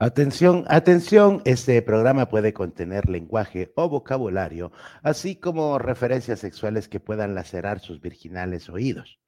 Atención, 0.00 0.64
atención, 0.68 1.42
este 1.44 1.82
programa 1.82 2.28
puede 2.28 2.52
contener 2.52 3.08
lenguaje 3.08 3.72
o 3.74 3.88
vocabulario, 3.88 4.70
así 5.02 5.34
como 5.34 5.76
referencias 5.80 6.38
sexuales 6.38 6.86
que 6.86 7.00
puedan 7.00 7.34
lacerar 7.34 7.80
sus 7.80 8.00
virginales 8.00 8.68
oídos. 8.68 9.18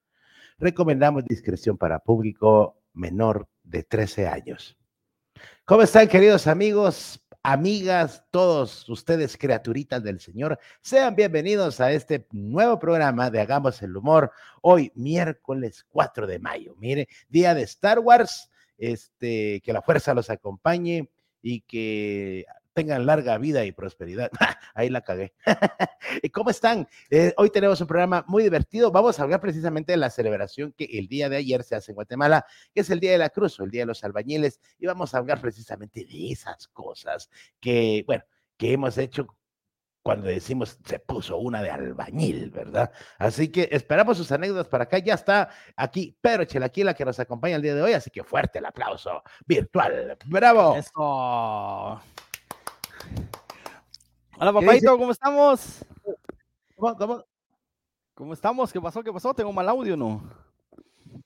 Recomendamos 0.59 1.25
discreción 1.25 1.77
para 1.77 1.99
público 1.99 2.77
menor 2.93 3.49
de 3.65 3.83
13 3.83 4.29
años. 4.29 4.79
¿Cómo 5.65 5.83
están, 5.83 6.07
queridos 6.07 6.47
amigos, 6.47 7.21
amigas, 7.43 8.25
todos 8.31 8.89
ustedes, 8.89 9.37
criaturitas 9.37 10.05
del 10.05 10.21
Señor? 10.21 10.57
Sean 10.83 11.17
bienvenidos 11.17 11.81
a 11.81 11.91
este 11.91 12.29
nuevo 12.31 12.79
programa 12.79 13.29
de 13.29 13.41
Hagamos 13.41 13.83
el 13.83 13.97
Humor, 13.97 14.31
hoy 14.63 14.93
miércoles 14.95 15.85
4 15.89 16.29
de 16.29 16.39
mayo. 16.39 16.77
Mire, 16.79 17.09
día 17.29 17.57
de 17.57 17.63
Star 17.63 17.99
Wars 17.99 18.51
este, 18.81 19.61
que 19.61 19.73
la 19.73 19.83
fuerza 19.83 20.15
los 20.15 20.31
acompañe 20.31 21.09
y 21.43 21.61
que 21.61 22.47
tengan 22.73 23.05
larga 23.05 23.37
vida 23.39 23.65
y 23.65 23.73
prosperidad. 23.73 24.31
Ahí 24.75 24.89
la 24.89 25.03
cagué. 25.03 25.35
¿Y 26.23 26.31
cómo 26.31 26.51
están? 26.51 26.89
Eh, 27.11 27.35
hoy 27.37 27.51
tenemos 27.51 27.81
un 27.81 27.87
programa 27.87 28.25
muy 28.27 28.43
divertido. 28.43 28.91
Vamos 28.91 29.19
a 29.19 29.23
hablar 29.23 29.41
precisamente 29.41 29.93
de 29.93 29.99
la 29.99 30.09
celebración 30.09 30.73
que 30.73 30.85
el 30.85 31.07
día 31.09 31.29
de 31.29 31.37
ayer 31.37 31.63
se 31.63 31.77
hace 31.77 31.93
en 31.93 31.97
Guatemala, 31.97 32.47
que 32.75 32.81
es 32.81 32.91
el 32.91 33.01
Día 33.01 33.13
de 33.13 33.19
la 33.19 33.29
Cruz 33.29 33.61
o 33.61 33.65
el 33.65 33.71
Día 33.71 33.83
de 33.83 33.87
los 33.87 34.03
Albañiles. 34.03 34.61
Y 34.79 34.87
vamos 34.87 35.15
a 35.15 35.19
hablar 35.19 35.41
precisamente 35.41 36.05
de 36.05 36.33
esas 36.33 36.69
cosas 36.69 37.29
que, 37.61 38.03
bueno, 38.07 38.25
que 38.57 38.73
hemos 38.73 38.97
hecho 38.99 39.27
cuando 40.03 40.29
decimos 40.29 40.79
se 40.85 40.99
puso 40.99 41.39
una 41.39 41.63
de 41.63 41.71
albañil, 41.71 42.51
¿verdad? 42.51 42.91
Así 43.19 43.49
que 43.49 43.69
esperamos 43.71 44.17
sus 44.17 44.33
anécdotas 44.33 44.69
para 44.69 44.85
acá. 44.85 44.99
Ya 44.99 45.15
está 45.15 45.51
aquí 45.77 46.17
Pedro 46.21 46.45
Chelaquila 46.45 46.95
que 46.95 47.05
nos 47.05 47.19
acompaña 47.21 47.57
el 47.57 47.63
día 47.63 47.75
de 47.75 47.83
hoy, 47.83 47.93
así 47.93 48.11
que 48.11 48.25
fuerte 48.25 48.59
el 48.59 48.67
aplauso 48.67 49.23
virtual. 49.47 50.17
¡Bravo! 50.27 50.77
Eso. 50.77 52.01
Hola, 54.39 54.53
papadito, 54.55 54.97
¿cómo 54.97 55.13
estamos? 55.13 55.85
¿Cómo, 56.77 56.97
cómo? 56.97 57.25
¿Cómo 58.15 58.33
estamos? 58.33 58.73
¿Qué 58.73 58.81
pasó? 58.81 59.03
¿Qué 59.03 59.13
pasó? 59.13 59.35
¿Tengo 59.35 59.53
mal 59.53 59.69
audio 59.69 59.97
no? 59.97 60.23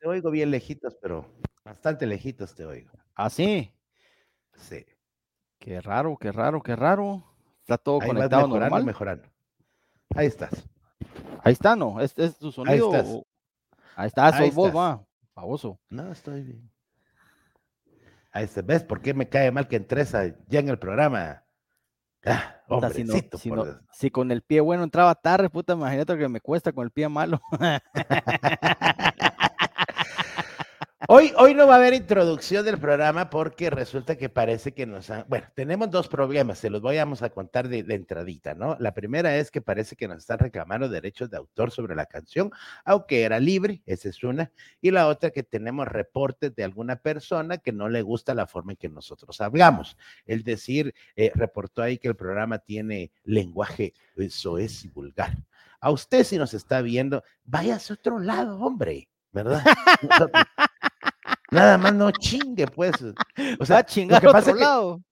Te 0.01 0.09
oigo 0.09 0.31
bien 0.31 0.51
lejitos, 0.51 0.97
pero 1.01 1.27
bastante 1.65 2.07
lejitos 2.07 2.55
te 2.55 2.65
oigo. 2.65 2.91
¿Ah, 3.15 3.31
sí? 3.31 3.73
Sí. 4.57 4.85
Qué 5.59 5.81
raro, 5.81 6.17
qué 6.17 6.33
raro, 6.33 6.63
qué 6.63 6.75
raro. 6.75 7.34
Está 7.65 7.79
todo 7.79 7.99
Ahí 8.03 8.09
conectado 8.09 8.43
vas 8.43 8.49
mejorando, 8.51 8.77
normal. 8.77 8.85
mejorando. 8.85 9.29
Ahí 10.15 10.27
estás. 10.27 10.69
Ahí 11.43 11.55
está, 11.55 11.75
¿no? 11.75 11.99
¿Este 11.99 12.27
es 12.27 12.37
tu 12.37 12.53
sonido? 12.53 12.95
estás. 12.95 13.09
o- 13.09 13.27
Ahí 13.97 14.07
está, 14.09 14.27
Ahí 14.27 14.49
sos 14.49 14.55
vos, 14.55 14.67
estás. 14.69 14.79
va. 14.81 15.03
Baboso. 15.35 15.81
No, 15.89 16.13
estoy 16.13 16.43
bien. 16.43 16.71
Ahí 18.33 18.45
está. 18.45 18.61
¿Ves 18.61 18.83
por 18.85 19.01
qué 19.01 19.15
me 19.15 19.31
cae 19.31 19.51
mal 19.51 19.67
que 19.67 19.77
entres 19.77 20.13
ya 20.47 20.61
en 20.61 20.69
el 20.69 20.79
programa? 20.79 21.43
Ah, 22.27 22.57
Puta, 22.69 22.91
si, 22.91 23.03
no- 23.05 23.15
si, 23.39 23.51
no- 23.51 23.65
si 23.93 24.11
con 24.11 24.31
el 24.31 24.43
pie 24.43 24.61
bueno 24.61 24.85
entraba 24.85 25.15
tarde, 25.15 25.49
puta, 25.49 25.73
imagínate 25.73 26.19
que 26.19 26.29
me 26.29 26.41
cuesta 26.43 26.71
con 26.73 26.85
el 26.85 26.91
pie 26.91 27.09
malo. 27.09 27.41
Hoy, 31.07 31.33
hoy 31.37 31.55
no 31.55 31.67
va 31.67 31.75
a 31.75 31.77
haber 31.77 31.93
introducción 31.93 32.65
del 32.65 32.79
programa 32.79 33.29
porque 33.29 33.69
resulta 33.69 34.17
que 34.17 34.31
parece 34.31 34.73
que 34.73 34.87
nos 34.87 35.11
han... 35.11 35.27
Bueno, 35.29 35.47
tenemos 35.55 35.91
dos 35.91 36.09
problemas, 36.09 36.59
se 36.59 36.71
los 36.71 36.81
voy 36.81 36.97
a, 36.97 37.07
contar 37.35 37.69
de, 37.69 37.83
de 37.83 37.95
entradita, 37.95 38.55
¿no? 38.55 38.77
La 38.81 38.95
primera 38.95 39.37
es 39.37 39.51
que 39.51 39.61
parece 39.61 39.97
que 39.97 40.09
nos 40.09 40.19
están 40.19 40.39
reclamando 40.39 40.89
derechos 40.89 41.29
de 41.29 41.37
autor 41.37 41.71
sobre 41.73 41.95
la 41.95 42.07
canción, 42.07 42.51
aunque 42.87 43.23
era 43.23 43.39
libre, 43.39 43.83
esa 43.85 44.09
es 44.09 44.25
una. 44.25 44.51
Y 44.81 44.93
la 44.93 45.09
otra 45.09 45.31
que 45.31 45.43
tenemos 45.43 45.87
reportes 45.89 46.55
de 46.55 46.65
alguna 46.65 46.97
persona 46.97 47.59
que 47.59 47.73
no 47.73 47.91
le 47.91 48.01
gusta 48.01 48.33
la 48.33 48.47
forma 48.47 48.73
en 48.73 48.79
que 48.79 48.89
nosotros 48.89 49.39
hablamos. 49.43 49.99
Es 50.25 50.43
decir, 50.43 50.95
eh, 51.17 51.33
reportó 51.35 51.83
ahí 51.83 51.99
que 51.99 52.09
el 52.09 52.17
programa 52.17 52.59
tiene 52.59 53.11
lenguaje 53.25 53.93
soez 54.31 54.85
y 54.87 54.89
vulgar. 54.89 55.37
A 55.81 55.91
usted 55.91 56.25
si 56.25 56.39
nos 56.39 56.55
está 56.55 56.81
viendo, 56.81 57.23
váyase 57.45 57.93
a 57.93 57.97
otro 57.97 58.19
lado, 58.19 58.59
hombre, 58.59 59.09
¿verdad? 59.33 59.63
Nosotros- 60.03 60.45
Nada 61.51 61.79
más 61.79 61.95
no 61.95 62.11
chingue, 62.11 62.67
pues. 62.67 62.93
O 63.61 63.67
sea, 63.67 63.79
a 63.79 63.85
chingar 63.85 64.21
que 64.21 64.29
a 64.29 64.33
pasa 64.33 64.51
otro 64.51 64.59
que- 64.59 64.65
lado. 64.65 65.03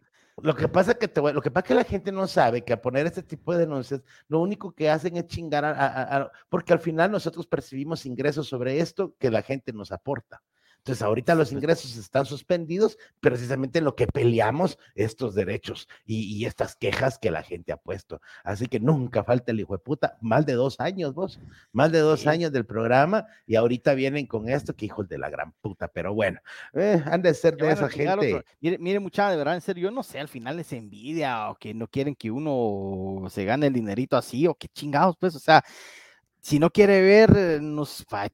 lo 0.40 0.56
que 0.56 0.66
pasa 0.68 0.94
que 0.94 1.06
te 1.08 1.20
voy- 1.20 1.32
lo 1.32 1.42
que 1.42 1.50
pasa 1.50 1.66
que 1.66 1.74
la 1.74 1.84
gente 1.84 2.10
no 2.10 2.26
sabe 2.26 2.64
que 2.64 2.72
al 2.72 2.80
poner 2.80 3.06
este 3.06 3.22
tipo 3.22 3.52
de 3.52 3.60
denuncias, 3.60 4.02
lo 4.28 4.40
único 4.40 4.72
que 4.72 4.90
hacen 4.90 5.16
es 5.16 5.26
chingar 5.26 5.64
a, 5.64 5.70
a- 5.72 6.16
a- 6.22 6.32
porque 6.48 6.72
al 6.72 6.78
final 6.80 7.10
nosotros 7.10 7.46
percibimos 7.46 8.06
ingresos 8.06 8.48
sobre 8.48 8.80
esto 8.80 9.14
que 9.18 9.30
la 9.30 9.42
gente 9.42 9.72
nos 9.72 9.92
aporta. 9.92 10.42
Entonces, 10.84 11.02
ahorita 11.02 11.36
los 11.36 11.52
ingresos 11.52 11.96
están 11.96 12.26
suspendidos 12.26 12.98
precisamente 13.20 13.78
en 13.78 13.84
lo 13.84 13.94
que 13.94 14.08
peleamos 14.08 14.78
estos 14.96 15.32
derechos 15.36 15.88
y, 16.04 16.24
y 16.36 16.44
estas 16.44 16.74
quejas 16.74 17.20
que 17.20 17.30
la 17.30 17.44
gente 17.44 17.70
ha 17.70 17.76
puesto. 17.76 18.20
Así 18.42 18.66
que 18.66 18.80
nunca 18.80 19.22
falta 19.22 19.52
el 19.52 19.60
hijo 19.60 19.74
de 19.74 19.78
puta, 19.78 20.18
más 20.20 20.44
de 20.44 20.54
dos 20.54 20.80
años, 20.80 21.14
vos, 21.14 21.38
más 21.72 21.92
de 21.92 22.00
dos 22.00 22.22
Sí. 22.22 22.28
años 22.28 22.50
del 22.50 22.66
programa 22.66 23.26
y 23.46 23.54
ahorita 23.54 23.94
vienen 23.94 24.26
con 24.26 24.48
esto, 24.48 24.74
que 24.74 24.86
hijos 24.86 25.08
de 25.08 25.18
la 25.18 25.30
gran 25.30 25.52
puta, 25.60 25.86
pero 25.86 26.14
bueno, 26.14 26.40
eh, 26.74 27.00
han 27.06 27.22
de 27.22 27.32
ser 27.32 27.56
que 27.56 27.64
de 27.64 27.72
esa 27.72 27.88
gente. 27.88 28.34
otro. 28.34 28.44
Mire, 28.60 28.78
mire, 28.78 28.98
mucha, 28.98 29.30
de 29.30 29.36
verdad, 29.36 29.54
en 29.54 29.60
serio, 29.60 29.84
yo 29.84 29.90
no 29.92 30.02
sé, 30.02 30.18
al 30.18 30.26
final 30.28 30.58
es 30.58 30.72
envidia 30.72 31.48
o 31.48 31.54
que 31.54 31.74
no 31.74 31.86
quieren 31.86 32.16
que 32.16 32.28
uno 32.32 33.28
se 33.30 33.44
gane 33.44 33.68
el 33.68 33.72
dinerito 33.72 34.16
así 34.16 34.48
o 34.48 34.54
qué 34.56 34.66
chingados, 34.66 35.16
pues, 35.16 35.36
o 35.36 35.38
sea, 35.38 35.62
si 36.40 36.58
no 36.58 36.70
quiere 36.70 37.00
ver, 37.02 37.30
eh, 37.36 37.58
nos 37.62 38.04
fa- 38.08 38.28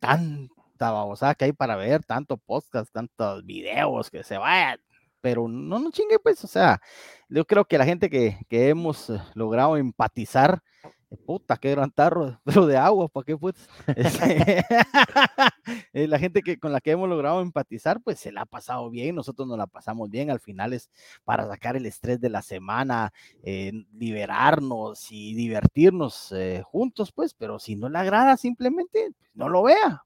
tanta 0.78 0.92
babosada 0.92 1.34
que 1.34 1.46
hay 1.46 1.52
para 1.52 1.76
ver, 1.76 2.04
tanto 2.04 2.36
podcast, 2.36 2.92
tantos 2.92 3.44
videos, 3.44 4.10
que 4.10 4.22
se 4.22 4.38
vayan, 4.38 4.78
pero 5.20 5.48
no 5.48 5.78
nos 5.78 5.92
chingue, 5.92 6.18
pues, 6.20 6.44
o 6.44 6.46
sea, 6.46 6.80
yo 7.28 7.44
creo 7.46 7.64
que 7.64 7.78
la 7.78 7.84
gente 7.84 8.08
que, 8.08 8.38
que 8.48 8.68
hemos 8.68 9.10
eh, 9.10 9.20
logrado 9.34 9.76
empatizar, 9.76 10.62
eh, 11.10 11.16
puta, 11.16 11.56
qué 11.56 11.72
gran 11.72 11.90
tarro, 11.90 12.40
pero 12.44 12.66
de 12.66 12.76
agua, 12.76 13.08
¿para 13.08 13.24
qué 13.24 13.36
pues? 13.36 13.56
Este, 13.96 14.64
eh, 15.92 16.06
la 16.06 16.18
gente 16.18 16.42
que 16.42 16.58
con 16.58 16.72
la 16.72 16.80
que 16.80 16.92
hemos 16.92 17.08
logrado 17.08 17.40
empatizar, 17.40 18.00
pues 18.02 18.20
se 18.20 18.30
la 18.32 18.42
ha 18.42 18.46
pasado 18.46 18.88
bien, 18.90 19.16
nosotros 19.16 19.48
nos 19.48 19.58
la 19.58 19.66
pasamos 19.66 20.10
bien, 20.10 20.30
al 20.30 20.40
final 20.40 20.72
es 20.72 20.90
para 21.24 21.46
sacar 21.48 21.76
el 21.76 21.86
estrés 21.86 22.20
de 22.20 22.30
la 22.30 22.42
semana, 22.42 23.12
eh, 23.42 23.72
liberarnos 23.92 25.10
y 25.10 25.34
divertirnos 25.34 26.32
eh, 26.32 26.62
juntos, 26.64 27.12
pues, 27.12 27.34
pero 27.34 27.58
si 27.58 27.74
no 27.76 27.88
le 27.88 27.98
agrada, 27.98 28.36
simplemente 28.36 29.10
pues, 29.18 29.30
no 29.34 29.48
lo 29.48 29.62
vea. 29.62 30.04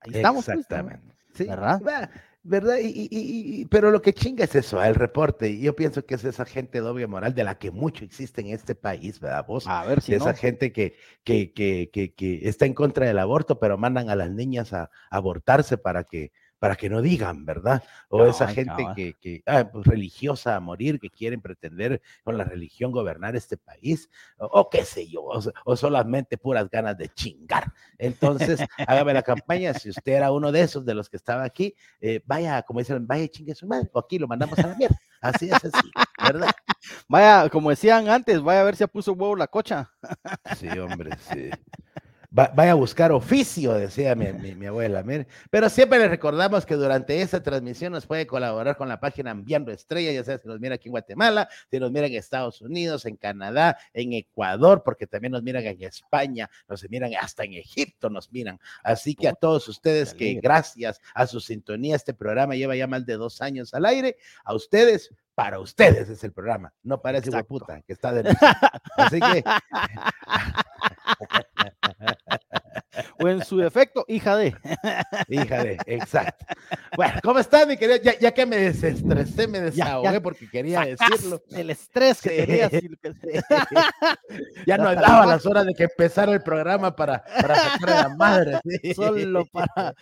Ahí 0.00 0.12
estamos, 0.14 0.50
pues, 0.50 0.66
¿no? 0.70 0.90
Exactamente. 0.90 1.14
Sí, 1.34 1.44
¿Verdad? 1.46 1.80
¿Verdad? 2.42 2.78
Y, 2.82 2.86
y- 3.10 3.60
y- 3.60 3.64
pero 3.66 3.90
lo 3.90 4.00
que 4.00 4.14
chinga 4.14 4.44
es 4.44 4.54
eso, 4.54 4.82
el 4.82 4.94
reporte. 4.94 5.50
Y 5.50 5.60
yo 5.60 5.76
pienso 5.76 6.06
que 6.06 6.14
es 6.14 6.24
esa 6.24 6.46
gente 6.46 6.80
doble 6.80 7.06
moral 7.06 7.34
de 7.34 7.44
la 7.44 7.58
que 7.58 7.70
mucho 7.70 8.04
existe 8.04 8.40
en 8.40 8.48
este 8.48 8.74
país, 8.74 9.20
¿verdad? 9.20 9.44
Vos, 9.46 9.66
A 9.66 9.84
ver 9.84 10.00
si 10.00 10.12
de 10.12 10.18
no. 10.18 10.24
esa 10.24 10.34
gente 10.34 10.72
que, 10.72 10.94
que, 11.22 11.52
que, 11.52 11.90
que, 11.92 12.14
que 12.14 12.48
está 12.48 12.64
en 12.64 12.72
contra 12.74 13.06
del 13.06 13.18
aborto, 13.18 13.58
pero 13.60 13.76
mandan 13.76 14.08
a 14.08 14.16
las 14.16 14.30
niñas 14.30 14.72
a, 14.72 14.84
a 14.84 14.90
abortarse 15.10 15.76
para 15.76 16.04
que, 16.04 16.32
para 16.60 16.76
que 16.76 16.88
no 16.88 17.02
digan, 17.02 17.44
¿verdad? 17.44 17.82
O 18.08 18.24
esa 18.26 18.46
gente 18.46 18.84
que, 18.94 19.14
que 19.14 19.42
ah, 19.46 19.68
pues, 19.72 19.84
religiosa 19.86 20.54
a 20.56 20.60
morir, 20.60 21.00
que 21.00 21.10
quieren 21.10 21.40
pretender 21.40 22.00
con 22.22 22.38
la 22.38 22.44
religión 22.44 22.92
gobernar 22.92 23.34
este 23.34 23.56
país, 23.56 24.08
o, 24.38 24.46
o 24.46 24.70
qué 24.70 24.84
sé 24.84 25.08
yo, 25.08 25.24
o, 25.24 25.42
so- 25.42 25.52
o 25.64 25.76
solamente 25.76 26.38
puras 26.38 26.70
ganas 26.70 26.96
de 26.98 27.08
chingar. 27.08 27.72
Entonces, 27.98 28.64
hágame 28.86 29.12
la 29.14 29.22
campaña, 29.22 29.74
si 29.74 29.90
usted 29.90 30.12
era 30.12 30.30
uno 30.32 30.52
de 30.52 30.60
esos, 30.62 30.84
de 30.86 30.94
los 30.94 31.08
que 31.10 31.16
estaba 31.16 31.44
aquí, 31.44 31.74
eh, 32.00 32.22
vaya, 32.26 32.62
como 32.62 32.80
dicen, 32.80 33.06
vaya 33.06 33.26
chingue 33.28 33.54
su 33.54 33.66
madre, 33.66 33.88
o 33.92 33.98
aquí 33.98 34.18
lo 34.18 34.28
mandamos 34.28 34.58
a 34.60 34.68
la 34.68 34.74
mierda. 34.76 34.96
Así 35.20 35.50
es 35.50 35.64
así, 35.64 35.90
¿verdad? 36.22 36.50
Vaya, 37.08 37.48
como 37.50 37.70
decían 37.70 38.08
antes, 38.08 38.40
vaya 38.42 38.60
a 38.62 38.64
ver 38.64 38.76
si 38.76 38.86
puso 38.86 39.12
huevo 39.12 39.36
la 39.36 39.46
cocha. 39.48 39.90
Sí, 40.58 40.68
hombre, 40.78 41.16
sí. 41.18 41.50
Va- 42.36 42.52
vaya 42.54 42.72
a 42.72 42.74
buscar 42.74 43.10
oficio, 43.10 43.72
decía 43.74 44.14
mi, 44.14 44.32
mi- 44.32 44.54
mi 44.54 44.66
abuela. 44.66 45.02
mire. 45.02 45.26
Pero 45.50 45.68
siempre 45.68 45.98
le 45.98 46.06
recordamos 46.06 46.64
que 46.64 46.76
durante 46.76 47.20
esta 47.20 47.42
transmisión 47.42 47.92
nos 47.92 48.06
puede 48.06 48.24
colaborar 48.26 48.76
con 48.76 48.88
la 48.88 49.00
página 49.00 49.32
Enviando 49.32 49.72
Estrella, 49.72 50.12
ya 50.12 50.22
sea 50.22 50.38
si 50.38 50.46
nos 50.46 50.60
mira 50.60 50.76
aquí 50.76 50.88
en 50.88 50.92
Guatemala, 50.92 51.48
si 51.70 51.80
nos 51.80 51.90
mira 51.90 52.06
en 52.06 52.14
Estados 52.14 52.60
Unidos, 52.62 53.04
en 53.04 53.16
Canadá, 53.16 53.76
en 53.92 54.12
Ecuador, 54.12 54.82
porque 54.84 55.08
también 55.08 55.32
nos 55.32 55.42
miran 55.42 55.66
en 55.66 55.82
España, 55.82 56.48
nos 56.68 56.88
miran 56.88 57.10
hasta 57.20 57.42
en 57.42 57.54
Egipto, 57.54 58.08
nos 58.10 58.30
miran. 58.30 58.60
Así 58.84 59.16
que 59.16 59.26
a 59.26 59.32
todos 59.32 59.66
ustedes 59.68 60.14
que 60.14 60.34
gracias 60.34 61.00
a 61.14 61.26
su 61.26 61.40
sintonía, 61.40 61.96
este 61.96 62.14
programa 62.14 62.54
lleva 62.54 62.76
ya 62.76 62.86
más 62.86 63.04
de 63.06 63.16
dos 63.16 63.40
años 63.40 63.74
al 63.74 63.86
aire, 63.86 64.16
a 64.44 64.54
ustedes. 64.54 65.12
Para 65.32 65.58
ustedes 65.58 66.10
es 66.10 66.22
el 66.22 66.32
programa, 66.32 66.74
no 66.82 67.00
para 67.00 67.16
ese 67.16 67.30
hueputa 67.30 67.80
que 67.86 67.94
está 67.94 68.12
denunciando. 68.12 68.58
Así 68.96 69.18
que 69.20 69.42
o 73.18 73.28
en 73.28 73.44
su 73.44 73.58
defecto, 73.58 74.04
hija 74.08 74.36
de. 74.36 74.54
hija 75.28 75.64
de, 75.64 75.78
exacto. 75.86 76.46
Bueno, 76.96 77.14
¿cómo 77.22 77.38
estás, 77.38 77.66
mi 77.66 77.76
querido? 77.76 77.98
Ya, 78.20 78.32
que 78.32 78.46
me 78.46 78.56
desestresé, 78.56 79.46
me 79.46 79.60
desahogué 79.60 80.20
porque 80.20 80.48
quería 80.48 80.80
decirlo. 80.80 81.42
El 81.50 81.70
estrés 81.70 82.20
que 82.20 82.30
quería 82.30 82.70
ya 84.66 84.76
no 84.76 84.94
daba 84.94 85.26
las 85.26 85.46
horas 85.46 85.66
de 85.66 85.74
que 85.74 85.84
empezara 85.84 86.32
el 86.32 86.42
programa 86.42 86.94
para, 86.94 87.22
para 87.40 87.54
sacar 87.56 87.90
a 87.90 88.08
la 88.08 88.16
madre. 88.16 88.60
Solo 88.94 89.44
para 89.46 89.94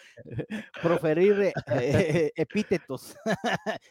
proferir 0.83 1.53
eh, 1.67 2.33
epítetos 2.37 3.17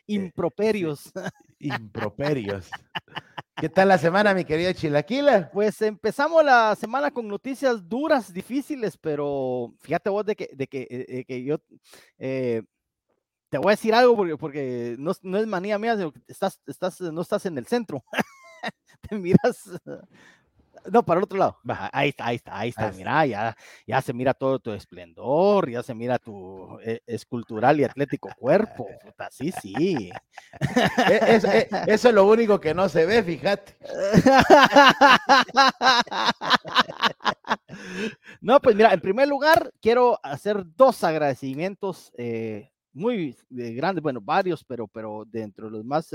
improperios. 0.07 1.11
Improperios. 1.59 2.69
¿Qué 3.59 3.69
tal 3.69 3.87
la 3.87 3.97
semana, 3.97 4.35
mi 4.35 4.45
querida 4.45 4.71
Chilaquila? 4.71 5.49
Pues 5.51 5.81
empezamos 5.81 6.45
la 6.45 6.75
semana 6.75 7.09
con 7.09 7.27
noticias 7.27 7.89
duras, 7.89 8.31
difíciles, 8.31 8.95
pero 8.97 9.73
fíjate 9.79 10.11
vos 10.11 10.23
de 10.23 10.35
que, 10.35 10.51
de 10.53 10.67
que, 10.67 10.87
eh, 10.91 11.25
que 11.25 11.43
yo 11.43 11.57
eh, 12.19 12.61
te 13.49 13.57
voy 13.57 13.69
a 13.69 13.71
decir 13.71 13.95
algo 13.95 14.15
porque, 14.15 14.37
porque 14.37 14.95
no, 14.99 15.11
no, 15.23 15.39
es 15.39 15.47
manía 15.47 15.79
mía, 15.79 15.97
estás, 16.27 16.61
estás, 16.67 17.01
no 17.01 17.19
estás 17.19 17.47
en 17.47 17.57
el 17.57 17.65
centro. 17.65 18.03
te 19.09 19.15
miras 19.15 19.71
no, 20.91 21.03
para 21.03 21.19
el 21.19 21.23
otro 21.23 21.37
lado. 21.37 21.57
ahí 21.91 22.09
está, 22.09 22.27
ahí 22.27 22.35
está, 22.37 22.59
ahí 22.59 22.69
está. 22.69 22.91
Mira, 22.91 23.25
ya, 23.25 23.55
ya 23.85 24.01
se 24.01 24.13
mira 24.13 24.33
todo 24.33 24.59
tu 24.59 24.71
esplendor, 24.71 25.69
ya 25.69 25.83
se 25.83 25.93
mira 25.93 26.17
tu 26.19 26.79
eh, 26.83 27.01
escultural 27.05 27.79
y 27.79 27.83
atlético 27.83 28.29
cuerpo. 28.37 28.87
sí, 29.31 29.51
sí. 29.61 30.09
E, 31.09 31.39
e, 31.43 31.67
eso 31.87 32.09
es 32.09 32.13
lo 32.13 32.27
único 32.27 32.59
que 32.59 32.73
no 32.73 32.89
se 32.89 33.05
ve, 33.05 33.23
fíjate. 33.23 33.75
No, 38.41 38.59
pues 38.59 38.75
mira, 38.75 38.93
en 38.93 38.99
primer 38.99 39.27
lugar, 39.27 39.71
quiero 39.81 40.19
hacer 40.23 40.63
dos 40.75 41.03
agradecimientos 41.03 42.11
eh, 42.17 42.71
muy 42.93 43.35
eh, 43.57 43.71
grandes, 43.73 44.01
bueno, 44.01 44.19
varios, 44.21 44.63
pero, 44.63 44.87
pero 44.87 45.23
dentro 45.27 45.65
de 45.67 45.71
los 45.71 45.85
más, 45.85 46.09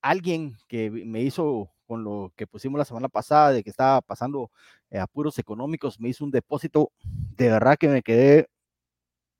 alguien 0.00 0.56
que 0.68 0.90
me 0.90 1.20
hizo 1.22 1.74
con 1.86 2.04
lo 2.04 2.32
que 2.36 2.46
pusimos 2.46 2.78
la 2.78 2.84
semana 2.84 3.08
pasada 3.08 3.52
de 3.52 3.62
que 3.62 3.70
estaba 3.70 4.00
pasando 4.00 4.50
eh, 4.90 4.98
apuros 4.98 5.38
económicos, 5.38 6.00
me 6.00 6.08
hizo 6.08 6.24
un 6.24 6.30
depósito, 6.30 6.90
de 7.02 7.50
verdad 7.50 7.76
que 7.78 7.88
me 7.88 8.02
quedé 8.02 8.48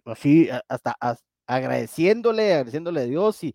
así, 0.04 0.48
hasta, 0.68 0.96
agradeciéndole, 1.46 2.52
agradeciéndole 2.52 3.00
a 3.00 3.04
Dios 3.04 3.42
y, 3.44 3.54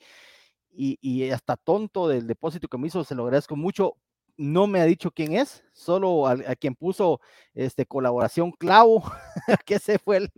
y, 0.72 1.30
hasta 1.32 1.58
tonto 1.58 2.08
del 2.08 2.28
depósito 2.28 2.68
que 2.68 2.78
me 2.78 2.88
hizo, 2.88 3.04
se 3.04 3.16
lo 3.16 3.24
agradezco 3.24 3.56
mucho. 3.56 3.96
No 4.38 4.68
me 4.68 4.80
ha 4.80 4.86
dicho 4.86 5.12
quién 5.12 5.34
es, 5.34 5.66
solo 5.74 6.26
a, 6.26 6.38
quien 6.56 6.74
puso 6.74 7.20
este 7.54 7.86
colaboración 7.86 8.52
clavo, 8.52 9.04
que 9.66 9.76
ese 9.76 10.00
fue 10.00 10.18
el, 10.18 10.32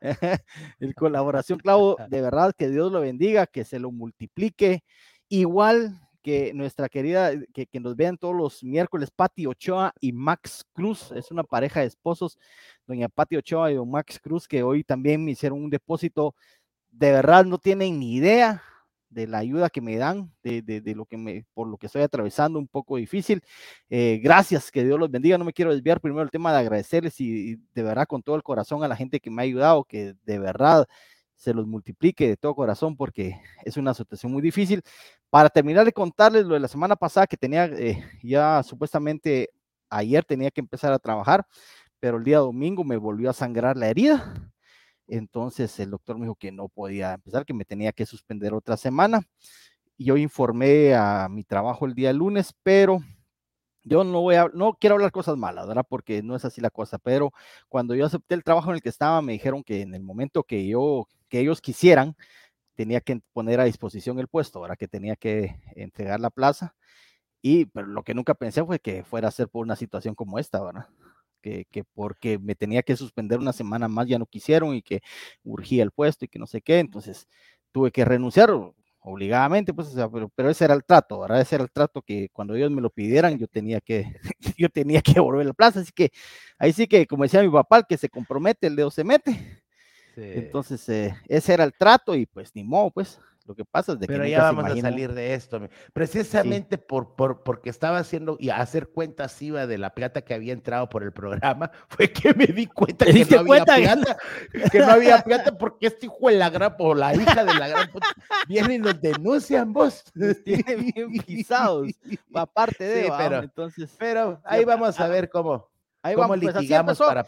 el 0.78 0.94
colaboración 0.94 1.58
clavo. 1.58 1.96
De 2.08 2.20
verdad 2.20 2.54
que 2.56 2.68
Dios 2.68 2.92
lo 2.92 3.00
bendiga, 3.00 3.48
que 3.48 3.64
se 3.64 3.80
lo 3.80 3.90
multiplique. 3.90 4.84
Igual 5.28 6.03
que 6.24 6.54
nuestra 6.54 6.88
querida, 6.88 7.32
eh, 7.32 7.46
que, 7.52 7.66
que, 7.66 7.78
nos 7.80 7.94
vean 7.94 8.16
todos 8.16 8.34
los 8.34 8.64
miércoles, 8.64 9.10
Pati 9.14 9.46
Ochoa 9.46 9.92
y 10.00 10.12
Max 10.12 10.64
Cruz, 10.72 11.12
es 11.12 11.30
una 11.30 11.44
pareja 11.44 11.80
de 11.80 11.86
esposos, 11.86 12.38
doña 12.86 13.10
Pati 13.10 13.36
Ochoa 13.36 13.70
y 13.70 13.74
don 13.74 13.90
Max 13.90 14.18
Cruz, 14.18 14.48
que 14.48 14.62
hoy 14.62 14.82
también 14.84 15.22
me 15.22 15.32
hicieron 15.32 15.62
un 15.62 15.68
depósito, 15.68 16.34
de 16.90 17.12
verdad 17.12 17.44
no 17.44 17.58
tienen 17.58 17.98
ni 18.00 18.14
idea 18.14 18.62
de 19.10 19.26
la 19.26 19.38
ayuda 19.38 19.68
que 19.68 19.82
me 19.82 19.96
dan, 19.96 20.32
de, 20.42 20.62
de, 20.62 20.94
lo 20.94 21.04
que 21.04 21.18
me, 21.18 21.44
por 21.52 21.68
lo 21.68 21.76
que 21.76 21.86
estoy 21.86 22.02
atravesando, 22.02 22.58
un 22.58 22.66
poco 22.66 22.96
difícil. 22.96 23.42
Eh, 23.90 24.18
gracias, 24.22 24.70
que 24.72 24.82
Dios 24.82 24.98
los 24.98 25.10
bendiga. 25.10 25.38
No 25.38 25.44
me 25.44 25.52
quiero 25.52 25.72
desviar 25.72 26.00
primero 26.00 26.22
el 26.22 26.30
tema 26.30 26.52
de 26.52 26.58
agradecerles 26.58 27.20
y, 27.20 27.52
y, 27.52 27.56
de 27.74 27.82
verdad 27.84 28.06
con 28.08 28.22
todo 28.22 28.34
el 28.34 28.42
corazón 28.42 28.82
a 28.82 28.88
la 28.88 28.96
gente 28.96 29.20
que 29.20 29.30
me 29.30 29.42
ha 29.42 29.44
ayudado, 29.44 29.84
que 29.84 30.14
de 30.24 30.38
verdad 30.40 30.86
se 31.44 31.54
los 31.54 31.66
multiplique 31.66 32.26
de 32.26 32.36
todo 32.36 32.54
corazón 32.54 32.96
porque 32.96 33.38
es 33.64 33.76
una 33.76 33.92
situación 33.92 34.32
muy 34.32 34.40
difícil. 34.40 34.82
Para 35.30 35.50
terminar 35.50 35.84
de 35.84 35.92
contarles 35.92 36.46
lo 36.46 36.54
de 36.54 36.60
la 36.60 36.68
semana 36.68 36.96
pasada 36.96 37.26
que 37.26 37.36
tenía 37.36 37.66
eh, 37.66 38.02
ya 38.22 38.62
supuestamente 38.62 39.50
ayer 39.90 40.24
tenía 40.24 40.50
que 40.50 40.60
empezar 40.62 40.92
a 40.92 40.98
trabajar, 40.98 41.46
pero 42.00 42.16
el 42.16 42.24
día 42.24 42.38
domingo 42.38 42.82
me 42.82 42.96
volvió 42.96 43.30
a 43.30 43.34
sangrar 43.34 43.76
la 43.76 43.88
herida. 43.88 44.52
Entonces 45.06 45.78
el 45.80 45.90
doctor 45.90 46.16
me 46.16 46.24
dijo 46.24 46.36
que 46.36 46.50
no 46.50 46.68
podía 46.68 47.12
empezar, 47.12 47.44
que 47.44 47.52
me 47.52 47.66
tenía 47.66 47.92
que 47.92 48.06
suspender 48.06 48.54
otra 48.54 48.76
semana. 48.78 49.20
Y 49.98 50.06
yo 50.06 50.16
informé 50.16 50.94
a 50.94 51.28
mi 51.30 51.44
trabajo 51.44 51.84
el 51.86 51.94
día 51.94 52.12
lunes, 52.12 52.54
pero 52.62 53.00
yo 53.84 54.02
no 54.04 54.20
voy 54.22 54.36
a, 54.36 54.48
no 54.54 54.74
quiero 54.74 54.94
hablar 54.96 55.12
cosas 55.12 55.36
malas, 55.36 55.66
¿verdad? 55.68 55.86
Porque 55.88 56.22
no 56.22 56.34
es 56.36 56.44
así 56.44 56.60
la 56.60 56.70
cosa, 56.70 56.98
pero 56.98 57.32
cuando 57.68 57.94
yo 57.94 58.06
acepté 58.06 58.34
el 58.34 58.44
trabajo 58.44 58.70
en 58.70 58.76
el 58.76 58.82
que 58.82 58.88
estaba, 58.88 59.22
me 59.22 59.32
dijeron 59.32 59.62
que 59.62 59.82
en 59.82 59.94
el 59.94 60.02
momento 60.02 60.44
que 60.44 60.66
yo, 60.66 61.08
que 61.28 61.40
ellos 61.40 61.60
quisieran, 61.60 62.16
tenía 62.74 63.00
que 63.00 63.20
poner 63.32 63.60
a 63.60 63.64
disposición 63.64 64.18
el 64.18 64.28
puesto, 64.28 64.60
¿verdad? 64.60 64.78
Que 64.78 64.88
tenía 64.88 65.16
que 65.16 65.60
entregar 65.76 66.20
la 66.20 66.30
plaza. 66.30 66.74
Y, 67.42 67.66
pero 67.66 67.86
lo 67.86 68.02
que 68.04 68.14
nunca 68.14 68.34
pensé 68.34 68.64
fue 68.64 68.80
que 68.80 69.04
fuera 69.04 69.28
a 69.28 69.30
ser 69.30 69.48
por 69.48 69.64
una 69.64 69.76
situación 69.76 70.14
como 70.14 70.38
esta, 70.38 70.62
¿verdad? 70.62 70.88
Que, 71.42 71.66
que 71.70 71.84
porque 71.84 72.38
me 72.38 72.54
tenía 72.54 72.82
que 72.82 72.96
suspender 72.96 73.38
una 73.38 73.52
semana 73.52 73.88
más, 73.88 74.08
ya 74.08 74.18
no 74.18 74.26
quisieron 74.26 74.74
y 74.74 74.82
que 74.82 75.02
urgía 75.44 75.82
el 75.82 75.90
puesto 75.92 76.24
y 76.24 76.28
que 76.28 76.38
no 76.38 76.46
sé 76.46 76.62
qué, 76.62 76.78
entonces 76.80 77.28
tuve 77.72 77.92
que 77.92 78.04
renunciar 78.04 78.50
obligadamente, 79.04 79.74
pues, 79.74 79.88
pero, 80.12 80.30
pero, 80.34 80.50
ese 80.50 80.64
era 80.64 80.74
el 80.74 80.82
trato, 80.82 81.20
¿verdad? 81.20 81.40
Ese 81.40 81.56
era 81.56 81.64
el 81.64 81.70
trato 81.70 82.00
que 82.00 82.30
cuando 82.32 82.54
ellos 82.54 82.70
me 82.70 82.80
lo 82.80 82.88
pidieran, 82.88 83.38
yo 83.38 83.46
tenía 83.46 83.80
que, 83.80 84.16
yo 84.58 84.70
tenía 84.70 85.02
que 85.02 85.20
volver 85.20 85.42
a 85.42 85.48
la 85.48 85.52
plaza, 85.52 85.80
así 85.80 85.92
que 85.92 86.10
ahí 86.58 86.72
sí 86.72 86.86
que, 86.86 87.06
como 87.06 87.22
decía 87.22 87.42
mi 87.42 87.50
papá, 87.50 87.78
el 87.78 87.86
que 87.86 87.98
se 87.98 88.08
compromete, 88.08 88.66
el 88.66 88.76
dedo 88.76 88.90
se 88.90 89.04
mete. 89.04 89.62
Entonces, 90.16 90.88
eh, 90.88 91.14
ese 91.28 91.54
era 91.54 91.64
el 91.64 91.74
trato 91.74 92.14
y 92.14 92.24
pues 92.24 92.54
ni 92.54 92.64
modo, 92.64 92.90
pues, 92.92 93.18
lo 93.46 93.54
que 93.54 93.64
pasa 93.64 93.92
es 93.92 94.00
de 94.00 94.06
Pero 94.06 94.24
que 94.24 94.30
ya 94.30 94.42
vamos 94.42 94.64
a 94.64 94.76
salir 94.76 95.12
de 95.12 95.34
esto. 95.34 95.60
Precisamente 95.92 96.78
por, 96.78 97.14
por, 97.14 97.42
porque 97.42 97.68
estaba 97.68 97.98
haciendo 97.98 98.36
y 98.40 98.48
a 98.48 98.56
hacer 98.56 98.88
cuentas 98.88 99.40
iba 99.42 99.66
de 99.66 99.76
la 99.76 99.94
plata 99.94 100.22
que 100.22 100.32
había 100.32 100.54
entrado 100.54 100.88
por 100.88 101.02
el 101.02 101.12
programa, 101.12 101.70
fue 101.88 102.10
que 102.10 102.32
me 102.32 102.46
di 102.46 102.66
cuenta 102.66 103.04
que 103.04 103.24
no 103.24 103.40
había 103.40 103.64
plata, 103.64 104.16
que 104.72 104.78
no 104.78 104.86
había 104.86 105.22
plata 105.22 105.58
porque 105.58 105.88
este 105.88 106.06
hijo 106.06 106.28
de 106.28 106.36
la 106.36 106.48
gran 106.48 106.74
o 106.78 106.94
la 106.94 107.14
hija 107.14 107.44
de 107.44 107.54
la 107.54 107.68
gran 107.68 107.90
vienen 108.48 108.72
y 108.72 108.78
nos 108.78 109.00
denuncian 109.00 109.72
vos. 109.72 110.04
tienen 110.44 110.90
bien 110.94 111.12
pisados, 111.26 111.88
aparte 112.34 112.84
de, 112.84 113.12
pero, 113.18 113.38
entonces. 113.40 113.94
Pero 113.98 114.40
ahí 114.44 114.64
vamos 114.64 114.98
a 114.98 115.06
ver 115.08 115.28
cómo, 115.28 115.68
ahí 116.02 116.14
cómo 116.14 116.28
vamos, 116.28 116.38
litigamos 116.38 116.96
pues 116.96 117.08
para 117.08 117.26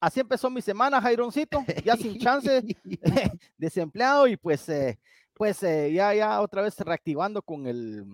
así 0.00 0.20
empezó 0.20 0.50
mi 0.50 0.62
semana, 0.62 1.00
Jaironcito, 1.00 1.64
ya 1.84 1.96
sin 1.96 2.18
chance, 2.18 2.62
desempleado 3.56 4.26
y 4.26 4.36
pues 4.36 4.68
eh, 4.68 4.98
pues 5.36 5.62
eh, 5.62 5.92
ya, 5.92 6.14
ya 6.14 6.40
otra 6.40 6.62
vez 6.62 6.78
reactivando 6.80 7.42
con 7.42 7.66
el, 7.66 8.06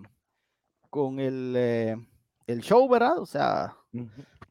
con 0.89 1.19
el, 1.19 1.53
eh, 1.55 1.95
el 2.47 2.61
show, 2.61 2.87
¿verdad? 2.89 3.17
O 3.19 3.25
sea, 3.25 3.77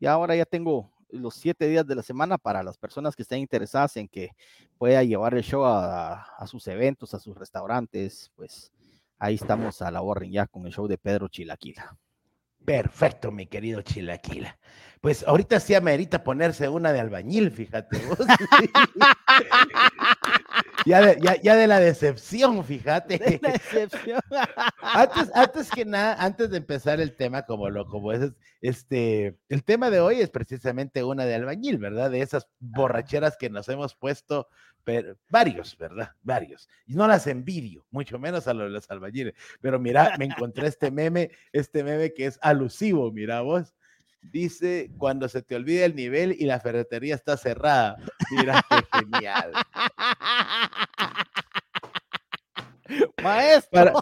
ya 0.00 0.12
ahora 0.12 0.34
ya 0.34 0.46
tengo 0.46 0.90
los 1.10 1.34
siete 1.34 1.68
días 1.68 1.86
de 1.86 1.94
la 1.94 2.02
semana 2.02 2.38
para 2.38 2.62
las 2.62 2.78
personas 2.78 3.14
que 3.14 3.22
estén 3.22 3.40
interesadas 3.40 3.98
en 3.98 4.08
que 4.08 4.30
pueda 4.78 5.02
llevar 5.04 5.34
el 5.34 5.42
show 5.42 5.64
a, 5.64 6.22
a 6.22 6.46
sus 6.46 6.66
eventos, 6.66 7.12
a 7.12 7.20
sus 7.20 7.36
restaurantes, 7.36 8.30
pues 8.34 8.72
ahí 9.18 9.34
estamos 9.34 9.82
a 9.82 9.90
la 9.90 10.00
orden 10.00 10.32
ya 10.32 10.46
con 10.46 10.66
el 10.66 10.72
show 10.72 10.88
de 10.88 10.96
Pedro 10.96 11.28
Chilaquila. 11.28 11.94
Perfecto, 12.64 13.30
mi 13.30 13.46
querido 13.46 13.82
Chilaquila. 13.82 14.58
Pues 15.02 15.26
ahorita 15.26 15.60
sí 15.60 15.74
amerita 15.74 16.24
ponerse 16.24 16.68
una 16.70 16.92
de 16.92 17.00
albañil, 17.00 17.50
fíjate 17.50 17.98
vos. 18.06 18.18
ya, 20.86 21.00
de, 21.00 21.40
ya, 21.42 21.56
de 21.56 21.66
la 21.66 21.80
decepción, 21.80 22.64
fíjate. 22.64 23.18
De 23.18 23.40
la 23.42 23.52
decepción. 23.52 24.20
antes, 24.82 25.30
antes 25.34 25.70
que 25.70 25.84
nada, 25.84 26.16
antes 26.22 26.50
de 26.50 26.56
empezar 26.58 27.00
el 27.00 27.14
tema, 27.16 27.42
como 27.42 27.70
lo, 27.70 27.86
como 27.86 28.12
es, 28.12 28.32
este, 28.60 29.38
el 29.48 29.64
tema 29.64 29.90
de 29.90 30.00
hoy 30.00 30.20
es 30.20 30.30
precisamente 30.30 31.04
una 31.04 31.24
de 31.24 31.34
albañil, 31.34 31.78
¿verdad? 31.78 32.10
De 32.10 32.22
esas 32.22 32.48
borracheras 32.58 33.36
que 33.36 33.50
nos 33.50 33.68
hemos 33.68 33.94
puesto, 33.94 34.48
pero, 34.84 35.16
varios, 35.28 35.76
¿verdad? 35.78 36.10
Varios. 36.22 36.68
Y 36.86 36.94
no 36.94 37.06
las 37.06 37.26
envidio, 37.26 37.86
mucho 37.90 38.18
menos 38.18 38.48
a 38.48 38.54
los, 38.54 38.70
los 38.70 38.90
albañiles. 38.90 39.34
Pero 39.60 39.78
mira, 39.78 40.16
me 40.18 40.24
encontré 40.26 40.66
este 40.66 40.90
meme, 40.90 41.30
este 41.52 41.84
meme 41.84 42.12
que 42.12 42.26
es 42.26 42.38
alusivo, 42.42 43.12
mira 43.12 43.40
vos 43.40 43.74
Dice, 44.22 44.90
cuando 44.98 45.28
se 45.28 45.42
te 45.42 45.56
olvida 45.56 45.84
el 45.84 45.96
nivel 45.96 46.34
y 46.38 46.46
la 46.46 46.60
ferretería 46.60 47.14
está 47.14 47.36
cerrada. 47.36 47.96
Mira 48.30 48.64
qué 48.70 48.76
genial. 49.12 49.52
Maestro. 53.22 53.92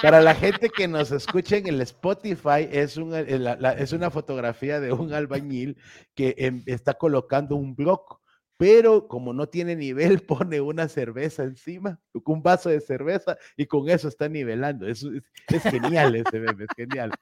Para, 0.00 0.20
la 0.20 0.34
gente 0.34 0.68
que 0.68 0.88
nos 0.88 1.12
escucha 1.12 1.56
en 1.56 1.66
el 1.66 1.80
Spotify, 1.82 2.68
es, 2.70 2.96
eh, 2.96 3.58
es 3.78 3.92
una 3.92 4.10
fotografía 4.10 4.80
de 4.80 4.92
un 4.92 5.12
albañil 5.12 5.76
que 6.14 6.34
em, 6.38 6.62
está 6.66 6.94
colocando 6.94 7.56
un 7.56 7.74
block, 7.74 8.20
pero 8.56 9.06
como 9.06 9.32
no 9.32 9.48
tiene 9.48 9.76
nivel, 9.76 10.22
pone 10.26 10.60
una 10.60 10.88
cerveza 10.88 11.44
encima, 11.44 12.00
un 12.24 12.42
vaso 12.42 12.70
de 12.70 12.80
cerveza, 12.80 13.36
y 13.56 13.66
con 13.66 13.88
eso 13.88 14.08
está 14.08 14.28
nivelando. 14.28 14.86
Es, 14.88 15.02
es, 15.02 15.22
es 15.48 15.62
genial 15.62 16.14
ese 16.16 16.38
bebé, 16.38 16.64
es 16.64 16.76
genial. 16.76 17.12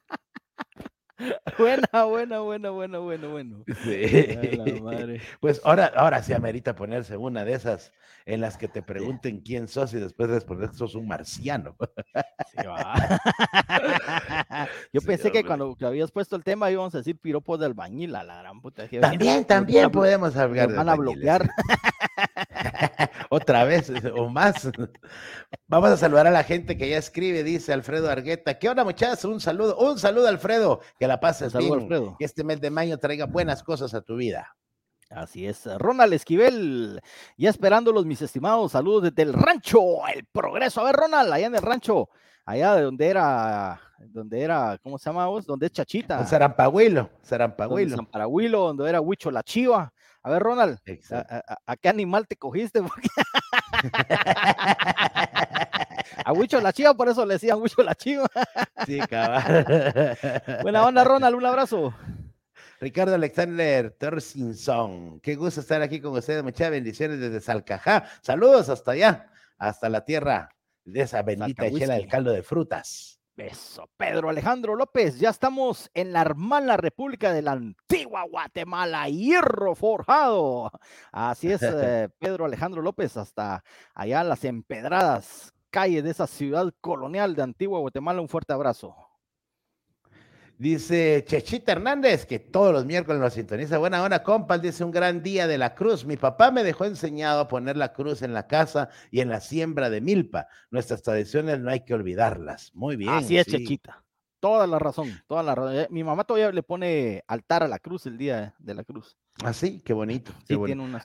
Buena, 1.58 2.04
buena, 2.04 2.40
buena, 2.40 2.70
buena, 2.70 2.98
buena, 2.98 3.28
bueno. 3.28 3.64
Sí. 3.84 4.00
Pues 5.40 5.60
ahora, 5.64 5.92
ahora 5.96 6.22
sí 6.22 6.32
amerita 6.32 6.74
ponerse 6.74 7.16
una 7.16 7.44
de 7.44 7.54
esas 7.54 7.92
en 8.26 8.40
las 8.40 8.56
que 8.56 8.68
te 8.68 8.82
pregunten 8.82 9.40
quién 9.40 9.68
sos 9.68 9.92
y 9.94 9.98
después 9.98 10.30
responder 10.30 10.70
que 10.70 10.76
sos 10.76 10.94
un 10.94 11.08
marciano. 11.08 11.76
Yo 14.92 15.00
pensé 15.02 15.32
que 15.32 15.44
cuando 15.44 15.76
habías 15.80 16.10
puesto 16.10 16.36
el 16.36 16.44
tema 16.44 16.70
íbamos 16.70 16.94
a 16.94 16.98
decir 16.98 17.18
piropos 17.18 17.58
del 17.58 17.70
albañil, 17.70 18.14
a 18.14 18.22
la 18.22 18.38
gran 18.38 18.60
puta. 18.60 18.86
También, 19.00 19.44
también 19.44 19.90
podemos 19.90 20.36
hablar. 20.36 20.72
Van 20.72 20.88
a 20.88 20.94
bloquear. 20.94 21.48
Otra 23.30 23.64
vez 23.64 23.92
o 24.14 24.28
más. 24.28 24.70
Vamos 25.66 25.90
a 25.90 25.96
saludar 25.96 26.26
a 26.26 26.30
la 26.30 26.44
gente 26.44 26.76
que 26.76 26.88
ya 26.88 26.98
escribe, 26.98 27.42
dice 27.42 27.72
Alfredo 27.72 28.10
Argueta. 28.10 28.58
¿Qué 28.58 28.68
onda, 28.68 28.84
muchachos? 28.84 29.24
Un 29.24 29.40
saludo, 29.40 29.76
un 29.78 29.98
saludo, 29.98 30.28
Alfredo. 30.28 30.80
Que 30.98 31.06
la 31.06 31.20
pases 31.20 31.52
bien. 31.56 31.72
Alfredo. 31.72 32.16
Que 32.18 32.24
este 32.24 32.44
mes 32.44 32.60
de 32.60 32.70
mayo 32.70 32.98
traiga 32.98 33.26
buenas 33.26 33.62
cosas 33.62 33.94
a 33.94 34.00
tu 34.00 34.16
vida. 34.16 34.56
Así 35.10 35.44
es, 35.44 35.66
Ronald 35.78 36.12
Esquivel, 36.12 37.00
ya 37.36 37.50
esperándolos, 37.50 38.06
mis 38.06 38.22
estimados, 38.22 38.70
saludos 38.70 39.02
desde 39.02 39.22
el 39.22 39.32
rancho, 39.32 40.06
el 40.06 40.24
progreso. 40.24 40.80
A 40.80 40.84
ver, 40.84 40.94
Ronald, 40.94 41.32
allá 41.32 41.46
en 41.48 41.54
el 41.56 41.62
rancho, 41.62 42.08
allá 42.44 42.76
de 42.76 42.82
donde 42.82 43.08
era, 43.08 43.80
donde 43.98 44.40
era, 44.40 44.78
¿cómo 44.80 44.98
se 44.98 45.10
llama 45.10 45.26
vos? 45.26 45.44
Donde 45.44 45.66
es 45.66 45.72
Chachita. 45.72 46.24
Sarampahuilo, 46.24 47.10
Sarampahuilo. 47.22 47.90
Sarampahuilo, 47.90 48.60
donde 48.68 48.88
era 48.88 49.00
Huicho 49.00 49.32
la 49.32 49.42
Chiva. 49.42 49.92
A 50.22 50.30
ver, 50.30 50.42
Ronald, 50.42 50.78
¿a, 51.66 51.76
qué 51.76 51.88
animal 51.88 52.26
te 52.26 52.36
cogiste? 52.36 52.80
a 56.24 56.32
Huicho 56.32 56.60
la 56.60 56.72
Chiva, 56.72 56.94
por 56.94 57.08
eso 57.08 57.24
le 57.24 57.34
decían 57.34 57.60
Huicho 57.60 57.82
la 57.82 57.94
Chiva. 57.94 58.26
sí, 58.86 58.98
cabal. 59.08 60.16
Buena 60.62 60.86
onda, 60.86 61.04
Ronald, 61.04 61.36
un 61.36 61.46
abrazo. 61.46 61.94
Ricardo 62.80 63.14
Alexander 63.14 63.90
Tersinson. 63.92 65.20
Qué 65.20 65.36
gusto 65.36 65.60
estar 65.60 65.82
aquí 65.82 66.00
con 66.00 66.16
ustedes. 66.16 66.42
Muchas 66.42 66.70
bendiciones 66.70 67.20
desde 67.20 67.40
Salcajá. 67.40 68.06
Saludos 68.22 68.70
hasta 68.70 68.92
allá, 68.92 69.30
hasta 69.58 69.88
la 69.88 70.04
tierra 70.04 70.48
de 70.84 71.02
esa 71.02 71.22
bendita 71.22 71.70
chela 71.70 71.94
del 71.94 72.08
caldo 72.08 72.32
de 72.32 72.42
frutas. 72.42 73.19
Eso, 73.40 73.88
Pedro 73.96 74.28
Alejandro 74.28 74.76
López, 74.76 75.18
ya 75.18 75.30
estamos 75.30 75.90
en 75.94 76.12
la 76.12 76.20
hermana 76.20 76.76
República 76.76 77.32
de 77.32 77.40
la 77.40 77.52
antigua 77.52 78.24
Guatemala, 78.30 79.08
hierro 79.08 79.74
forjado. 79.74 80.70
Así 81.10 81.50
es, 81.50 81.62
eh, 81.62 82.10
Pedro 82.18 82.44
Alejandro 82.44 82.82
López, 82.82 83.16
hasta 83.16 83.64
allá 83.94 84.24
las 84.24 84.44
empedradas 84.44 85.54
calles 85.70 86.04
de 86.04 86.10
esa 86.10 86.26
ciudad 86.26 86.70
colonial 86.82 87.34
de 87.34 87.42
antigua 87.42 87.78
Guatemala. 87.78 88.20
Un 88.20 88.28
fuerte 88.28 88.52
abrazo. 88.52 88.94
Dice 90.60 91.24
Chechita 91.26 91.72
Hernández, 91.72 92.26
que 92.26 92.38
todos 92.38 92.70
los 92.70 92.84
miércoles 92.84 93.18
nos 93.18 93.32
sintoniza. 93.32 93.78
Buena 93.78 94.02
hora, 94.02 94.22
compas. 94.22 94.60
Dice 94.60 94.84
un 94.84 94.90
gran 94.90 95.22
día 95.22 95.46
de 95.46 95.56
la 95.56 95.74
cruz. 95.74 96.04
Mi 96.04 96.18
papá 96.18 96.50
me 96.50 96.62
dejó 96.62 96.84
enseñado 96.84 97.40
a 97.40 97.48
poner 97.48 97.78
la 97.78 97.94
cruz 97.94 98.20
en 98.20 98.34
la 98.34 98.46
casa 98.46 98.90
y 99.10 99.20
en 99.20 99.30
la 99.30 99.40
siembra 99.40 99.88
de 99.88 100.02
milpa. 100.02 100.48
Nuestras 100.70 101.00
tradiciones 101.00 101.60
no 101.60 101.70
hay 101.70 101.80
que 101.80 101.94
olvidarlas. 101.94 102.72
Muy 102.74 102.96
bien. 102.96 103.08
Así 103.08 103.38
es, 103.38 103.46
Chechita. 103.46 104.04
Toda 104.38 104.66
la 104.66 104.78
razón, 104.78 105.08
toda 105.26 105.42
la 105.42 105.54
razón. 105.54 105.76
Eh, 105.76 105.86
mi 105.88 106.04
mamá 106.04 106.24
todavía 106.24 106.52
le 106.52 106.62
pone 106.62 107.24
altar 107.26 107.62
a 107.62 107.68
la 107.68 107.78
cruz 107.78 108.04
el 108.04 108.18
día 108.18 108.54
de 108.58 108.74
la 108.74 108.84
cruz. 108.84 109.16
Ah, 109.42 109.52
sí, 109.52 109.80
qué 109.84 109.92
bonito. 109.92 110.32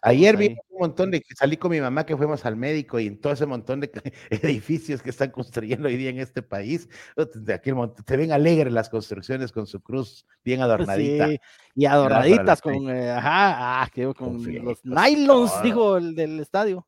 Ayer 0.01 0.35
vi 0.35 0.57
un 0.69 0.79
montón 0.79 1.11
de, 1.11 1.23
salí 1.37 1.55
con 1.57 1.71
mi 1.71 1.79
mamá 1.79 2.05
que 2.05 2.17
fuimos 2.17 2.45
al 2.45 2.55
médico 2.55 2.99
y 2.99 3.07
en 3.07 3.19
todo 3.19 3.31
ese 3.31 3.45
montón 3.45 3.79
de 3.79 3.89
edificios 4.29 5.01
que 5.01 5.09
están 5.09 5.31
construyendo 5.31 5.87
hoy 5.87 5.95
día 5.95 6.09
en 6.09 6.19
este 6.19 6.41
país, 6.41 6.89
de 7.33 7.53
aquí 7.53 7.71
se 8.07 8.17
ven 8.17 8.31
alegres 8.31 8.73
las 8.73 8.89
construcciones 8.89 9.51
con 9.51 9.67
su 9.67 9.81
cruz 9.81 10.25
bien 10.43 10.61
adornadita. 10.61 11.29
y 11.75 11.85
adornaditas 11.85 12.61
con, 12.61 12.89
eh, 12.89 13.11
ajá, 13.11 13.83
ah, 13.83 13.89
con, 14.15 14.43
los 14.63 14.83
nylons, 14.83 15.63
dijo 15.63 15.97
el 15.97 16.15
del 16.15 16.39
estadio 16.39 16.85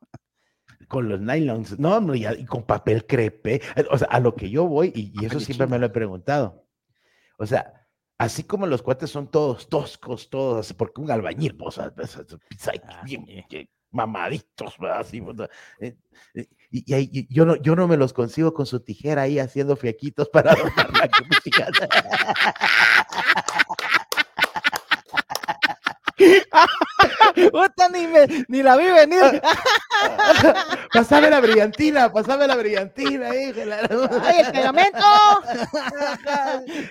con 0.87 1.09
los 1.09 1.19
nylons, 1.19 1.77
no, 1.79 2.15
y, 2.15 2.45
con 2.45 2.63
papel 2.63 3.05
crepe, 3.05 3.61
o 3.91 3.97
sea, 3.97 4.07
a 4.07 4.19
lo 4.19 4.35
que 4.35 4.49
yo 4.49 4.65
voy, 4.65 4.91
y, 4.95 5.25
eso 5.25 5.39
siempre 5.39 5.67
me 5.67 5.79
lo 5.79 5.87
he 5.87 5.89
preguntado. 5.89 6.65
O 7.37 7.45
sea, 7.45 7.86
así 8.17 8.43
como 8.43 8.67
los 8.67 8.81
cuates 8.81 9.09
son 9.09 9.29
todos 9.29 9.69
toscos, 9.69 10.29
todos, 10.29 10.73
porque 10.73 11.01
un 11.01 11.11
albañil, 11.11 11.55
pues, 11.55 11.79
bien, 13.03 13.25
mamaditos, 13.91 14.75
así, 14.93 15.21
y, 16.69 16.93
y, 16.93 17.33
yo, 17.33 17.45
no, 17.45 17.55
yo 17.55 17.75
no 17.75 17.87
me 17.87 17.95
los 17.97 18.13
consigo 18.13 18.53
con 18.53 18.65
su 18.65 18.81
tijera 18.81 19.21
ahí 19.23 19.39
haciendo 19.39 19.75
fiaquitos 19.75 20.29
para 20.29 20.51
adornar 20.53 20.91
la 20.93 21.09
ni, 27.93 28.07
ni 28.47 28.63
la 28.63 28.75
vi 28.75 28.85
venir. 28.85 29.41
pasame 30.93 31.29
la 31.29 31.39
brillantina, 31.39 32.11
pasame 32.11 32.47
la 32.47 32.55
brillantina, 32.55 33.29
¡Ay, 33.29 34.39
el 34.39 34.51
pegamento! 34.51 34.97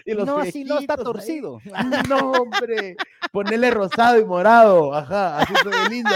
no, 0.24 0.38
así 0.38 0.64
no 0.64 0.78
está 0.78 0.96
torcido. 0.96 1.60
No, 2.08 2.32
hombre. 2.32 2.96
Ponele 3.32 3.70
rosado 3.70 4.18
y 4.18 4.24
morado. 4.24 4.94
Ajá, 4.94 5.38
así 5.38 5.54
se 5.54 5.90
lindo. 5.90 6.10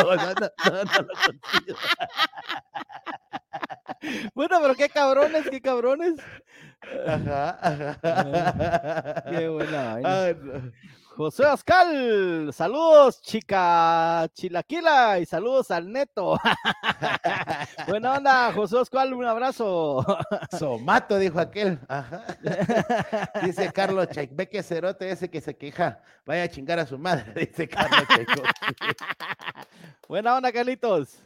Bueno, 4.34 4.58
pero 4.62 4.74
qué 4.74 4.88
cabrones, 4.88 5.50
qué 5.50 5.60
cabrones. 5.60 6.14
Ajá, 7.06 7.58
ajá. 7.60 9.24
Qué 9.30 9.48
buena. 9.48 9.98
José 11.16 11.44
Ascal, 11.44 12.52
saludos, 12.52 13.20
chica 13.20 14.28
Chilaquila, 14.32 15.18
y 15.18 15.26
saludos 15.26 15.70
al 15.70 15.90
neto. 15.90 16.38
Buena 17.88 18.14
onda, 18.14 18.52
José 18.52 18.78
Ascal, 18.78 19.12
un 19.12 19.24
abrazo. 19.24 20.06
Somato, 20.58 21.18
dijo 21.18 21.40
aquel. 21.40 21.78
Dice 23.44 23.72
Carlos 23.72 24.08
Cheikbeque 24.08 24.62
Cerote, 24.62 25.10
ese 25.10 25.28
que 25.28 25.40
se 25.40 25.56
queja. 25.56 26.00
Vaya 26.24 26.44
a 26.44 26.48
chingar 26.48 26.78
a 26.78 26.86
su 26.86 26.96
madre, 26.96 27.32
dice 27.34 27.68
Carlos 27.68 28.04
Buena 30.08 30.36
onda, 30.36 30.52
Carlitos. 30.52 31.22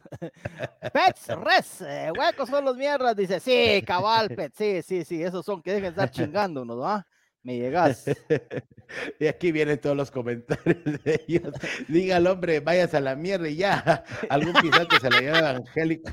Pets, 0.93 1.29
res, 1.39 1.83
eh, 1.83 2.11
huecos 2.17 2.49
son 2.49 2.65
los 2.65 2.77
mierdas, 2.77 3.15
dice. 3.15 3.39
Sí, 3.39 3.83
cabal, 3.87 4.31
Pets, 4.31 4.57
sí, 4.57 4.83
sí, 4.83 5.05
sí, 5.05 5.23
esos 5.23 5.45
son 5.45 5.63
que 5.63 5.73
dejen 5.73 5.95
de 5.95 6.03
estar 6.03 6.11
chingándonos, 6.11 6.81
¿va? 6.81 7.07
Me 7.45 7.59
llegas. 7.59 8.05
y 9.21 9.27
aquí 9.27 9.53
vienen 9.53 9.79
todos 9.81 9.97
los 9.97 10.11
comentarios 10.11 10.83
de 11.05 11.25
ellos. 11.29 11.55
Diga 11.87 12.17
al 12.17 12.27
hombre, 12.27 12.59
vayas 12.61 12.95
a 12.95 13.01
la 13.01 13.15
mierda 13.15 13.49
y 13.49 13.57
ya. 13.57 14.05
Algún 14.29 14.55
pisado 14.55 14.89
que 14.89 14.99
se 14.99 15.11
le 15.11 15.23
llama 15.23 15.51
Angélico. 15.51 16.11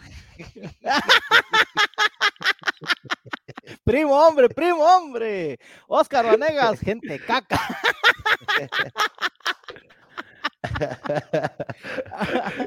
primo 3.83 4.13
hombre, 4.13 4.49
primo 4.49 4.83
hombre. 4.83 5.59
Oscar 5.87 6.25
Vanegas, 6.25 6.79
gente 6.79 7.19
caca. 7.19 7.59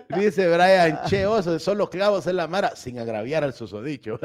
Dice 0.09 0.49
Brian, 0.49 1.01
che 1.07 1.27
oso, 1.27 1.59
solo 1.59 1.91
clavos 1.91 2.27
en 2.27 2.37
la 2.37 2.49
mara, 2.49 2.75
sin 2.77 2.99
agraviar 2.99 3.45
al 3.45 3.53
susodicho. 3.53 4.19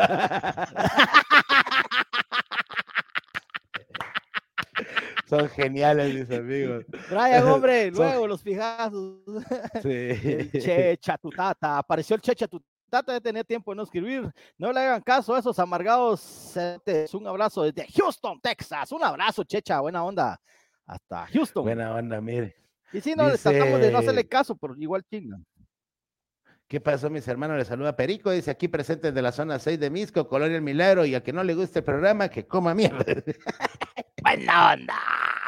Son 5.30 5.48
geniales 5.50 6.12
mis 6.12 6.32
amigos. 6.38 6.86
Brian, 7.10 7.48
hombre, 7.48 7.92
luego 7.92 8.26
los 8.26 8.42
fijazos. 8.42 9.22
Sí. 9.84 10.50
che 10.60 10.98
Chatutata. 11.00 11.78
Apareció 11.78 12.16
el 12.16 12.22
Che 12.22 12.34
Chatutata 12.34 13.14
de 13.14 13.22
tener 13.22 13.46
tiempo 13.46 13.72
de 13.72 13.76
no 13.76 13.84
escribir. 13.84 14.32
No 14.58 14.74
le 14.74 14.80
hagan 14.80 15.02
caso 15.02 15.36
a 15.36 15.40
esos 15.40 15.60
amargados. 15.60 16.56
Un 17.14 17.28
abrazo 17.28 17.62
desde 17.62 17.86
Houston, 17.94 18.42
Texas. 18.42 18.92
Un 18.92 19.04
abrazo, 19.04 19.44
Checha. 19.44 19.80
Buena 19.80 20.04
onda. 20.04 20.42
Hasta 20.88 21.28
Houston. 21.28 21.64
Buena 21.64 21.94
onda, 21.94 22.20
mire. 22.20 22.56
Y 22.92 23.00
si 23.00 23.14
no, 23.14 23.30
tratamos 23.30 23.80
de 23.80 23.92
no 23.92 24.00
hacerle 24.00 24.28
caso, 24.28 24.58
pero 24.58 24.74
igual 24.80 25.04
chingan. 25.04 25.46
¿Qué 26.70 26.80
pasó, 26.80 27.10
mis 27.10 27.28
hermanos? 27.28 27.58
Les 27.58 27.68
saluda 27.68 27.96
Perico, 27.96 28.30
dice 28.30 28.52
aquí 28.52 28.68
presentes 28.68 29.12
de 29.12 29.22
la 29.24 29.32
zona 29.32 29.58
6 29.58 29.80
de 29.80 29.90
Misco, 29.90 30.28
Colonia 30.28 30.56
El 30.56 30.62
Milagro, 30.62 31.04
y 31.04 31.16
a 31.16 31.24
que 31.24 31.34
no 31.34 31.44
le 31.44 31.56
guste 31.56 31.80
el 31.80 31.86
programa, 31.86 32.30
que 32.30 32.46
coma 32.46 32.76
mierda. 32.76 33.04
buena 34.22 34.74
onda, 34.74 34.94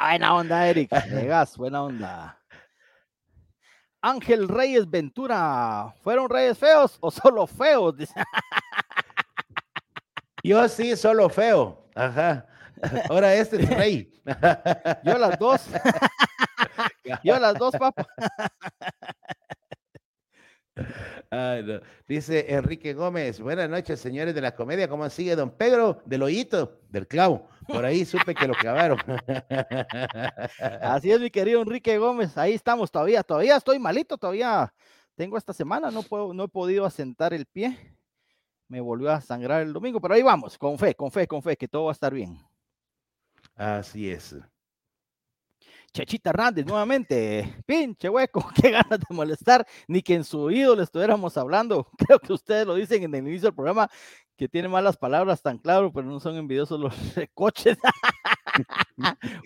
buena 0.01 0.35
onda, 0.35 0.67
Eric. 0.67 0.91
Llegas, 1.09 1.57
buena 1.57 1.83
onda. 1.83 2.37
Ángel 4.01 4.47
Reyes 4.47 4.89
Ventura, 4.89 5.93
¿fueron 6.01 6.27
reyes 6.27 6.57
feos 6.57 6.97
o 7.01 7.11
solo 7.11 7.45
feos? 7.45 7.95
Yo 10.43 10.67
sí, 10.67 10.95
solo 10.95 11.29
feo. 11.29 11.87
Ajá. 11.93 12.47
Ahora 13.09 13.35
este 13.35 13.61
es 13.61 13.69
rey. 13.69 14.11
Yo 15.03 15.19
las 15.19 15.37
dos. 15.37 15.69
Yo 17.23 17.39
las 17.39 17.59
dos, 17.59 17.75
papá. 17.77 18.07
Dice 22.07 22.53
Enrique 22.53 22.93
Gómez, 22.93 23.39
buenas 23.39 23.69
noches, 23.69 23.99
señores 23.99 24.35
de 24.35 24.41
la 24.41 24.55
comedia. 24.55 24.87
¿Cómo 24.87 25.09
sigue 25.09 25.35
don 25.35 25.51
Pedro 25.51 26.01
del 26.05 26.23
Hoyito, 26.23 26.79
del 26.89 27.07
Clavo? 27.07 27.47
Por 27.67 27.85
ahí 27.85 28.05
supe 28.05 28.33
que 28.33 28.47
lo 28.47 28.53
clavaron. 28.53 28.97
Así 30.81 31.11
es, 31.11 31.19
mi 31.19 31.29
querido 31.29 31.61
Enrique 31.61 31.97
Gómez. 31.97 32.37
Ahí 32.37 32.53
estamos 32.53 32.91
todavía. 32.91 33.23
Todavía 33.23 33.57
estoy 33.57 33.79
malito, 33.79 34.17
todavía 34.17 34.73
tengo 35.15 35.37
esta 35.37 35.53
semana. 35.53 35.91
No, 35.91 36.03
puedo, 36.03 36.33
no 36.33 36.45
he 36.45 36.49
podido 36.49 36.85
asentar 36.85 37.33
el 37.33 37.45
pie. 37.45 37.77
Me 38.67 38.79
volvió 38.79 39.11
a 39.11 39.21
sangrar 39.21 39.61
el 39.61 39.73
domingo, 39.73 39.99
pero 39.99 40.13
ahí 40.13 40.23
vamos, 40.23 40.57
con 40.57 40.79
fe, 40.79 40.95
con 40.95 41.11
fe, 41.11 41.27
con 41.27 41.41
fe, 41.43 41.57
que 41.57 41.67
todo 41.67 41.85
va 41.85 41.91
a 41.91 41.93
estar 41.93 42.13
bien. 42.13 42.39
Así 43.55 44.09
es. 44.09 44.35
Chechita 45.93 46.29
Hernández, 46.29 46.65
nuevamente, 46.65 47.61
pinche 47.65 48.07
hueco, 48.07 48.49
qué 48.55 48.71
ganas 48.71 48.99
de 48.99 49.05
molestar, 49.09 49.65
ni 49.87 50.01
que 50.01 50.13
en 50.15 50.23
su 50.23 50.39
oído 50.39 50.75
le 50.75 50.83
estuviéramos 50.83 51.35
hablando. 51.37 51.89
Creo 51.97 52.19
que 52.19 52.33
ustedes 52.33 52.65
lo 52.65 52.75
dicen 52.75 53.03
en 53.03 53.13
el 53.13 53.27
inicio 53.27 53.47
del 53.47 53.55
programa, 53.55 53.89
que 54.37 54.47
tiene 54.47 54.69
malas 54.69 54.95
palabras 54.95 55.41
tan 55.41 55.57
claro, 55.57 55.91
pero 55.91 56.07
no 56.07 56.19
son 56.19 56.37
envidiosos 56.37 56.79
los 56.79 56.95
coches. 57.33 57.77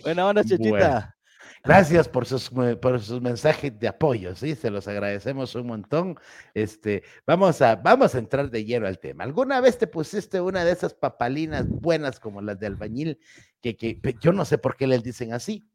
Buena 0.03 0.27
onda, 0.27 0.43
Chechita. 0.43 1.15
Gracias 1.63 2.07
por 2.07 2.27
sus, 2.27 2.51
por 2.79 3.01
sus 3.01 3.21
mensajes 3.21 3.77
de 3.79 3.87
apoyo, 3.87 4.35
sí, 4.35 4.53
se 4.53 4.69
los 4.69 4.87
agradecemos 4.87 5.55
un 5.55 5.65
montón. 5.65 6.15
Este, 6.53 7.03
vamos 7.25 7.59
a, 7.63 7.75
vamos 7.75 8.13
a 8.13 8.19
entrar 8.19 8.51
de 8.51 8.65
lleno 8.65 8.85
al 8.85 8.99
tema. 8.99 9.23
¿Alguna 9.23 9.61
vez 9.61 9.79
te 9.79 9.87
pusiste 9.87 10.39
una 10.39 10.63
de 10.63 10.71
esas 10.71 10.93
papalinas 10.93 11.67
buenas 11.67 12.19
como 12.19 12.39
las 12.41 12.59
de 12.59 12.67
albañil, 12.67 13.19
que, 13.61 13.75
que 13.75 13.99
yo 14.21 14.31
no 14.31 14.45
sé 14.45 14.59
por 14.59 14.75
qué 14.77 14.85
les 14.85 15.01
dicen 15.01 15.33
así? 15.33 15.67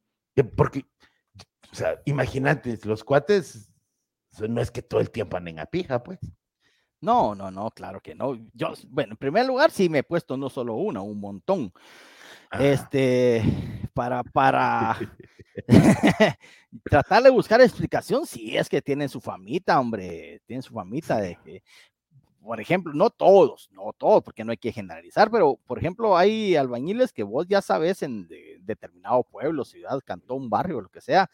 Porque, 0.44 0.87
o 1.70 1.75
sea, 1.75 2.00
imagínate, 2.04 2.78
los 2.85 3.04
cuates, 3.04 3.70
no 4.49 4.61
es 4.61 4.70
que 4.70 4.82
todo 4.82 5.00
el 5.00 5.11
tiempo 5.11 5.37
anden 5.37 5.59
a 5.59 5.66
pija, 5.66 6.02
pues. 6.02 6.18
No, 7.00 7.35
no, 7.35 7.50
no, 7.50 7.70
claro 7.70 8.00
que 8.00 8.14
no. 8.14 8.37
Yo, 8.52 8.75
bueno, 8.88 9.12
en 9.12 9.16
primer 9.16 9.47
lugar, 9.47 9.70
sí 9.70 9.88
me 9.88 9.99
he 9.99 10.02
puesto 10.02 10.37
no 10.37 10.50
solo 10.50 10.75
una, 10.75 11.00
un 11.00 11.18
montón. 11.18 11.73
Este, 12.59 13.42
para, 13.94 14.23
para 14.25 14.99
tratar 16.85 17.23
de 17.23 17.30
buscar 17.30 17.61
explicación, 17.61 18.26
si 18.26 18.56
es 18.56 18.68
que 18.68 18.82
tienen 18.82 19.09
su 19.09 19.20
famita, 19.20 19.78
hombre, 19.78 20.40
tienen 20.47 20.62
su 20.62 20.73
famita 20.73 21.18
de 21.18 21.38
que, 21.44 21.62
por 22.42 22.61
ejemplo, 22.61 22.92
no 22.94 23.11
todos, 23.11 23.68
no 23.73 23.92
todos, 23.97 24.23
porque 24.23 24.44
no 24.44 24.52
hay 24.52 24.56
que 24.56 24.73
generalizar, 24.73 25.30
pero 25.30 25.59
por 25.66 25.78
ejemplo, 25.78 26.16
hay 26.16 26.56
albañiles 26.56 27.12
que 27.12 27.23
vos 27.23 27.47
ya 27.47 27.61
sabes 27.61 28.02
en 28.02 28.28
determinado 28.61 29.23
pueblo, 29.25 29.64
ciudad, 29.64 30.00
cantón, 30.04 30.49
barrio, 30.49 30.80
lo 30.80 30.88
que 30.88 31.00
sea, 31.00 31.30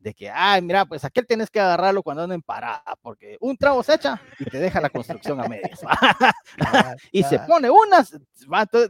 de 0.00 0.14
que, 0.14 0.30
ay, 0.30 0.62
mira, 0.62 0.84
pues 0.86 1.04
aquel 1.04 1.26
tienes 1.26 1.50
que 1.50 1.58
agarrarlo 1.58 2.02
cuando 2.02 2.22
anda 2.22 2.34
en 2.34 2.42
parada, 2.42 2.96
porque 3.02 3.36
un 3.40 3.56
trago 3.56 3.82
se 3.82 3.94
echa 3.94 4.20
y 4.38 4.44
te 4.44 4.58
deja 4.58 4.80
la 4.80 4.90
construcción 4.90 5.40
a 5.40 5.48
medias. 5.48 5.80
y 7.12 7.22
se 7.24 7.38
pone 7.40 7.68
unas, 7.68 8.12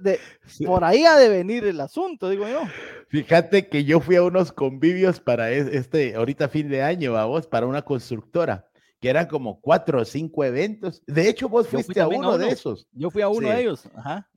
de, 0.03 0.21
por 0.67 0.85
ahí 0.85 1.07
ha 1.07 1.17
de 1.17 1.29
venir 1.29 1.65
el 1.65 1.81
asunto, 1.81 2.29
digo 2.29 2.47
yo. 2.47 2.63
Fíjate 3.09 3.69
que 3.69 3.85
yo 3.85 4.01
fui 4.01 4.17
a 4.17 4.23
unos 4.23 4.53
convivios 4.53 5.21
para 5.21 5.51
este, 5.51 6.15
ahorita 6.15 6.49
fin 6.49 6.69
de 6.69 6.83
año, 6.83 7.15
vamos, 7.15 7.47
para 7.47 7.67
una 7.67 7.83
constructora 7.83 8.68
que 9.01 9.11
eran 9.11 9.27
como 9.27 9.61
cuatro 9.61 10.01
o 10.01 10.05
cinco 10.05 10.45
eventos. 10.45 11.03
De 11.07 11.29
hecho, 11.29 11.49
vos 11.49 11.69
fuiste 11.69 12.01
a 12.01 12.09
uno, 12.09 12.37
de 12.37 12.49
esos. 12.49 12.89
Yo 12.93 13.11
fui 13.11 13.23
a 13.23 13.29
uno 13.29 13.49
de 13.49 13.61
ellos. 13.61 13.89
Ajá. 13.95 14.29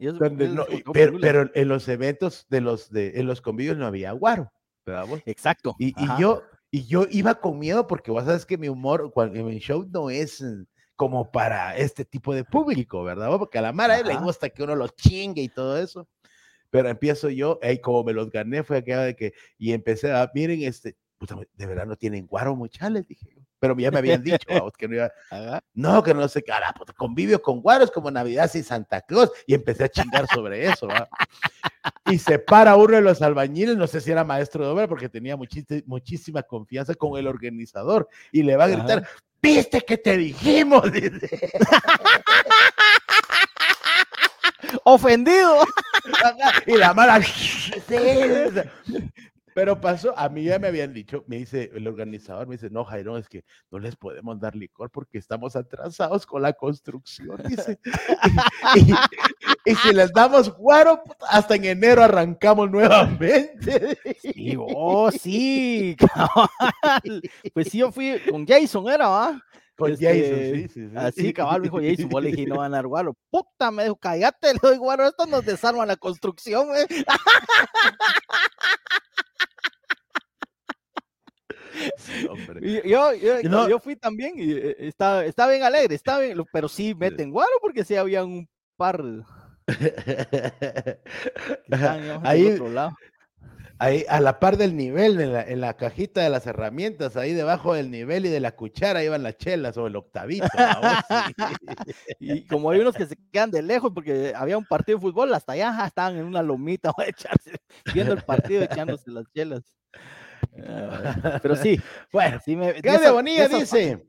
pero, 0.93 1.49
en 1.53 1.67
los 1.67 1.87
eventos 1.87 2.45
de 2.49 2.61
los 2.61 2.89
de 2.89 3.19
en 3.19 3.27
los 3.27 3.41
convivios 3.41 3.77
no 3.77 3.87
había 3.87 4.11
guaro. 4.11 4.51
Exacto. 5.25 5.75
Y, 5.79 5.93
yo 6.19 6.43
y 6.69 6.85
yo 6.85 7.05
iba 7.09 7.35
con 7.35 7.59
miedo 7.59 7.87
porque 7.87 8.11
vos 8.11 8.25
sabes 8.25 8.45
que 8.45 8.57
mi 8.57 8.69
humor, 8.69 9.11
en 9.15 9.45
mi 9.45 9.59
show 9.59 9.87
no 9.89 10.09
es 10.09 10.43
como 10.95 11.31
para 11.31 11.75
este 11.77 12.05
tipo 12.05 12.33
de 12.33 12.43
público, 12.43 13.03
¿verdad? 13.03 13.35
Porque 13.39 13.57
a 13.57 13.61
la 13.61 13.73
Mara 13.73 14.01
le 14.03 14.15
gusta 14.17 14.49
que 14.49 14.63
uno 14.63 14.75
los 14.75 14.95
chingue 14.95 15.41
y 15.41 15.49
todo 15.49 15.77
eso. 15.77 16.07
Pero 16.69 16.87
empiezo 16.87 17.29
yo, 17.29 17.59
y 17.61 17.79
como 17.79 18.03
me 18.03 18.13
los 18.13 18.29
gané, 18.29 18.63
fue 18.63 18.77
aquella 18.77 19.01
de 19.01 19.15
que, 19.15 19.33
y 19.57 19.73
empecé 19.73 20.13
a, 20.13 20.31
miren, 20.33 20.61
este, 20.63 20.95
de 21.53 21.65
verdad 21.65 21.85
no 21.85 21.97
tienen 21.97 22.27
guaro 22.27 22.55
muchales, 22.55 23.05
dije 23.07 23.27
yo 23.35 23.40
pero 23.61 23.77
ya 23.77 23.91
me 23.91 23.99
habían 23.99 24.23
dicho 24.23 24.39
que 24.77 24.87
no 24.87 24.95
iba. 24.95 25.11
No, 25.75 26.01
que 26.01 26.15
no 26.15 26.27
sé 26.27 26.41
qué, 26.41 26.51
pues 26.75 26.91
convivio 26.97 27.39
con 27.39 27.61
guaros 27.61 27.91
como 27.91 28.09
Navidad 28.09 28.49
y 28.55 28.63
Santa 28.63 29.01
Claus. 29.01 29.31
Y 29.45 29.53
empecé 29.53 29.83
a 29.83 29.89
chingar 29.89 30.25
sobre 30.33 30.65
eso. 30.65 30.87
Y 32.07 32.17
se 32.17 32.39
para 32.39 32.75
uno 32.75 32.95
de 32.95 33.03
los 33.03 33.21
albañiles, 33.21 33.77
no 33.77 33.85
sé 33.85 34.01
si 34.01 34.11
era 34.11 34.23
maestro 34.23 34.65
de 34.65 34.71
obra, 34.71 34.87
porque 34.87 35.09
tenía 35.09 35.37
muchísima 35.37 36.41
confianza 36.41 36.95
con 36.95 37.19
el 37.19 37.27
organizador. 37.27 38.09
Y 38.31 38.41
le 38.41 38.57
va 38.57 38.63
a 38.63 38.69
gritar: 38.69 39.07
¿Viste 39.39 39.81
que 39.81 39.99
te 39.99 40.17
dijimos? 40.17 40.81
Ofendido. 44.85 45.67
y 46.65 46.77
la 46.77 46.95
mala. 46.95 47.21
Pero 49.53 49.79
pasó, 49.81 50.17
a 50.17 50.29
mí 50.29 50.43
ya 50.43 50.59
me 50.59 50.67
habían 50.67 50.93
dicho, 50.93 51.23
me 51.27 51.37
dice 51.37 51.71
el 51.73 51.87
organizador, 51.87 52.47
me 52.47 52.55
dice, 52.55 52.69
no, 52.69 52.85
Jairo, 52.85 53.17
es 53.17 53.27
que 53.27 53.43
no 53.69 53.79
les 53.79 53.95
podemos 53.95 54.39
dar 54.39 54.55
licor 54.55 54.89
porque 54.89 55.17
estamos 55.17 55.55
atrasados 55.55 56.25
con 56.25 56.41
la 56.41 56.53
construcción, 56.53 57.41
dice. 57.47 57.79
y, 59.65 59.75
si 59.75 59.93
les 59.93 60.11
damos 60.13 60.55
guaro, 60.55 61.01
hasta 61.29 61.55
en 61.55 61.65
enero 61.65 62.03
arrancamos 62.03 62.69
nuevamente. 62.71 63.97
Sí, 64.21 64.55
oh, 64.57 65.11
sí, 65.11 65.95
Pues 67.53 67.67
sí, 67.69 67.79
yo 67.79 67.91
fui 67.91 68.19
con 68.29 68.45
Jason, 68.45 68.89
era, 68.89 69.41
Con 69.81 69.91
Jason, 69.91 70.11
este, 70.11 70.53
sí, 70.53 70.67
sí, 70.67 70.89
sí. 70.89 70.95
Así, 70.95 71.33
cabal, 71.33 71.63
dijo 71.63 71.79
Jason, 71.81 72.09
vos 72.09 72.21
le 72.21 72.31
dije, 72.31 72.45
no 72.45 72.55
van 72.57 72.73
a 72.73 72.77
dar 72.77 72.87
guaro. 72.87 73.15
Puta, 73.29 73.71
me 73.71 73.83
dijo, 73.83 73.95
cállate, 73.95 74.53
le 74.53 74.59
doy 74.61 74.77
guaro, 74.77 75.07
esto 75.07 75.25
nos 75.25 75.43
desarma 75.43 75.85
la 75.85 75.95
construcción, 75.95 76.67
¿eh? 76.75 76.85
yo, 82.85 83.13
yo, 83.67 83.79
fui 83.79 83.95
también 83.95 84.33
y 84.37 84.51
eh, 84.51 84.75
estaba, 84.79 85.23
bien 85.49 85.63
alegre, 85.63 85.95
está 85.95 86.19
bien, 86.19 86.37
pero 86.53 86.67
sí 86.67 86.93
meten 86.93 87.31
guaro 87.31 87.53
porque 87.59 87.83
sí 87.83 87.95
había 87.95 88.23
un 88.23 88.47
par. 88.77 89.03
ahí, 92.23 92.59
ahí, 93.81 94.05
a 94.07 94.19
la 94.19 94.39
par 94.39 94.57
del 94.57 94.75
nivel, 94.77 95.19
en 95.19 95.61
la, 95.61 95.73
cajita 95.75 96.21
de 96.21 96.29
las 96.29 96.45
herramientas, 96.45 97.17
ahí 97.17 97.33
debajo 97.33 97.73
del 97.73 97.89
nivel 97.89 98.27
y 98.27 98.29
de 98.29 98.39
la 98.39 98.55
cuchara 98.55 99.03
iban 99.03 99.23
las 99.23 99.37
chelas 99.37 99.75
o 99.77 99.87
el 99.87 99.95
octavito. 99.95 100.47
y 102.19 102.45
como 102.45 102.69
hay 102.69 102.79
unos 102.79 102.95
que 102.95 103.07
se 103.07 103.17
quedan 103.31 103.49
de 103.49 103.63
lejos 103.63 103.91
porque 103.93 104.33
había 104.35 104.57
un 104.57 104.65
partido 104.65 104.99
de 104.99 105.01
fútbol, 105.01 105.33
hasta 105.33 105.53
allá 105.53 105.85
estaban 105.87 106.17
en 106.17 106.25
una 106.25 106.43
lomita 106.43 106.93
viendo 107.93 108.13
el 108.13 108.21
partido 108.21 108.61
echándose 108.61 109.09
las 109.09 109.25
chelas. 109.33 109.63
Pero 111.41 111.55
sí, 111.55 111.79
bueno, 112.11 112.39
sí 112.43 112.55
me. 112.55 112.73
Claudia 112.75 113.11
Bonilla 113.11 113.47
dice. 113.47 114.05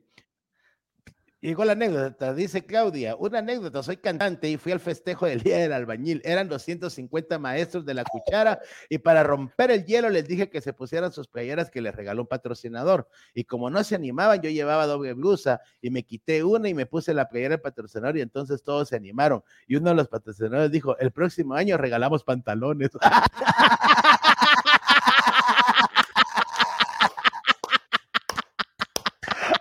Igual 1.45 1.71
anécdota, 1.71 2.35
dice 2.35 2.65
Claudia, 2.65 3.17
una 3.17 3.41
anécdota, 3.41 3.83
soy 3.83 3.97
cantante 3.97 4.49
y 4.49 4.59
fui 4.59 4.71
al 4.71 4.79
festejo 4.79 5.27
del 5.27 5.43
Día 5.43 5.59
del 5.59 5.73
Albañil. 5.73 6.23
Eran 6.25 6.49
250 6.49 7.37
maestros 7.41 7.85
de 7.85 7.95
la 7.95 8.05
cuchara 8.05 8.61
y 8.89 8.99
para 8.99 9.25
romper 9.25 9.73
el 9.73 9.85
hielo 9.85 10.09
les 10.09 10.29
dije 10.29 10.49
que 10.49 10.61
se 10.61 10.73
pusieran 10.73 11.13
sus 11.13 11.27
playeras 11.27 11.69
que 11.69 11.81
les 11.81 11.97
regaló 11.97 12.23
un 12.23 12.29
patrocinador. 12.29 13.09
Y 13.35 13.43
como 13.43 13.71
no 13.71 13.83
se 13.83 13.97
animaban, 13.97 14.41
yo 14.41 14.51
llevaba 14.51 14.87
doble 14.87 15.15
blusa 15.15 15.61
y 15.81 15.91
me 15.91 16.05
quité 16.05 16.45
una 16.45 16.69
y 16.69 16.75
me 16.75 16.87
puse 16.87 17.13
la 17.13 17.29
playera 17.29 17.57
del 17.57 17.61
patrocinador 17.61 18.19
y 18.19 18.21
entonces 18.21 18.63
todos 18.63 18.91
se 18.91 18.95
animaron. 18.95 19.43
Y 19.67 19.75
uno 19.75 19.91
de 19.91 19.97
los 19.97 20.07
patrocinadores 20.07 20.71
dijo, 20.71 20.97
el 20.99 21.11
próximo 21.11 21.55
año 21.55 21.77
regalamos 21.77 22.23
pantalones. 22.23 22.91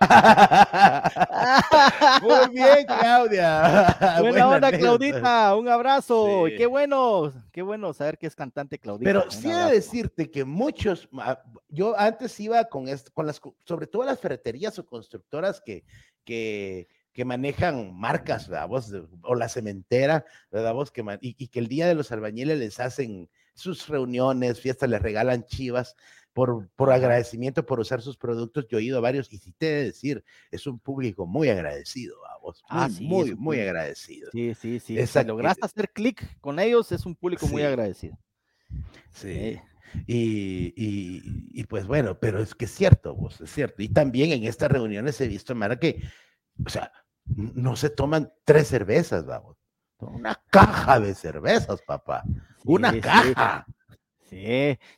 Muy 2.22 2.50
bien, 2.54 2.86
Claudia. 2.86 3.98
Buena, 4.20 4.50
onda, 4.50 4.72
Claudita. 4.72 5.56
Un 5.56 5.70
abrazo. 5.70 6.46
Qué 6.58 6.66
bueno, 6.66 7.32
qué 7.52 7.62
bueno 7.62 7.94
saber 7.94 8.18
que 8.18 8.26
es 8.28 8.36
cantante 8.36 8.80
Claudita. 8.80 9.08
Pero 9.08 9.30
sí 9.30 9.50
de 9.50 9.72
decirte 9.72 10.32
que 10.32 10.46
muchos, 10.46 11.10
yo 11.70 11.98
antes 12.00 12.40
iba 12.40 12.64
con, 12.66 12.86
con 13.14 13.28
las, 13.28 13.42
sobre 13.66 13.88
todo 13.88 14.04
las 14.04 14.20
ferreterías 14.20 14.78
o 14.80 14.86
constructoras 14.86 15.62
que, 15.62 15.84
que, 16.24 16.88
que 17.14 17.26
manejan 17.26 17.96
marcas, 17.96 18.48
¿verdad? 18.48 18.70
o 19.24 19.36
la 19.36 19.50
cementera, 19.50 20.26
¿verdad? 20.52 20.76
que, 20.94 21.04
y, 21.22 21.36
y 21.38 21.48
que 21.48 21.60
el 21.60 21.68
día 21.68 21.88
de 21.88 21.96
los 21.96 22.12
albañiles 22.12 22.58
les 22.58 22.80
hacen 22.80 23.30
sus 23.54 23.88
reuniones, 23.88 24.60
fiestas, 24.60 24.90
les 24.90 25.02
regalan 25.02 25.46
chivas 25.46 25.96
por, 26.34 26.70
por 26.76 26.92
agradecimiento 26.92 27.66
por 27.66 27.80
usar 27.80 28.02
sus 28.02 28.18
productos. 28.18 28.68
Yo 28.70 28.80
he 28.80 28.84
ido 28.84 28.98
a 28.98 29.02
varios 29.02 29.32
y 29.34 29.38
si 29.38 29.52
te 29.52 29.68
he 29.68 29.76
de 29.76 29.84
decir, 29.86 30.24
es 30.50 30.68
un 30.68 30.80
público 30.80 31.26
muy 31.26 31.50
agradecido 31.50 32.16
a 32.28 32.38
vos. 32.40 32.64
Muy, 32.70 32.80
ah, 32.80 32.90
muy, 33.02 33.36
muy 33.36 33.60
agradecido. 33.60 34.30
Sí, 34.32 34.54
sí, 34.56 34.80
sí. 34.80 35.06
Si 35.06 35.24
lograste 35.24 35.66
hacer 35.66 35.92
clic 35.92 36.40
con 36.40 36.60
ellos, 36.60 36.92
es 36.92 37.06
un 37.06 37.16
público 37.16 37.48
muy 37.48 37.64
agradecido. 37.64 38.18
Sí. 39.12 39.60
Y, 40.08 40.74
y, 40.78 41.22
y, 41.52 41.64
pues 41.66 41.86
bueno, 41.86 42.18
pero 42.18 42.42
es 42.42 42.56
que 42.56 42.64
es 42.64 42.72
cierto, 42.74 43.14
vos, 43.14 43.42
es 43.42 43.52
cierto. 43.52 43.82
Y 43.84 43.90
también 43.90 44.32
en 44.32 44.46
estas 44.46 44.72
reuniones 44.72 45.20
he 45.20 45.28
visto, 45.28 45.54
Mara, 45.54 45.78
que 45.78 46.02
o 46.66 46.70
sea, 46.70 46.92
no 47.26 47.76
se 47.76 47.90
toman 47.90 48.32
tres 48.46 48.68
cervezas, 48.68 49.26
vamos. 49.26 49.58
Una 50.00 50.42
caja 50.50 51.00
de 51.00 51.14
cervezas, 51.14 51.82
papá. 51.84 52.24
Una 52.66 53.00
caja. 53.00 53.66
Sí, 53.68 53.74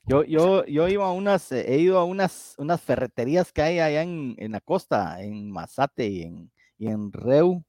yo, 0.05 0.23
yo, 0.23 0.65
yo 0.65 0.87
iba 0.87 1.05
a 1.05 1.11
unas, 1.11 1.51
eh, 1.51 1.65
he 1.67 1.79
ido 1.79 1.97
a 1.99 2.05
unas, 2.05 2.55
unas 2.57 2.81
ferreterías 2.81 3.51
que 3.51 3.61
hay 3.61 3.79
allá 3.79 4.03
en, 4.03 4.35
en 4.37 4.51
la 4.51 4.61
costa, 4.61 5.21
en 5.21 5.51
Mazate 5.51 6.07
y 6.07 6.21
en, 6.23 6.51
y 6.77 6.87
en 6.87 7.11
Reu. 7.11 7.63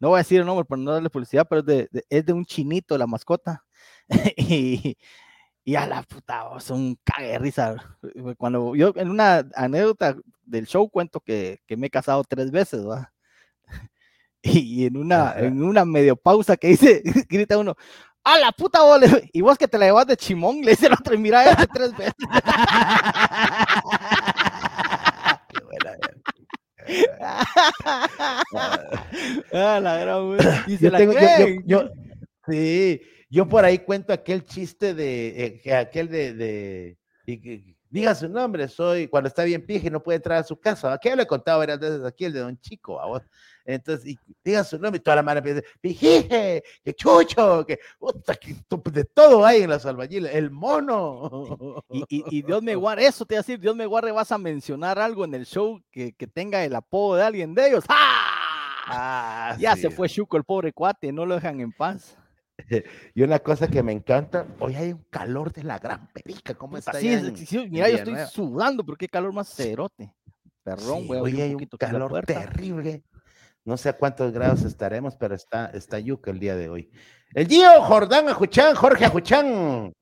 No 0.00 0.10
voy 0.10 0.16
a 0.16 0.18
decir 0.18 0.40
el 0.40 0.46
nombre 0.46 0.64
para 0.64 0.80
no 0.82 0.92
darle 0.92 1.10
publicidad, 1.10 1.46
pero 1.48 1.60
es 1.60 1.66
de, 1.66 2.04
es 2.10 2.26
de 2.26 2.32
un 2.32 2.44
chinito 2.44 2.98
la 2.98 3.06
mascota. 3.06 3.64
y, 4.36 4.96
y 5.64 5.76
a 5.76 5.86
la 5.86 6.02
puta, 6.02 6.58
son 6.60 6.96
cague 7.04 7.28
de 7.28 7.38
risa. 7.38 7.98
Cuando 8.38 8.74
yo 8.74 8.92
en 8.96 9.10
una 9.10 9.46
anécdota 9.54 10.16
del 10.44 10.66
show 10.66 10.88
cuento 10.90 11.20
que, 11.20 11.60
que 11.66 11.76
me 11.76 11.88
he 11.88 11.90
casado 11.90 12.24
tres 12.24 12.50
veces. 12.50 12.82
Y, 14.42 14.86
en 14.86 14.96
una, 14.96 15.34
en 15.36 15.62
una 15.62 15.84
medio 15.84 16.16
pausa 16.16 16.56
que 16.56 16.68
dice, 16.68 17.02
grita 17.28 17.58
uno, 17.58 17.74
¡a 18.28 18.38
la 18.38 18.52
puta 18.52 18.82
bole! 18.82 19.06
Y 19.32 19.40
vos 19.40 19.56
que 19.56 19.68
te 19.68 19.78
la 19.78 19.86
llevas 19.86 20.06
de 20.06 20.14
chimón, 20.16 20.60
le 20.60 20.72
dice 20.72 20.86
el 20.86 20.92
otro, 20.92 21.14
y 21.14 21.18
mira, 21.18 21.40
hace 21.40 21.66
tres 21.66 21.96
veces. 21.96 22.14
Qué 25.48 25.60
buena, 25.64 25.96
ah, 29.52 29.78
la 29.82 29.98
gran 29.98 30.38
yo, 30.66 30.90
tengo, 30.90 31.12
yo, 31.12 31.20
yo, 31.66 31.90
sí, 32.48 33.02
yo 33.28 33.46
por 33.46 33.66
ahí 33.66 33.80
cuento 33.80 34.10
aquel 34.10 34.46
chiste 34.46 34.94
de, 34.94 35.60
eh, 35.62 35.74
aquel 35.74 36.08
de, 36.08 36.32
de, 36.32 36.96
diga 37.90 38.14
su 38.14 38.26
nombre, 38.28 38.68
soy, 38.68 39.08
cuando 39.08 39.28
está 39.28 39.44
bien 39.44 39.66
pije 39.66 39.90
no 39.90 40.02
puede 40.02 40.16
entrar 40.16 40.38
a 40.38 40.44
su 40.44 40.58
casa. 40.58 40.94
Aquí 40.94 41.10
lo 41.10 41.20
he 41.22 41.26
contado 41.26 41.58
varias 41.58 41.78
veces 41.78 42.02
aquí, 42.04 42.24
el 42.24 42.32
de 42.32 42.40
Don 42.40 42.58
Chico, 42.58 42.98
a 43.00 43.06
vos. 43.06 43.22
Entonces, 43.68 44.06
y, 44.06 44.18
diga 44.42 44.64
su 44.64 44.78
nombre 44.78 44.96
y 44.96 45.02
toda 45.02 45.16
la 45.16 45.22
mano 45.22 45.38
empieza, 45.38 45.60
pijije, 45.78 46.62
que 46.82 46.94
chucho, 46.94 47.66
que, 47.66 47.78
puta, 47.98 48.34
que 48.34 48.56
de 48.90 49.04
todo 49.04 49.44
hay 49.44 49.62
en 49.62 49.68
las 49.68 49.84
albañiles, 49.84 50.34
el 50.34 50.50
mono. 50.50 51.84
Y, 52.08 52.38
y, 52.38 52.42
Dios 52.42 52.62
me 52.62 52.74
guarde, 52.74 53.06
eso 53.06 53.26
te 53.26 53.34
voy 53.34 53.38
a 53.38 53.40
decir, 53.40 53.60
Dios 53.60 53.76
me 53.76 53.84
guarde, 53.84 54.10
vas 54.10 54.32
a 54.32 54.38
mencionar 54.38 54.98
algo 54.98 55.24
en 55.24 55.34
el 55.34 55.44
show 55.44 55.82
que, 55.90 56.12
que 56.12 56.26
tenga 56.26 56.64
el 56.64 56.74
apodo 56.74 57.16
de 57.16 57.24
alguien 57.24 57.54
de 57.54 57.68
ellos. 57.68 57.84
¡Ah! 57.88 59.54
ya 59.58 59.76
se 59.76 59.90
fue 59.90 60.08
Chuco, 60.08 60.38
el 60.38 60.44
pobre 60.44 60.72
cuate, 60.72 61.12
no 61.12 61.26
lo 61.26 61.34
dejan 61.34 61.60
en 61.60 61.72
paz. 61.72 62.16
Y 63.14 63.22
una 63.22 63.38
cosa 63.38 63.68
que 63.68 63.82
me 63.82 63.92
encanta, 63.92 64.46
hoy 64.58 64.74
hay 64.74 64.92
un 64.92 65.04
calor 65.10 65.52
de 65.52 65.62
la 65.62 65.78
gran 65.78 66.08
perica, 66.12 66.54
¿cómo 66.54 66.76
está? 66.78 66.94
Sí, 66.94 67.06
mira, 67.70 67.88
yo 67.88 67.98
estoy 67.98 68.16
sudando, 68.32 68.84
pero 68.84 68.96
qué 68.96 69.08
calor 69.08 69.32
más 69.32 69.54
cerote. 69.54 70.12
Perdón, 70.64 71.06
güey. 71.06 71.20
hoy 71.20 71.40
hay 71.40 71.54
un 71.54 71.66
calor 71.78 72.24
terrible. 72.24 73.04
No 73.68 73.76
sé 73.76 73.90
a 73.90 73.92
cuántos 73.92 74.32
grados 74.32 74.62
estaremos, 74.62 75.14
pero 75.16 75.34
está, 75.34 75.66
está 75.66 75.98
yuca 75.98 76.30
el 76.30 76.38
día 76.38 76.56
de 76.56 76.70
hoy. 76.70 76.90
El 77.34 77.46
Gio 77.46 77.82
Jordán 77.82 78.26
Ajuchán, 78.30 78.74
Jorge 78.74 79.04
Ajuchán. 79.04 79.92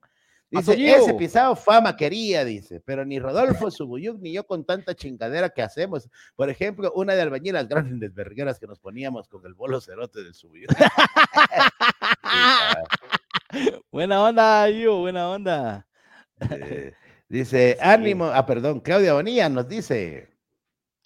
Dice, 0.48 0.74
ese 0.74 1.14
pisado 1.14 1.56
fama 1.56 1.96
quería, 1.96 2.44
dice, 2.44 2.80
pero 2.86 3.04
ni 3.04 3.18
Rodolfo 3.18 3.68
Subuyuk 3.68 4.20
ni 4.20 4.32
yo 4.32 4.46
con 4.46 4.64
tanta 4.64 4.94
chingadera 4.94 5.48
que 5.48 5.62
hacemos. 5.62 6.08
Por 6.36 6.48
ejemplo, 6.48 6.92
una 6.94 7.16
de 7.16 7.22
albañilas 7.22 7.66
grandes 7.66 8.14
vergueras 8.14 8.60
que 8.60 8.68
nos 8.68 8.78
poníamos 8.78 9.26
con 9.26 9.44
el 9.44 9.54
bolo 9.54 9.80
cerote 9.80 10.22
del 10.22 10.32
Subuyuk. 10.32 10.70
buena 13.90 14.22
onda, 14.22 14.70
yo, 14.70 14.98
buena 14.98 15.28
onda. 15.28 15.88
Eh, 16.52 16.92
dice, 17.28 17.78
ánimo, 17.80 18.26
ah, 18.26 18.46
perdón, 18.46 18.78
Claudia 18.78 19.14
Bonilla 19.14 19.48
nos 19.48 19.66
dice. 19.66 20.35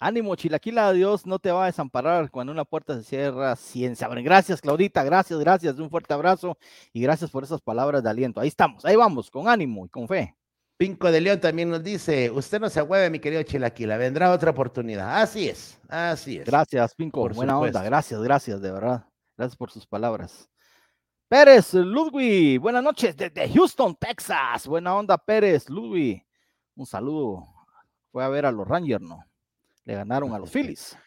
Ánimo, 0.03 0.35
Chilaquila, 0.35 0.93
Dios 0.93 1.27
no 1.27 1.37
te 1.37 1.51
va 1.51 1.65
a 1.65 1.65
desamparar 1.67 2.31
cuando 2.31 2.51
una 2.51 2.65
puerta 2.65 2.97
se 2.97 3.03
cierra, 3.03 3.55
ciencia. 3.55 4.07
Gracias, 4.07 4.59
Claudita, 4.59 5.03
gracias, 5.03 5.39
gracias, 5.39 5.77
un 5.77 5.91
fuerte 5.91 6.11
abrazo 6.11 6.57
y 6.91 7.03
gracias 7.03 7.29
por 7.29 7.43
esas 7.43 7.61
palabras 7.61 8.01
de 8.01 8.09
aliento. 8.09 8.41
Ahí 8.41 8.47
estamos, 8.47 8.83
ahí 8.83 8.95
vamos, 8.95 9.29
con 9.29 9.47
ánimo 9.47 9.85
y 9.85 9.89
con 9.89 10.07
fe. 10.07 10.35
Pinco 10.75 11.11
de 11.11 11.21
León 11.21 11.39
también 11.39 11.69
nos 11.69 11.83
dice, 11.83 12.31
usted 12.31 12.59
no 12.59 12.67
se 12.71 12.79
ahueve, 12.79 13.11
mi 13.11 13.19
querido 13.19 13.43
Chilaquila, 13.43 13.95
vendrá 13.97 14.31
otra 14.31 14.49
oportunidad. 14.49 15.21
Así 15.21 15.47
es, 15.47 15.79
así 15.87 16.39
es. 16.39 16.47
Gracias, 16.47 16.95
Pinco, 16.95 17.29
buena 17.29 17.59
onda, 17.59 17.83
gracias, 17.83 18.23
gracias, 18.23 18.59
de 18.59 18.71
verdad. 18.71 19.05
Gracias 19.37 19.55
por 19.55 19.69
sus 19.69 19.85
palabras. 19.85 20.49
Pérez, 21.27 21.75
Ludwig, 21.75 22.59
buenas 22.59 22.83
noches 22.83 23.15
desde 23.15 23.47
Houston, 23.53 23.95
Texas. 23.95 24.65
Buena 24.65 24.95
onda, 24.95 25.15
Pérez, 25.19 25.69
Ludwig. 25.69 26.25
Un 26.75 26.87
saludo. 26.87 27.45
Fue 28.11 28.23
a 28.23 28.29
ver 28.29 28.47
a 28.47 28.51
los 28.51 28.67
Rangers, 28.67 29.03
¿no? 29.03 29.23
Le 29.85 29.95
ganaron 29.95 30.33
a 30.33 30.39
los 30.39 30.51
Phillies. 30.51 30.97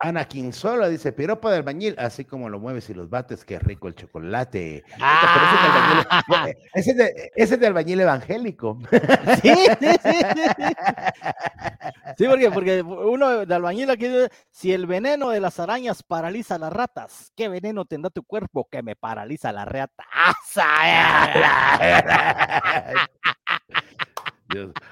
Ana 0.00 0.28
Solo 0.52 0.88
dice, 0.88 1.12
piropo 1.12 1.50
del 1.50 1.58
albañil, 1.58 1.96
así 1.98 2.24
como 2.24 2.48
lo 2.48 2.60
mueves 2.60 2.88
y 2.88 2.94
los 2.94 3.10
bates, 3.10 3.44
qué 3.44 3.58
rico 3.58 3.88
el 3.88 3.96
chocolate. 3.96 4.84
Ah. 5.00 6.46
ese, 6.72 6.92
es 6.92 6.96
de, 6.96 7.32
ese, 7.34 7.54
es 7.54 7.60
de, 7.60 7.66
albañil 7.66 7.98
evangélico. 8.00 8.78
Sí, 9.42 9.54
sí, 9.80 9.90
sí, 10.02 10.18
sí. 12.16 12.26
porque, 12.28 12.50
porque 12.54 12.82
uno 12.82 13.44
de 13.44 13.54
albañil 13.54 13.90
aquí 13.90 14.06
dice, 14.06 14.30
si 14.50 14.72
el 14.72 14.86
veneno 14.86 15.30
de 15.30 15.40
las 15.40 15.58
arañas 15.58 16.04
paraliza 16.04 16.54
a 16.54 16.58
las 16.58 16.72
ratas, 16.72 17.32
¿qué 17.34 17.48
veneno 17.48 17.84
tendrá 17.84 18.10
tu 18.10 18.22
cuerpo 18.22 18.68
que 18.70 18.84
me 18.84 18.94
paraliza 18.94 19.50
la 19.50 19.64
rata? 19.64 20.04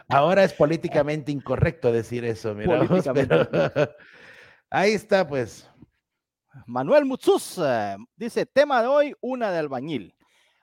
Ahora 0.09 0.45
es 0.45 0.53
políticamente 0.53 1.33
incorrecto 1.33 1.93
decir 1.93 2.25
eso, 2.25 2.55
mira. 2.55 2.81
ahí 4.71 4.93
está, 4.93 5.27
pues. 5.27 5.69
Manuel 6.67 7.05
Mutsus 7.05 7.59
eh, 7.59 7.97
dice: 8.17 8.47
tema 8.47 8.83
de 8.83 8.89
hoy, 8.89 9.15
una 9.21 9.51
de 9.51 9.59
albañil. 9.59 10.15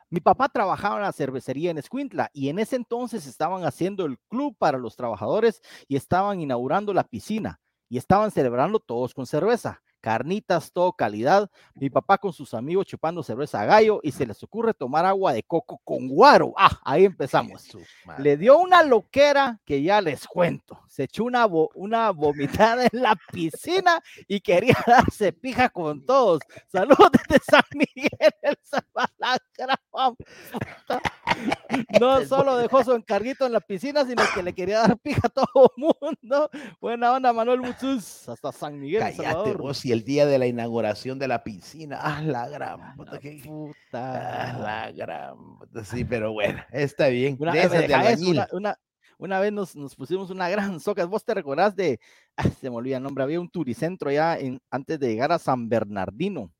Mi 0.09 0.19
papá 0.19 0.47
trabajaba 0.47 0.97
en 0.97 1.01
la 1.03 1.11
cervecería 1.11 1.71
en 1.71 1.79
Escuintla 1.79 2.29
y 2.33 2.49
en 2.49 2.59
ese 2.59 2.75
entonces 2.75 3.25
estaban 3.25 3.65
haciendo 3.65 4.05
el 4.05 4.19
club 4.29 4.55
para 4.59 4.77
los 4.77 4.95
trabajadores 4.95 5.59
y 5.87 5.95
estaban 5.95 6.39
inaugurando 6.39 6.93
la 6.93 7.03
piscina 7.03 7.59
y 7.89 7.97
estaban 7.97 8.29
celebrando 8.29 8.79
todos 8.79 9.15
con 9.15 9.25
cerveza 9.25 9.81
carnitas, 10.03 10.73
todo 10.73 10.91
calidad. 10.91 11.49
Mi 11.75 11.89
papá 11.89 12.17
con 12.17 12.33
sus 12.33 12.53
amigos 12.53 12.85
chupando 12.85 13.23
cerveza 13.23 13.61
a 13.61 13.65
gallo 13.65 14.01
y 14.03 14.11
se 14.11 14.25
les 14.25 14.43
ocurre 14.43 14.73
tomar 14.73 15.05
agua 15.05 15.31
de 15.31 15.43
coco 15.43 15.79
con 15.85 16.09
guaro. 16.09 16.53
Ah, 16.57 16.77
ahí 16.83 17.05
empezamos. 17.05 17.69
Le 18.17 18.35
dio 18.35 18.57
una 18.57 18.83
loquera 18.83 19.61
que 19.63 19.81
ya 19.81 20.01
les 20.01 20.27
cuento. 20.27 20.81
Se 20.89 21.03
echó 21.03 21.23
una, 21.23 21.45
una 21.45 22.11
vomitada 22.11 22.83
en 22.91 23.01
la 23.01 23.15
piscina 23.31 24.03
y 24.27 24.41
quería 24.41 24.75
darse 24.85 25.31
pija 25.31 25.69
con 25.69 26.05
todos. 26.05 26.41
Saludos 26.67 27.09
desde 27.13 27.41
San 27.49 27.63
Miguel, 27.73 28.33
El 28.41 28.57
Salvador. 28.61 29.79
No 31.99 32.23
solo 32.25 32.57
dejó 32.57 32.83
su 32.83 32.93
encarguito 32.93 33.45
en 33.45 33.53
la 33.53 33.59
piscina, 33.59 34.05
sino 34.05 34.21
que 34.33 34.43
le 34.43 34.53
quería 34.53 34.79
dar 34.79 34.97
pija 34.99 35.21
a 35.23 35.29
todo 35.29 35.71
el 35.75 35.83
mundo. 36.21 36.49
Buena 36.79 37.13
onda, 37.13 37.33
Manuel 37.33 37.61
Muchus. 37.61 38.29
Hasta 38.29 38.51
San 38.51 38.79
Miguel, 38.79 39.01
El 39.01 39.13
Salvador 39.13 39.73
el 39.83 40.03
día 40.03 40.25
de 40.25 40.37
la 40.37 40.45
inauguración 40.45 41.17
de 41.17 41.27
la 41.27 41.43
piscina. 41.43 41.99
¡Ah, 42.01 42.21
la 42.21 42.47
gran 42.47 42.81
ah, 42.81 42.95
puta! 43.43 43.73
¡Ah, 43.93 44.57
la 44.59 44.91
gran 44.91 45.35
Sí, 45.83 46.05
pero 46.05 46.33
bueno, 46.33 46.63
está 46.71 47.07
bien. 47.07 47.37
Una, 47.39 48.77
una, 49.17 49.39
vez 49.39 49.51
nos, 49.51 49.75
nos, 49.75 49.95
pusimos 49.95 50.29
una 50.29 50.49
gran 50.49 50.79
soca. 50.79 51.05
¿Vos 51.05 51.25
te 51.25 51.33
recordás 51.33 51.75
de, 51.75 51.99
ah, 52.37 52.43
se 52.43 52.69
me 52.69 52.75
olvida 52.75 52.97
el 52.97 53.03
nombre, 53.03 53.23
había 53.23 53.39
un 53.39 53.49
turicentro 53.49 54.11
ya 54.11 54.37
en, 54.37 54.61
antes 54.69 54.99
de 54.99 55.07
llegar 55.07 55.31
a 55.31 55.39
San 55.39 55.67
Bernardino. 55.67 56.51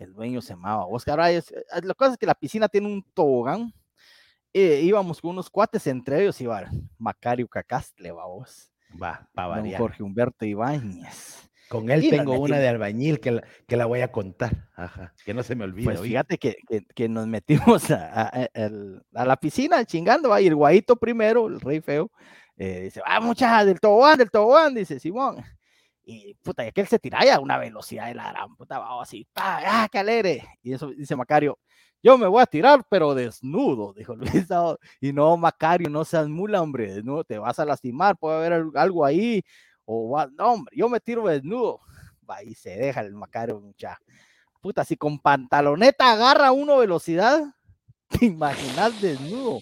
El 0.00 0.14
dueño 0.14 0.40
se 0.40 0.54
llamaba 0.54 0.86
Oscar. 0.86 1.20
Es, 1.30 1.52
eh, 1.52 1.62
la 1.82 1.94
cosa 1.94 2.12
es 2.12 2.18
que 2.18 2.26
la 2.26 2.34
piscina 2.34 2.68
tiene 2.68 2.86
un 2.86 3.02
tobogán. 3.14 3.72
Eh, 4.52 4.80
íbamos 4.82 5.20
con 5.20 5.30
unos 5.30 5.48
cuates, 5.48 5.86
entre 5.86 6.22
ellos 6.22 6.40
iba 6.40 6.68
Macario 6.98 7.46
Cacastle, 7.46 8.10
va 8.10 8.26
vos. 8.26 8.72
Va, 9.00 9.28
para 9.32 9.62
Jorge 9.76 10.02
Humberto 10.02 10.44
Ibáñez. 10.44 11.48
Con 11.68 11.88
él 11.88 12.10
tengo 12.10 12.36
una 12.40 12.58
de 12.58 12.66
albañil 12.66 13.20
que 13.20 13.30
la, 13.30 13.44
que 13.68 13.76
la 13.76 13.86
voy 13.86 14.00
a 14.00 14.10
contar, 14.10 14.68
Ajá, 14.74 15.14
que 15.24 15.32
no 15.32 15.44
se 15.44 15.54
me 15.54 15.62
olvide. 15.62 15.84
Pues 15.84 16.00
fíjate 16.00 16.36
que, 16.36 16.56
que, 16.96 17.08
nos 17.08 17.28
metimos 17.28 17.88
a, 17.92 18.26
a, 18.26 19.24
la 19.24 19.36
piscina 19.36 19.84
chingando, 19.84 20.30
va, 20.30 20.40
y 20.40 20.48
el 20.48 20.56
guayito 20.56 20.96
primero, 20.96 21.46
el 21.46 21.60
rey 21.60 21.80
feo, 21.80 22.10
eh, 22.56 22.80
dice, 22.82 23.00
ah, 23.06 23.20
muchachas, 23.20 23.66
del 23.66 23.78
tobogán, 23.78 24.18
del 24.18 24.32
tobogán, 24.32 24.74
dice 24.74 24.98
Simón. 24.98 25.44
Y 26.12 26.34
puta, 26.42 26.64
y 26.64 26.68
aquel 26.68 26.88
se 26.88 26.98
tira 26.98 27.20
a 27.32 27.38
una 27.38 27.56
velocidad 27.56 28.08
de 28.08 28.14
la 28.14 28.32
gran 28.32 28.56
puta, 28.56 28.80
va 28.80 29.00
así, 29.00 29.24
ah, 29.36 29.88
qué 29.92 30.00
alegre. 30.00 30.44
Y 30.60 30.72
eso 30.72 30.88
dice 30.88 31.14
Macario, 31.14 31.56
yo 32.02 32.18
me 32.18 32.26
voy 32.26 32.42
a 32.42 32.46
tirar, 32.46 32.84
pero 32.90 33.14
desnudo, 33.14 33.92
dijo 33.92 34.16
Luis. 34.16 34.48
Y 35.00 35.12
no, 35.12 35.36
Macario, 35.36 35.88
no 35.88 36.04
seas 36.04 36.28
mula, 36.28 36.62
hombre, 36.62 37.00
no, 37.04 37.22
te 37.22 37.38
vas 37.38 37.60
a 37.60 37.64
lastimar, 37.64 38.16
puede 38.16 38.38
haber 38.38 38.64
algo 38.74 39.04
ahí 39.04 39.40
o 39.84 40.26
no, 40.32 40.52
hombre, 40.52 40.76
yo 40.76 40.88
me 40.88 40.98
tiro 40.98 41.28
desnudo. 41.28 41.78
Va 42.28 42.42
y 42.42 42.54
se 42.54 42.70
deja 42.70 43.02
el 43.02 43.14
Macario, 43.14 43.60
mucha. 43.60 43.96
Puta, 44.60 44.84
si 44.84 44.96
con 44.96 45.20
pantaloneta 45.20 46.10
agarra 46.10 46.50
uno 46.50 46.78
velocidad, 46.78 47.40
te 48.08 48.26
imaginas 48.26 49.00
desnudo. 49.00 49.60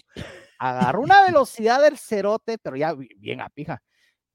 Agarró 0.57 1.01
una 1.01 1.21
velocidad 1.23 1.79
del 1.79 1.99
cerote, 1.99 2.57
pero 2.57 2.75
ya 2.75 2.95
bien 2.95 3.39
a 3.39 3.49
pija. 3.49 3.83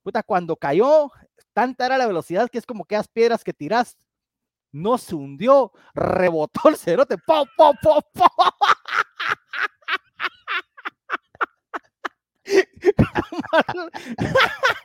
Puta, 0.04 0.22
cuando 0.22 0.54
cayó, 0.56 1.10
tanta 1.54 1.86
era 1.86 1.96
la 1.96 2.06
velocidad 2.06 2.50
que 2.50 2.58
es 2.58 2.66
como 2.66 2.84
que 2.84 2.96
las 2.96 3.08
piedras 3.08 3.42
que 3.44 3.54
tiras 3.54 3.96
no 4.72 4.98
se 4.98 5.14
hundió, 5.14 5.72
rebotó 5.94 6.68
el 6.68 6.76
cerote, 6.76 7.16
¡po, 7.16 7.46
po, 7.56 7.72
po, 7.80 8.00
po! 8.12 8.26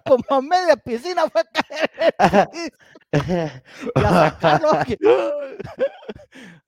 como 0.06 0.24
a 0.30 0.42
media 0.42 0.78
piscina 0.78 1.30
fue 1.30 1.42
a 1.42 1.46
caer. 1.46 2.74
y 3.96 4.00
a 4.00 4.10
sacarlo 4.10 4.74
aquí. 4.74 4.96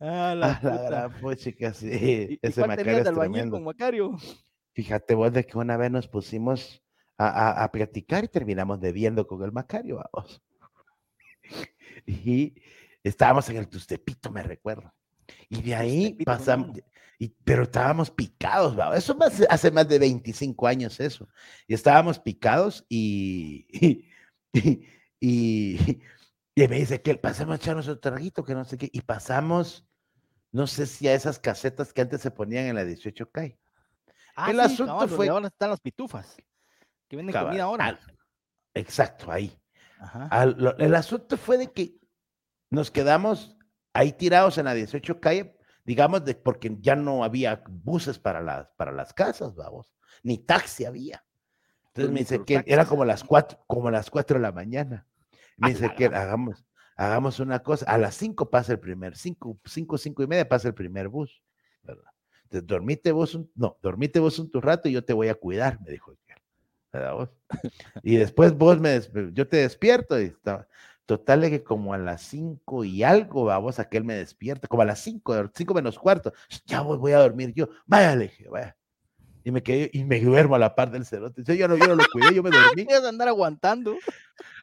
Ah, 0.03 0.33
la, 0.35 0.59
la 0.63 0.77
gran 0.89 1.21
puchica, 1.21 1.71
sí. 1.73 1.87
¿Y, 1.87 2.39
Ese 2.41 2.65
Macario 2.65 2.97
es 2.97 3.03
tremendo. 3.03 3.57
con 3.57 3.63
Macario? 3.65 4.17
Fíjate 4.73 5.13
vos 5.13 5.31
de 5.31 5.45
que 5.45 5.59
una 5.59 5.77
vez 5.77 5.91
nos 5.91 6.07
pusimos 6.07 6.81
a, 7.17 7.27
a- 7.27 7.63
a 7.63 7.71
platicar 7.71 8.23
y 8.23 8.27
terminamos 8.27 8.79
bebiendo 8.79 9.25
con 9.27 9.43
el 9.43 9.51
Macario, 9.51 10.01
vamos. 10.13 10.41
Y 12.05 12.55
estábamos 13.03 13.49
en 13.49 13.57
el 13.57 13.67
Tustepito, 13.67 14.31
me 14.31 14.43
recuerdo. 14.43 14.93
Y 15.49 15.61
de 15.61 15.75
ahí 15.75 16.13
pasamos, 16.25 16.77
y, 17.19 17.29
pero 17.43 17.63
estábamos 17.63 18.09
picados, 18.09 18.75
vamos. 18.75 18.97
Eso 18.97 19.15
más, 19.15 19.41
hace 19.49 19.71
más 19.71 19.87
de 19.87 19.99
25 19.99 20.67
años 20.67 20.99
eso. 20.99 21.27
Y 21.67 21.73
estábamos 21.73 22.19
picados 22.19 22.85
y, 22.89 23.67
y, 24.53 24.85
y, 25.19 26.01
y 26.55 26.67
me 26.67 26.79
dice 26.79 27.01
que 27.01 27.15
pasamos 27.15 27.53
a 27.53 27.55
echarnos 27.57 27.87
otro 27.87 27.99
traguito, 28.11 28.43
que 28.43 28.53
no 28.55 28.65
sé 28.65 28.77
qué. 28.77 28.89
Y 28.91 29.01
pasamos, 29.01 29.85
no 30.51 30.65
sé 30.67 30.85
si 30.87 31.07
a 31.07 31.13
esas 31.13 31.39
casetas 31.39 31.93
que 31.93 32.01
antes 32.01 32.21
se 32.21 32.31
ponían 32.31 32.65
en 32.65 32.75
la 32.75 32.83
18K. 32.83 33.57
Ah, 34.35 34.49
El 34.49 34.57
sí, 34.57 34.61
asunto 34.61 35.07
fue- 35.09 35.27
ahora 35.29 35.47
están 35.47 35.69
las 35.69 35.81
pitufas, 35.81 36.35
que 37.11 37.17
venden 37.17 37.33
Cabal, 37.33 37.49
comida 37.49 37.63
ahora. 37.65 37.85
al- 37.87 37.99
exacto, 38.73 39.29
ahí. 39.29 39.53
Ajá. 39.99 40.27
Al- 40.31 40.55
lo- 40.57 40.77
el 40.77 40.95
asunto 40.95 41.35
fue 41.35 41.57
de 41.57 41.73
que 41.73 41.97
nos 42.69 42.89
quedamos 42.89 43.57
ahí 43.91 44.13
tirados 44.13 44.57
en 44.57 44.63
la 44.65 44.73
18 44.73 45.19
calle, 45.19 45.57
digamos, 45.83 46.23
de, 46.23 46.35
porque 46.35 46.73
ya 46.79 46.95
no 46.95 47.25
había 47.25 47.63
buses 47.67 48.17
para 48.17 48.39
las, 48.41 48.69
para 48.77 48.93
las 48.93 49.13
casas, 49.13 49.53
vamos, 49.55 49.93
ni 50.23 50.37
taxi 50.37 50.85
había. 50.85 51.25
Entonces 51.87 52.13
me 52.13 52.19
dice 52.21 52.45
que 52.45 52.63
era 52.65 52.85
como 52.85 53.03
las 53.03 53.25
cuatro, 53.25 53.61
como 53.67 53.91
las 53.91 54.09
cuatro 54.09 54.37
de 54.37 54.43
la 54.43 54.53
mañana. 54.53 55.05
Me 55.57 55.67
A 55.67 55.69
dice 55.71 55.93
que 55.93 56.05
hagamos, 56.05 56.65
hagamos 56.95 57.41
una 57.41 57.59
cosa, 57.59 57.85
a 57.91 57.97
las 57.97 58.15
cinco 58.15 58.49
pasa 58.49 58.71
el 58.71 58.79
primer, 58.79 59.17
cinco, 59.17 59.59
cinco, 59.65 59.97
cinco 59.97 60.23
y 60.23 60.27
media 60.27 60.47
pasa 60.47 60.69
el 60.69 60.73
primer 60.73 61.09
bus, 61.09 61.43
¿verdad? 61.83 62.09
Entonces, 62.43 62.65
dormite 62.67 63.11
vos 63.11 63.35
un, 63.35 63.51
no, 63.55 63.77
dormite 63.81 64.19
vos 64.21 64.39
un 64.39 64.49
tu 64.49 64.61
rato 64.61 64.87
y 64.87 64.93
yo 64.93 65.03
te 65.03 65.11
voy 65.11 65.27
a 65.27 65.35
cuidar, 65.35 65.79
me 65.81 65.91
dijo. 65.91 66.15
Y 68.03 68.17
después 68.17 68.53
vos 68.57 68.79
me, 68.79 68.99
yo 69.33 69.47
te 69.47 69.57
despierto 69.57 70.19
y 70.19 70.25
estaba, 70.25 70.67
total 71.05 71.41
de 71.41 71.49
que 71.49 71.63
como 71.63 71.93
a 71.93 71.97
las 71.97 72.21
cinco 72.21 72.83
y 72.83 73.03
algo, 73.03 73.45
vamos, 73.45 73.79
aquel 73.79 74.03
me 74.03 74.15
despierta, 74.15 74.67
como 74.67 74.83
a 74.83 74.85
las 74.85 74.99
cinco, 74.99 75.33
cinco 75.53 75.73
menos 75.73 75.97
cuarto, 75.99 76.33
ya 76.65 76.81
voy, 76.81 76.97
voy 76.97 77.11
a 77.13 77.19
dormir 77.19 77.53
yo, 77.55 77.69
vaya, 77.85 78.15
le 78.15 78.23
dije, 78.25 78.47
vaya. 78.49 78.77
Y 79.43 79.51
me 79.51 79.63
quedé, 79.63 79.89
y 79.91 80.03
me 80.03 80.19
duermo 80.21 80.55
a 80.55 80.59
la 80.59 80.75
par 80.75 80.91
del 80.91 81.03
cerote. 81.05 81.43
Yo, 81.43 81.55
yo 81.55 81.67
no, 81.67 81.75
yo 81.75 81.87
no 81.87 81.95
lo 81.95 82.03
cuidé, 82.11 82.35
yo 82.35 82.43
me 82.43 82.51
dormí. 82.75 82.85
Tienes 82.85 83.03
andar 83.03 83.27
aguantando. 83.27 83.97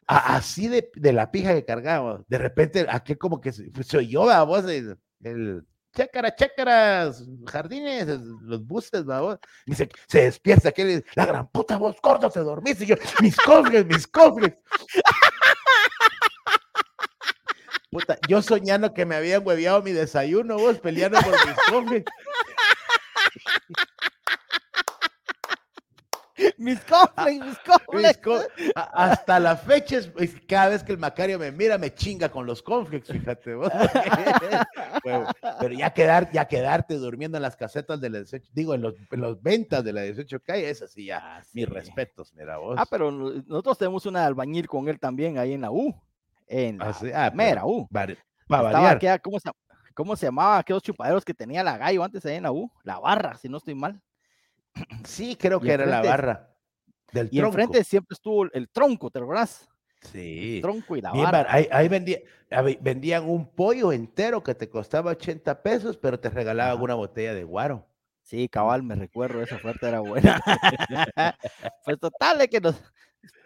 A- 0.07 0.35
así 0.37 0.69
de, 0.69 0.89
de 0.95 1.13
la 1.13 1.31
pija 1.31 1.53
que 1.53 1.65
cargábamos. 1.65 2.21
De 2.29 2.37
repente, 2.37 2.85
aquel 2.89 3.17
como 3.17 3.41
que 3.41 3.51
se, 3.51 3.69
pues, 3.71 3.87
se 3.87 3.97
oyó, 3.97 4.25
vamos, 4.25 4.63
el 4.65 5.65
chácara, 5.95 6.35
chácaras, 6.35 7.23
jardines, 7.45 8.07
los 8.41 8.65
buses, 8.65 9.05
vamos. 9.05 9.37
Y 9.65 9.75
se, 9.75 9.89
se 10.07 10.23
despierta 10.23 10.69
aquel, 10.69 11.05
la 11.15 11.25
gran 11.25 11.47
puta 11.47 11.77
voz, 11.77 11.99
corto, 12.01 12.29
te 12.29 12.39
dormiste. 12.39 12.83
Y 12.83 12.87
yo, 12.87 12.95
mis 13.21 13.35
cofres, 13.37 13.85
mis 13.85 14.07
cofres. 14.07 14.53
Puta, 17.91 18.19
yo 18.27 18.41
soñando 18.41 18.93
que 18.93 19.05
me 19.05 19.15
habían 19.15 19.45
hueveado 19.45 19.81
mi 19.81 19.91
desayuno, 19.91 20.57
vos, 20.57 20.79
peleando 20.79 21.19
por 21.21 21.33
mis 21.47 21.55
cofres. 21.69 22.03
Mis 26.59 26.79
cofres, 26.81 27.39
mis 27.39 27.45
Mis 27.45 27.57
cofres. 27.59 28.17
co- 28.17 28.41
a- 28.75 28.81
hasta 29.11 29.39
la 29.39 29.55
fecha, 29.55 29.97
es, 29.97 30.11
cada 30.47 30.67
vez 30.69 30.83
que 30.83 30.91
el 30.91 30.97
Macario 30.97 31.39
me 31.39 31.51
mira, 31.51 31.77
me 31.77 31.93
chinga 31.93 32.29
con 32.29 32.45
los 32.45 32.61
conflicts, 32.61 33.09
fíjate 33.11 33.53
vos. 33.55 33.71
Pero, 35.03 35.25
pero 35.59 35.73
ya, 35.73 35.89
quedar, 35.91 36.29
ya 36.31 36.45
quedarte 36.45 36.95
durmiendo 36.95 37.37
en 37.37 37.43
las 37.43 37.55
casetas 37.55 38.01
de 38.01 38.09
la 38.09 38.17
18, 38.19 38.49
digo, 38.53 38.73
en 38.75 38.81
los, 38.81 38.93
en 39.11 39.21
los 39.21 39.41
ventas 39.41 39.83
de 39.83 39.93
la 39.93 40.01
18 40.01 40.39
calle, 40.41 40.69
es 40.69 40.81
así 40.81 41.05
ya. 41.05 41.19
Ah, 41.23 41.41
Mis 41.53 41.67
respetos, 41.67 42.33
mira 42.35 42.57
vos. 42.57 42.75
Ah, 42.77 42.85
pero 42.89 43.09
no- 43.11 43.31
nosotros 43.47 43.77
tenemos 43.77 44.05
una 44.05 44.25
albañil 44.25 44.67
con 44.67 44.87
él 44.89 44.99
también 44.99 45.37
ahí 45.37 45.53
en 45.53 45.61
la 45.61 45.71
U. 45.71 45.95
En 46.47 46.77
la 46.77 46.89
Ah, 46.89 46.93
sí, 46.93 47.09
ah, 47.13 47.31
mera 47.33 47.65
U. 47.65 47.87
Para 48.47 48.69
aquella- 48.91 49.19
¿cómo, 49.19 49.39
se, 49.39 49.49
¿Cómo 49.93 50.15
se 50.15 50.25
llamaba 50.25 50.57
aquellos 50.57 50.81
chupaderos 50.83 51.23
que 51.23 51.33
tenía 51.33 51.63
la 51.63 51.77
gallo 51.77 52.03
antes 52.03 52.25
ahí 52.25 52.35
en 52.35 52.43
la 52.43 52.51
U? 52.51 52.71
La 52.83 52.99
barra, 52.99 53.35
si 53.35 53.47
no 53.47 53.57
estoy 53.57 53.75
mal. 53.75 54.01
Sí, 55.05 55.35
creo 55.35 55.59
y 55.61 55.65
que 55.67 55.71
era 55.73 55.85
la 55.85 56.01
barra 56.01 56.55
del 57.11 57.27
Y 57.31 57.37
tronco. 57.39 57.57
enfrente 57.59 57.83
siempre 57.83 58.13
estuvo 58.13 58.45
el, 58.51 58.69
tronco, 58.69 59.09
¿te 59.11 59.19
acuerdas? 59.19 59.67
Sí. 60.01 60.55
El 60.57 60.61
tronco 60.61 60.95
y 60.95 61.01
la 61.01 61.11
Bien, 61.11 61.25
barra. 61.25 61.37
bar- 61.43 61.47
ahí, 61.55 61.67
ahí 61.71 61.87
vendía- 61.89 62.19
vendían 62.81 63.27
un 63.29 63.49
pollo 63.49 63.91
entero 63.91 64.41
que 64.43 64.55
te 64.55 64.69
costaba 64.69 65.11
80 65.11 65.61
pesos, 65.61 65.97
pero 65.97 66.19
te 66.19 66.29
regalaban 66.29 66.81
una 66.81 66.95
botella 66.95 67.33
de 67.33 67.43
guaro. 67.43 67.85
Sí, 68.21 68.47
cabal, 68.47 68.83
me 68.83 68.95
recuerdo, 68.95 69.41
esa 69.41 69.55
oferta 69.55 69.87
era 69.89 69.99
buena. 70.01 70.39
pues 71.85 71.99
total, 71.99 72.37
de 72.37 72.47
que 72.47 72.61
nos 72.61 72.75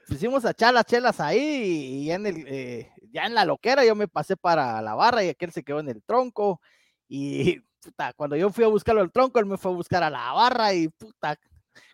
pusimos 0.08 0.44
a 0.46 0.52
echar 0.52 0.74
las 0.74 0.86
chelas 0.86 1.20
ahí 1.22 1.40
y 1.40 2.06
ya 2.08 2.16
en, 2.16 2.26
el, 2.28 2.46
eh, 2.48 2.92
ya 3.12 3.26
en 3.26 3.34
la 3.34 3.46
loquera 3.46 3.86
yo 3.86 3.96
me 3.96 4.10
pasé 4.10 4.36
para 4.36 4.82
la 4.82 4.94
barra 4.94 5.24
y 5.24 5.30
aquel 5.30 5.52
se 5.52 5.64
quedó 5.64 5.80
en 5.80 5.88
el 5.90 6.04
tronco. 6.04 6.60
Y 7.08 7.62
puta, 7.84 8.14
cuando 8.14 8.36
yo 8.36 8.50
fui 8.50 8.64
a 8.64 8.68
buscarlo 8.68 9.02
al 9.02 9.12
tronco, 9.12 9.40
él 9.40 9.46
me 9.46 9.58
fue 9.58 9.72
a 9.72 9.76
buscar 9.76 10.04
a 10.04 10.10
la 10.10 10.32
barra 10.34 10.74
y 10.74 10.88
puta, 10.90 11.38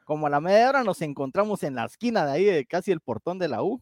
como 0.06 0.28
a 0.28 0.30
la 0.30 0.40
media 0.40 0.70
hora 0.70 0.84
nos 0.84 1.02
encontramos 1.02 1.64
en 1.64 1.76
la 1.76 1.86
esquina 1.86 2.26
de 2.26 2.32
ahí, 2.32 2.46
de 2.46 2.66
casi 2.66 2.92
el 2.92 3.02
portón 3.02 3.40
de 3.40 3.48
la 3.48 3.64
U. 3.64 3.82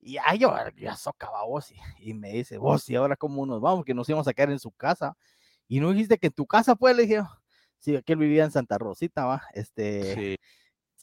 Y 0.00 0.14
ya 0.14 0.34
yo 0.34 0.54
ya 0.76 0.96
socava 0.96 1.44
vos 1.44 1.72
y, 1.98 2.14
me 2.14 2.30
dice, 2.30 2.58
vos, 2.58 2.88
¿y 2.90 2.96
ahora 2.96 3.16
cómo 3.16 3.46
nos 3.46 3.60
vamos? 3.60 3.84
Que 3.84 3.94
nos 3.94 4.08
íbamos 4.08 4.28
a 4.28 4.34
quedar 4.34 4.50
en 4.50 4.58
su 4.58 4.70
casa. 4.70 5.16
Y 5.66 5.80
no 5.80 5.90
dijiste 5.92 6.18
que 6.18 6.26
en 6.26 6.32
tu 6.34 6.46
casa, 6.46 6.76
pues, 6.76 6.94
le 6.94 7.04
dije, 7.04 7.22
Sí, 7.84 7.94
aquel 7.96 8.16
vivía 8.16 8.44
en 8.44 8.50
Santa 8.50 8.78
Rosita, 8.78 9.26
va. 9.26 9.42
Este, 9.52 10.14
Sí. 10.14 10.36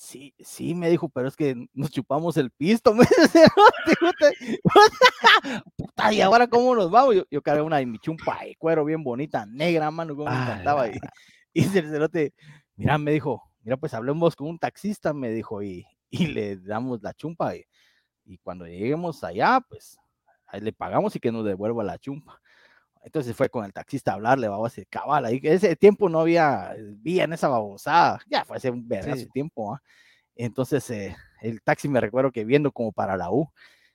Sí, 0.02 0.34
sí, 0.40 0.74
me 0.76 0.90
dijo, 0.90 1.10
pero 1.10 1.28
es 1.28 1.36
que 1.36 1.56
nos 1.74 1.92
chupamos 1.92 2.36
el 2.38 2.50
pisto, 2.52 2.94
me 2.96 3.06
dice, 3.06 3.28
"Cerote, 3.30 4.60
puta, 5.78 6.14
y 6.14 6.22
ahora 6.22 6.48
cómo 6.48 6.76
nos 6.76 6.90
vamos. 6.90 7.16
Yo, 7.16 7.24
yo 7.30 7.42
cargué 7.42 7.62
una 7.62 7.78
de 7.78 7.86
mi 7.86 8.00
chumpa 8.00 8.40
de 8.44 8.56
cuero 8.58 8.84
bien 8.86 9.04
bonita, 9.04 9.46
negra, 9.46 9.92
mano, 9.92 10.16
como 10.16 10.30
me 10.30 10.36
Ah, 10.36 10.44
encantaba. 10.44 10.88
Y, 10.88 10.94
y 11.54 11.64
el 11.64 11.70
cerote, 11.90 12.34
mira, 12.76 12.98
me 12.98 13.12
dijo, 13.12 13.44
mira, 13.62 13.78
pues 13.78 13.94
hablemos 13.94 14.36
con 14.36 14.48
un 14.48 14.60
taxista, 14.60 15.14
me 15.14 15.30
dijo, 15.32 15.62
y, 15.62 15.86
y 16.10 16.28
le 16.28 16.58
damos 16.58 17.02
la 17.02 17.14
chumpa. 17.14 17.56
Y, 17.56 17.64
y 18.26 18.38
cuando 18.40 18.66
lleguemos 18.68 19.24
allá, 19.24 19.62
pues 19.68 19.98
ahí 20.48 20.62
le 20.62 20.74
pagamos 20.74 21.16
y 21.16 21.20
que 21.20 21.32
nos 21.32 21.46
devuelva 21.46 21.84
la 21.84 21.98
chumpa. 22.00 22.40
Entonces 23.04 23.36
fue 23.36 23.50
con 23.50 23.66
el 23.66 23.74
taxista 23.74 24.12
a 24.12 24.14
hablarle, 24.16 24.48
vamos, 24.48 24.78
a 24.78 24.86
cabal, 24.90 25.26
ahí 25.26 25.42
que 25.42 25.54
ese 25.54 25.76
tiempo 25.76 26.08
no 26.08 26.20
había 26.20 26.76
vía 26.78 27.24
en 27.24 27.34
esa 27.34 27.48
babosada, 27.48 28.20
ya 28.28 28.46
fue 28.46 28.58
hace 28.58 28.70
un 28.70 28.88
vergazo 28.88 29.22
Sí. 29.24 29.30
tiempo, 29.34 29.74
¿ah? 29.74 29.82
Entonces 30.36 30.90
eh, 30.92 31.16
el 31.42 31.62
taxi 31.62 31.90
me 31.90 32.00
recuerdo 32.00 32.32
que 32.32 32.46
viendo 32.46 32.72
como 32.72 32.92
para 32.92 33.18
la 33.18 33.32
U, 33.32 33.50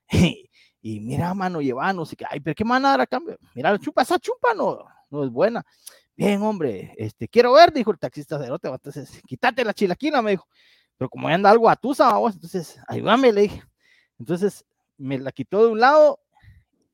y, 0.10 0.50
y 0.82 1.00
mira, 1.00 1.32
mano, 1.34 1.60
llevanos, 1.60 2.12
y 2.12 2.16
que, 2.16 2.24
ay, 2.28 2.40
pero 2.40 2.54
qué 2.54 2.64
manera 2.64 3.02
a 3.02 3.06
cambio, 3.06 3.38
mira, 3.54 3.72
la 3.72 3.78
chupa, 3.78 4.02
esa 4.02 4.18
chupa 4.18 4.54
no, 4.54 4.84
no 5.10 5.24
es 5.24 5.30
buena. 5.30 5.64
Bien, 6.16 6.40
hombre, 6.42 6.94
este, 6.96 7.28
quiero 7.28 7.52
ver, 7.52 7.72
dijo 7.72 7.90
el 7.90 7.98
taxista 7.98 8.38
cerote, 8.38 8.68
entonces, 8.68 9.20
quítate 9.26 9.64
la 9.64 9.74
chilaquina, 9.74 10.22
me 10.22 10.32
dijo, 10.32 10.48
pero 10.96 11.08
como 11.10 11.28
anda 11.28 11.50
algo 11.50 11.68
atusa, 11.68 12.06
vamos, 12.06 12.34
entonces, 12.34 12.80
ayúdame, 12.88 13.32
le 13.32 13.42
dije. 13.42 13.62
Entonces, 14.18 14.64
me 14.96 15.18
la 15.18 15.30
quitó 15.30 15.64
de 15.66 15.72
un 15.72 15.78
lado 15.80 16.20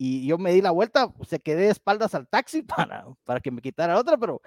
y 0.04 0.26
yo 0.26 0.38
me 0.38 0.52
di 0.52 0.60
la 0.60 0.70
vuelta, 0.70 1.12
se 1.28 1.38
quedé 1.40 1.62
de 1.62 1.70
espaldas 1.70 2.14
al 2.14 2.26
taxi 2.28 2.62
para, 2.62 3.06
para 3.24 3.40
que 3.40 3.50
me 3.50 3.60
quitara 3.62 3.98
otra, 3.98 4.16
pero 4.16 4.40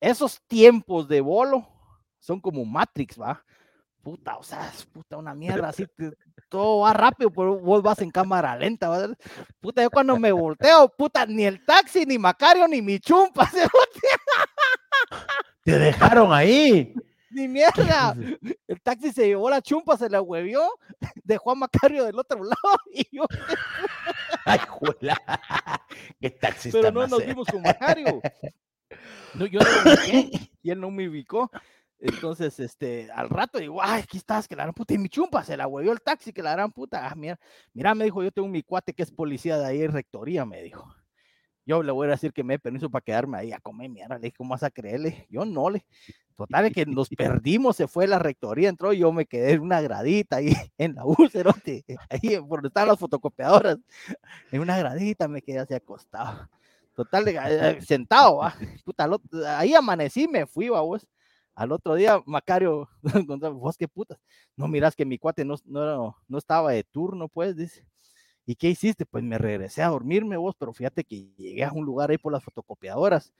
esos 0.00 0.40
tiempos 0.46 1.08
de 1.08 1.20
bolo 1.20 1.66
son 2.18 2.40
como 2.40 2.64
Matrix, 2.64 3.20
¿va? 3.20 3.44
Puta, 4.02 4.36
o 4.36 4.42
sea, 4.42 4.68
es 4.68 4.84
puta 4.84 5.16
una 5.16 5.34
mierda, 5.34 5.68
así 5.68 5.86
te- 5.96 6.12
todo 6.50 6.80
va 6.80 6.92
rápido, 6.92 7.30
pero 7.30 7.58
vos 7.58 7.82
vas 7.82 7.98
en 8.02 8.10
cámara 8.10 8.54
lenta. 8.54 8.90
Puta, 9.60 9.82
yo 9.82 9.90
cuando 9.90 10.18
me 10.18 10.30
volteo, 10.30 10.88
puta, 10.90 11.24
ni 11.24 11.44
el 11.44 11.64
taxi, 11.64 12.04
ni 12.04 12.18
Macario, 12.18 12.68
ni 12.68 12.82
mi 12.82 13.00
chumpa, 13.00 13.50
Te 15.64 15.78
dejaron 15.78 16.32
ahí. 16.32 16.94
Ni 17.34 17.48
mierda. 17.48 18.14
El 18.68 18.80
taxi 18.80 19.12
se 19.12 19.26
llevó 19.26 19.50
la 19.50 19.60
chumpa, 19.60 19.96
se 19.96 20.08
la 20.08 20.22
huevió, 20.22 20.62
dejó 21.22 21.52
a 21.52 21.54
Macario 21.54 22.04
del 22.04 22.18
otro 22.18 22.42
lado 22.42 22.78
y 22.92 23.04
yo, 23.16 23.24
Ay, 24.44 24.58
juela. 24.68 25.16
Qué 26.20 26.30
taxista 26.30 26.78
pero 26.78 26.92
no 26.92 27.06
nos 27.06 27.22
eh. 27.22 27.26
vimos 27.26 27.46
con 27.46 27.62
Macario. 27.62 28.20
No, 29.34 29.46
yo 29.46 29.60
no 29.60 29.70
lo 29.70 29.92
ubiqué 29.92 30.50
y 30.62 30.70
él 30.70 30.80
no 30.80 30.90
me 30.90 31.08
ubicó. 31.08 31.50
Entonces, 31.98 32.60
este, 32.60 33.10
al 33.12 33.30
rato 33.30 33.58
digo, 33.58 33.82
ay, 33.82 34.02
aquí 34.02 34.18
estás, 34.18 34.46
que 34.46 34.54
la 34.54 34.64
gran 34.64 34.74
puta, 34.74 34.92
y 34.92 34.98
mi 34.98 35.08
chumpa 35.08 35.42
se 35.42 35.56
la 35.56 35.66
huevió 35.66 35.92
el 35.92 36.02
taxi, 36.02 36.32
que 36.32 36.42
la 36.42 36.52
gran 36.52 36.70
puta, 36.70 37.08
ah, 37.08 37.14
mira, 37.14 37.38
mira, 37.72 37.94
me 37.94 38.04
dijo, 38.04 38.22
yo 38.22 38.30
tengo 38.30 38.48
mi 38.48 38.62
cuate 38.62 38.92
que 38.92 39.02
es 39.02 39.10
policía 39.10 39.56
de 39.56 39.64
ahí 39.64 39.82
en 39.82 39.92
rectoría, 39.92 40.44
me 40.44 40.62
dijo. 40.62 40.94
Yo 41.66 41.82
le 41.82 41.92
voy 41.92 42.06
a 42.08 42.10
decir 42.10 42.32
que 42.32 42.44
me 42.44 42.54
dé 42.54 42.58
permiso 42.58 42.90
para 42.90 43.02
quedarme 43.02 43.38
ahí 43.38 43.52
a 43.52 43.60
comer 43.60 43.88
mierda. 43.88 44.16
Le 44.16 44.24
dije, 44.24 44.36
¿cómo 44.36 44.50
vas 44.50 44.62
a 44.62 44.70
creerle? 44.70 45.26
Yo 45.30 45.46
no 45.46 45.70
le. 45.70 45.86
Total, 46.36 46.72
que 46.72 46.84
nos 46.84 47.08
perdimos, 47.10 47.76
se 47.76 47.86
fue 47.86 48.08
la 48.08 48.18
rectoría, 48.18 48.68
entró 48.68 48.92
y 48.92 48.98
yo 48.98 49.12
me 49.12 49.26
quedé 49.26 49.52
en 49.52 49.60
una 49.60 49.80
gradita 49.80 50.36
ahí 50.36 50.48
en 50.78 50.94
la 50.96 51.04
úlcerote, 51.04 51.84
ahí 52.10 52.40
por 52.40 52.58
donde 52.58 52.68
estaban 52.68 52.88
las 52.88 52.98
fotocopiadoras. 52.98 53.78
En 54.50 54.60
una 54.60 54.76
gradita 54.76 55.28
me 55.28 55.42
quedé 55.42 55.60
así 55.60 55.74
acostado. 55.74 56.48
Total, 56.94 57.26
eh, 57.28 57.80
sentado, 57.82 58.40
Puta, 58.84 59.08
ahí 59.58 59.74
amanecí, 59.74 60.26
me 60.28 60.46
fui, 60.46 60.68
vos. 60.68 61.06
Al 61.54 61.70
otro 61.70 61.94
día, 61.94 62.20
Macario, 62.26 62.88
vos 63.54 63.76
qué 63.76 63.86
putas. 63.86 64.18
No 64.56 64.66
miras 64.66 64.96
que 64.96 65.04
mi 65.04 65.18
cuate 65.18 65.44
no, 65.44 65.54
no, 65.66 66.16
no 66.26 66.38
estaba 66.38 66.72
de 66.72 66.82
turno, 66.82 67.28
pues, 67.28 67.56
dice. 67.56 67.86
¿Y 68.46 68.56
qué 68.56 68.68
hiciste? 68.70 69.06
Pues 69.06 69.22
me 69.24 69.38
regresé 69.38 69.82
a 69.82 69.88
dormirme 69.88 70.36
vos, 70.36 70.54
pero 70.58 70.72
fíjate 70.72 71.04
que 71.04 71.32
llegué 71.36 71.64
a 71.64 71.72
un 71.72 71.84
lugar 71.84 72.10
ahí 72.10 72.18
por 72.18 72.32
las 72.32 72.44
fotocopiadoras 72.44 73.32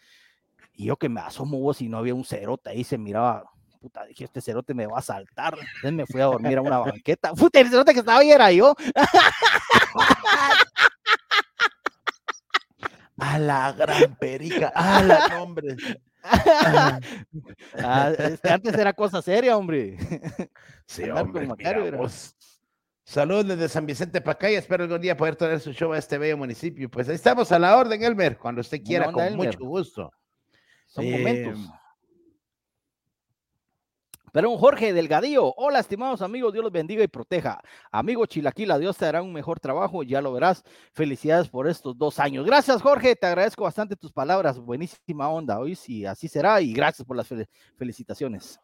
y 0.74 0.86
yo 0.86 0.96
que 0.96 1.08
me 1.08 1.20
asomo 1.20 1.58
vos 1.60 1.80
y 1.80 1.88
no 1.88 1.98
había 1.98 2.14
un 2.14 2.24
cerote 2.24 2.70
ahí, 2.70 2.84
se 2.84 2.98
miraba, 2.98 3.44
puta, 3.80 4.04
dije, 4.04 4.24
este 4.24 4.40
cerote 4.40 4.74
me 4.74 4.86
va 4.86 4.98
a 4.98 5.02
saltar. 5.02 5.54
Entonces 5.54 5.92
me 5.92 6.06
fui 6.06 6.20
a 6.20 6.24
dormir 6.24 6.58
a 6.58 6.62
una 6.62 6.78
banqueta. 6.78 7.32
Puta, 7.34 7.60
el 7.60 7.70
cerote 7.70 7.92
que 7.92 8.00
estaba 8.00 8.18
ahí 8.20 8.30
era 8.30 8.50
yo. 8.50 8.74
A 13.16 13.38
la 13.38 13.70
gran 13.72 14.16
perica, 14.16 14.72
a 14.74 15.02
la 15.02 15.28
nombre. 15.28 15.76
Ah, 17.78 18.12
antes 18.44 18.74
era 18.74 18.94
cosa 18.94 19.20
seria, 19.20 19.58
hombre. 19.58 19.98
Sí, 20.86 21.02
hombre. 21.10 21.46
Saludos 23.04 23.46
desde 23.48 23.68
San 23.68 23.84
Vicente 23.84 24.22
Pacaya. 24.22 24.58
Espero 24.58 24.84
algún 24.84 25.02
día 25.02 25.18
poder 25.18 25.36
traer 25.36 25.60
su 25.60 25.72
show 25.72 25.92
a 25.92 25.98
este 25.98 26.16
bello 26.16 26.38
municipio. 26.38 26.90
Pues 26.90 27.10
ahí 27.10 27.14
estamos 27.14 27.52
a 27.52 27.58
la 27.58 27.76
orden, 27.76 28.02
Elmer, 28.02 28.38
cuando 28.38 28.62
usted 28.62 28.82
quiera, 28.82 29.12
con 29.12 29.36
mucho 29.36 29.58
gusto. 29.60 30.10
Son 30.94 31.10
momentos. 31.10 31.58
Em, 31.58 31.70
pero 34.32 34.50
un 34.50 34.58
Jorge 34.58 34.92
Delgadillo, 34.92 35.54
hola 35.56 35.80
estimados 35.80 36.22
amigos, 36.22 36.52
Dios 36.52 36.64
los 36.64 36.72
bendiga 36.72 37.02
y 37.02 37.08
proteja. 37.08 37.60
Amigo 37.90 38.26
Chilaquila, 38.26 38.78
Dios 38.78 38.96
te 38.96 39.06
hará 39.06 39.22
un 39.22 39.32
mejor 39.32 39.60
trabajo, 39.60 40.02
ya 40.02 40.20
lo 40.20 40.32
verás. 40.32 40.62
Felicidades 40.92 41.48
por 41.48 41.68
estos 41.68 41.96
dos 41.96 42.18
años. 42.18 42.44
Gracias 42.44 42.82
Jorge, 42.82 43.16
te 43.16 43.26
agradezco 43.26 43.64
bastante 43.64 43.96
tus 43.96 44.12
palabras, 44.12 44.58
buenísima 44.58 45.28
onda 45.28 45.58
hoy, 45.58 45.74
sí, 45.74 46.04
así 46.04 46.28
será 46.28 46.60
y 46.60 46.72
gracias 46.72 47.06
por 47.06 47.16
las 47.16 47.28
felicitaciones. 47.76 48.58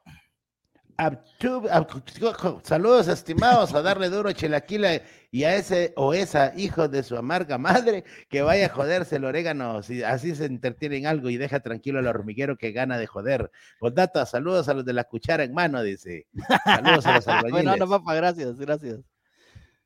Saludos 2.62 3.08
estimados 3.08 3.74
a 3.74 3.80
darle 3.80 4.10
duro 4.10 4.28
a 4.28 4.34
Chilaquila 4.34 5.00
y 5.30 5.44
a 5.44 5.56
ese 5.56 5.94
o 5.96 6.12
esa 6.12 6.52
hijo 6.56 6.88
de 6.88 7.02
su 7.02 7.16
amarga 7.16 7.56
madre 7.56 8.04
que 8.28 8.42
vaya 8.42 8.66
a 8.66 8.68
joderse 8.68 9.16
el 9.16 9.24
orégano, 9.24 9.82
si 9.82 10.02
así 10.02 10.34
se 10.34 10.44
entretiene 10.44 10.98
en 10.98 11.06
algo 11.06 11.30
y 11.30 11.38
deja 11.38 11.60
tranquilo 11.60 12.00
al 12.00 12.06
hormiguero 12.06 12.58
que 12.58 12.72
gana 12.72 12.98
de 12.98 13.06
joder. 13.06 13.50
data 13.94 14.26
saludos 14.26 14.68
a 14.68 14.74
los 14.74 14.84
de 14.84 14.92
la 14.92 15.04
cuchara 15.04 15.44
en 15.44 15.54
mano, 15.54 15.82
dice. 15.82 16.26
Saludos 16.64 17.06
a 17.06 17.16
los 17.16 17.28
albañiles. 17.28 17.52
bueno, 17.64 17.76
no, 17.76 17.88
papá, 17.88 18.14
gracias, 18.14 18.58
gracias. 18.58 19.00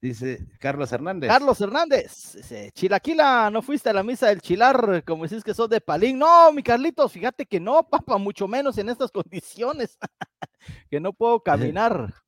Dice 0.05 0.45
Carlos 0.59 0.93
Hernández. 0.93 1.31
Carlos 1.31 1.59
Hernández. 1.63 2.35
Dice, 2.35 2.71
Chilaquila, 2.73 3.49
¿no 3.51 3.63
fuiste 3.63 3.89
a 3.89 3.95
la 3.95 4.03
misa 4.03 4.27
del 4.27 4.43
chilar 4.43 5.03
como 5.03 5.23
decís 5.23 5.43
que 5.43 5.55
sos 5.55 5.71
de 5.71 5.81
Palín? 5.81 6.19
No, 6.19 6.53
mi 6.53 6.63
Carlitos, 6.63 7.11
fíjate 7.11 7.47
que 7.47 7.59
no, 7.59 7.89
papá, 7.89 8.19
mucho 8.19 8.47
menos 8.47 8.77
en 8.77 8.91
estas 8.91 9.11
condiciones, 9.13 9.97
que 10.91 11.01
no 11.01 11.15
puedo 11.15 11.41
caminar. 11.41 12.13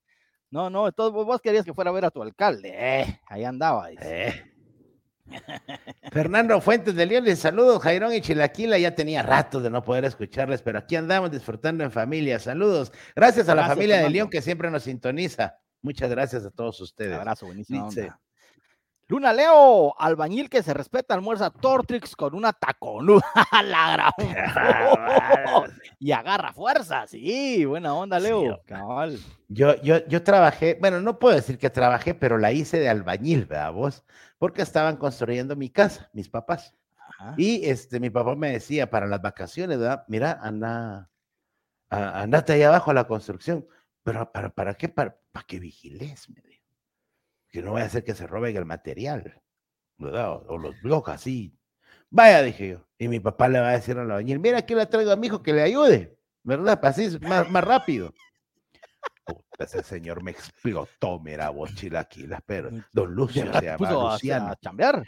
No, 0.49 0.71
no, 0.71 0.87
entonces 0.87 1.12
vos 1.12 1.41
querías 1.41 1.65
que 1.65 1.75
fuera 1.75 1.91
a 1.91 1.93
ver 1.93 2.05
a 2.05 2.11
tu 2.11 2.23
alcalde. 2.23 2.73
Eh, 2.73 3.21
ahí 3.27 3.45
andaba. 3.45 3.91
Eh. 3.91 4.33
Fernando 6.12 6.61
Fuentes 6.61 6.95
de 6.95 7.05
León, 7.05 7.25
les 7.25 7.41
saludo, 7.41 7.81
Jairón 7.81 8.15
y 8.15 8.21
Chilaquila, 8.21 8.79
ya 8.79 8.95
tenía 8.95 9.25
rato 9.25 9.61
de 9.61 9.69
no 9.69 9.83
poder 9.83 10.05
escucharles, 10.05 10.62
pero 10.62 10.79
aquí 10.79 10.95
andamos 10.95 11.33
disfrutando 11.33 11.83
en 11.83 11.91
familia. 11.91 12.39
Saludos. 12.39 12.93
Gracias 13.15 13.49
a 13.49 13.57
la 13.57 13.67
familia 13.67 13.99
de 13.99 14.09
León 14.09 14.31
que 14.31 14.41
siempre 14.41 14.71
nos 14.71 14.85
sintoniza. 14.85 15.59
Muchas 15.87 16.11
gracias 16.11 16.44
a 16.44 16.51
todos 16.51 16.81
ustedes. 16.81 17.12
Un 17.12 17.20
abrazo, 17.20 17.46
buenísimo. 17.46 17.88
Luna 19.07 19.33
Leo, 19.33 19.94
albañil 19.96 20.51
que 20.51 20.64
se 20.64 20.75
respeta, 20.75 21.14
almuerza 21.14 21.49
Tortrix 21.51 22.16
con 22.16 22.35
una 22.35 22.53
taconuda. 22.53 23.22
la 23.62 24.12
y 26.01 26.11
agarra 26.11 26.53
fuerza, 26.53 27.07
sí, 27.07 27.64
buena 27.64 27.94
onda, 27.94 28.18
Leo. 28.18 28.61
Yo, 29.46 29.81
yo, 29.81 30.05
yo 30.09 30.25
trabajé, 30.25 30.77
bueno, 30.81 31.01
no 31.01 31.20
puedo 31.20 31.37
decir 31.37 31.57
que 31.57 31.70
trabajé, 31.70 32.14
pero 32.14 32.37
la 32.37 32.51
hice 32.51 32.81
de 32.81 32.88
albañil, 32.88 33.44
¿verdad 33.44 33.72
vos? 33.72 34.03
Porque 34.38 34.62
estaban 34.62 34.96
construyendo 34.96 35.55
mi 35.55 35.70
casa, 35.70 36.11
mis 36.12 36.29
papás. 36.29 36.75
Y 37.37 37.64
este, 37.64 38.01
mi 38.01 38.11
papá 38.11 38.35
me 38.35 38.51
decía 38.51 38.90
para 38.90 39.07
las 39.07 39.22
vacaciones, 39.22 39.79
¿verdad? 39.79 40.05
Mira, 40.09 40.40
anda, 40.42 41.11
andate 41.90 42.55
ahí 42.55 42.64
abajo 42.64 42.90
a 42.90 42.94
la 42.94 43.07
construcción. 43.07 43.64
Pero 44.07 44.31
¿para, 44.31 44.51
para 44.51 44.75
qué? 44.75 44.88
Para, 44.88 45.19
para 45.33 45.45
que 45.45 45.59
vigiles, 45.59 46.31
me 46.31 46.40
dijo. 46.40 46.64
Que 47.51 47.61
no 47.61 47.73
vaya 47.73 47.87
a 47.87 47.88
hacer 47.88 48.05
que 48.05 48.14
se 48.14 48.29
roben 48.29 48.57
el 48.57 48.64
material, 48.64 49.42
¿verdad? 49.99 50.42
O, 50.47 50.59
los 50.59 50.81
bloques 50.81 51.12
así. 51.12 51.59
Vaya, 52.09 52.40
dije 52.42 52.69
yo. 52.69 52.87
Y 52.99 53.09
mi 53.09 53.19
papá 53.19 53.49
le 53.49 53.59
va 53.59 53.71
a 53.71 53.73
decir 53.73 53.99
a 53.99 54.05
la 54.05 54.14
bañera, 54.14 54.38
mira, 54.38 54.59
aquí 54.59 54.77
le 54.77 54.87
traigo 54.87 55.11
a 55.11 55.16
mi 55.16 55.27
hijo 55.27 55.42
que 55.42 55.53
le 55.53 55.62
ayude, 55.62 56.16
¿verdad? 56.45 56.81
Para 56.81 56.90
así 56.90 57.19
más, 57.21 57.51
más 57.51 57.64
rápido. 57.64 58.14
ese 59.59 59.83
señor 59.83 60.23
me 60.23 60.31
explotó, 60.31 61.19
mira 61.19 61.51
vos, 61.51 61.75
chilaquilas, 61.75 62.42
pero 62.47 62.71
don 62.92 63.12
Lucio 63.12 63.53
se 63.53 63.64
llama 63.64 63.90
Luciano. 63.90 64.53
A 64.53 64.57
chambear. 64.57 65.05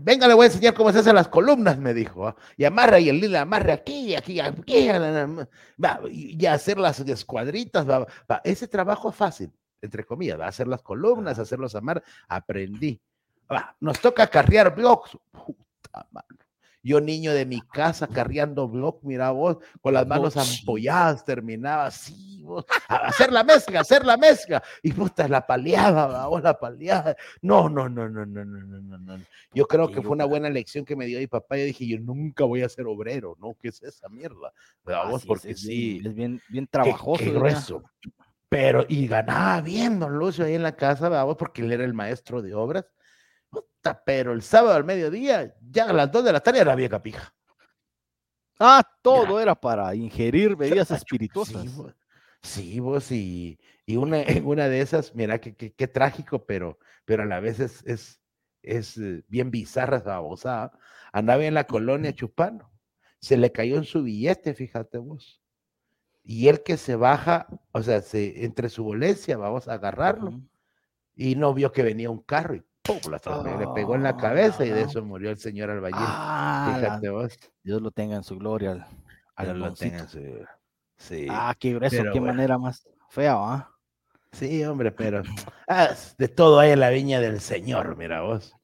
Venga, 0.00 0.28
le 0.28 0.34
voy 0.34 0.44
a 0.44 0.46
enseñar 0.46 0.74
cómo 0.74 0.92
se 0.92 0.98
hacen 0.98 1.14
las 1.14 1.28
columnas, 1.28 1.78
me 1.78 1.94
dijo. 1.94 2.26
¿ah? 2.26 2.36
Y 2.56 2.64
amarra 2.64 2.98
y 2.98 3.08
el 3.08 3.20
lila 3.20 3.42
amarra 3.42 3.74
aquí, 3.74 4.14
aquí, 4.14 4.40
aquí. 4.40 4.88
y 6.10 6.46
hacer 6.46 6.78
las 6.78 7.00
escuadritas. 7.00 7.86
Ese 8.44 8.68
trabajo 8.68 9.10
es 9.10 9.16
fácil, 9.16 9.52
entre 9.80 10.04
comillas. 10.04 10.40
Va 10.40 10.46
a 10.46 10.48
hacer 10.48 10.68
las 10.68 10.82
columnas, 10.82 11.38
hacerlos 11.38 11.74
amar. 11.74 12.02
Aprendí. 12.28 13.00
nos 13.80 14.00
toca 14.00 14.26
carrear 14.26 14.74
blogs. 14.74 15.16
Puta 15.32 16.06
mano. 16.10 16.47
Yo, 16.88 17.02
niño 17.02 17.34
de 17.34 17.44
mi 17.44 17.60
casa, 17.60 18.06
carriando 18.06 18.66
blog, 18.66 19.00
mira 19.02 19.30
vos, 19.30 19.58
con 19.82 19.92
las 19.92 20.06
manos 20.06 20.38
ampolladas, 20.38 21.22
terminaba 21.22 21.84
así, 21.84 22.40
vos, 22.42 22.64
a 22.88 23.08
hacer 23.08 23.30
la 23.30 23.44
mezcla, 23.44 23.80
hacer 23.80 24.06
la 24.06 24.16
mezcla. 24.16 24.62
Y 24.82 24.92
puta, 24.92 25.28
la 25.28 25.46
paliaba, 25.46 26.26
vos, 26.28 26.42
la 26.42 26.58
paliaba. 26.58 27.14
No, 27.42 27.68
no, 27.68 27.90
no, 27.90 28.08
no, 28.08 28.24
no, 28.24 28.42
no, 28.42 28.80
no, 28.80 28.98
no. 28.98 29.24
Yo 29.52 29.66
creo 29.66 29.90
que 29.90 30.00
fue 30.00 30.12
una 30.12 30.24
buena 30.24 30.48
lección 30.48 30.86
que 30.86 30.96
me 30.96 31.04
dio 31.04 31.18
mi 31.18 31.26
papá. 31.26 31.58
Yo 31.58 31.64
dije, 31.64 31.86
yo 31.86 31.98
nunca 31.98 32.44
voy 32.44 32.62
a 32.62 32.68
ser 32.70 32.86
obrero, 32.86 33.36
¿no? 33.38 33.54
¿Qué 33.60 33.68
es 33.68 33.82
esa 33.82 34.08
mierda? 34.08 34.54
Vos, 35.10 35.26
porque 35.26 35.54
sí. 35.54 36.00
Es 36.02 36.14
bien, 36.14 36.40
bien 36.48 36.66
trabajoso. 36.66 37.22
Qué, 37.22 37.30
grueso. 37.30 37.82
Pero, 38.48 38.86
y 38.88 39.06
ganaba 39.08 39.60
bien, 39.60 40.00
don 40.00 40.18
Lucio, 40.18 40.46
ahí 40.46 40.54
en 40.54 40.62
la 40.62 40.74
casa, 40.74 41.10
vamos, 41.10 41.36
porque 41.36 41.60
él 41.60 41.70
era 41.70 41.84
el 41.84 41.92
maestro 41.92 42.40
de 42.40 42.54
obras 42.54 42.86
pero 44.04 44.32
el 44.32 44.42
sábado 44.42 44.74
al 44.74 44.84
mediodía, 44.84 45.54
ya 45.60 45.84
a 45.84 45.92
las 45.92 46.10
2 46.10 46.24
de 46.24 46.32
la 46.32 46.40
tarde 46.40 46.60
era 46.60 46.74
vieja 46.74 47.02
pija. 47.02 47.34
Ah, 48.58 48.82
todo 49.02 49.40
era 49.40 49.54
para 49.54 49.94
ingerir 49.94 50.56
bebidas 50.56 50.90
espirituosas. 50.90 51.64
Sí, 52.42 52.80
vos, 52.80 53.10
y, 53.12 53.58
y 53.86 53.96
una, 53.96 54.18
una 54.44 54.68
de 54.68 54.80
esas, 54.80 55.14
mira, 55.14 55.40
qué 55.40 55.54
que, 55.54 55.88
trágico, 55.88 56.44
pero, 56.44 56.78
pero 57.04 57.22
a 57.22 57.26
la 57.26 57.40
vez 57.40 57.60
es, 57.60 57.82
es, 57.84 58.20
es 58.62 58.96
eh, 58.98 59.24
bien 59.28 59.50
bizarra 59.50 59.98
esa 59.98 60.10
babosada. 60.10 60.72
Andaba 61.12 61.44
en 61.44 61.54
la 61.54 61.66
colonia 61.66 62.14
chupando, 62.14 62.70
se 63.20 63.36
le 63.36 63.52
cayó 63.52 63.76
en 63.76 63.84
su 63.84 64.02
billete, 64.02 64.54
fíjate 64.54 64.98
vos. 64.98 65.40
Y 66.22 66.48
él 66.48 66.62
que 66.62 66.76
se 66.76 66.96
baja, 66.96 67.48
o 67.72 67.82
sea, 67.82 68.02
se, 68.02 68.44
entre 68.44 68.68
su 68.68 68.84
bolecia, 68.84 69.36
vamos 69.38 69.68
a 69.68 69.74
agarrarlo, 69.74 70.42
y 71.14 71.34
no 71.36 71.54
vio 71.54 71.72
que 71.72 71.82
venía 71.82 72.10
un 72.10 72.22
carro 72.22 72.56
y 72.56 72.62
le 72.94 73.68
pegó 73.74 73.94
en 73.94 74.02
la 74.02 74.16
cabeza 74.16 74.64
y 74.64 74.70
de 74.70 74.82
eso 74.82 75.04
murió 75.04 75.30
el 75.30 75.38
señor 75.38 75.70
albañil. 75.70 75.98
Ah, 76.00 76.76
Fíjate 76.76 77.10
vos. 77.10 77.38
Dios 77.62 77.82
lo 77.82 77.90
tenga 77.90 78.16
en 78.16 78.24
su 78.24 78.38
gloria. 78.38 78.86
Al, 79.34 79.58
lo 79.58 79.74
tenga 79.74 80.00
en 80.00 80.08
su... 80.08 80.20
Sí. 80.96 81.26
Ah, 81.30 81.54
qué 81.58 81.74
grueso, 81.74 82.02
qué 82.12 82.20
manera 82.20 82.58
más 82.58 82.88
fea, 83.08 83.34
¿ah? 83.36 83.70
Sí, 84.32 84.62
hombre, 84.64 84.92
pero 84.92 85.22
ah, 85.68 85.88
de 86.18 86.28
todo 86.28 86.60
hay 86.60 86.72
en 86.72 86.80
la 86.80 86.90
viña 86.90 87.18
del 87.18 87.40
Señor, 87.40 87.96
mira 87.96 88.20
vos. 88.20 88.54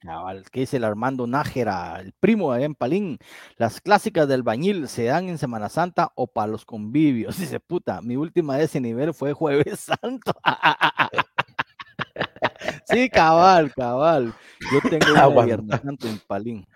¿Qué 0.53 0.61
dice 0.61 0.77
el 0.77 0.85
Armando 0.85 1.27
Nájera, 1.27 2.01
el 2.01 2.13
primo 2.13 2.53
de 2.53 2.65
en 2.65 2.75
Palín? 2.75 3.19
Las 3.57 3.81
clásicas 3.81 4.29
del 4.29 4.43
bañil 4.43 4.89
se 4.89 5.05
dan 5.05 5.29
en 5.29 5.39
Semana 5.39 5.71
Santa 5.71 6.13
o 6.17 6.27
para 6.27 6.49
los 6.49 6.67
convivios. 6.67 7.37
Dice, 7.39 7.61
puta, 7.61 8.03
mi 8.03 8.17
última 8.17 8.57
de 8.57 8.65
ese 8.65 8.81
nivel 8.81 9.15
fue 9.15 9.33
Jueves 9.33 9.81
Santo. 9.81 10.33
Sí, 12.87 13.09
cabal, 13.09 13.73
cabal. 13.73 14.35
Yo 14.73 14.81
tengo 14.89 15.39
un 15.39 15.47
Viernes 15.47 15.81
Santo 15.81 16.09
en 16.09 16.19
Palín. 16.27 16.67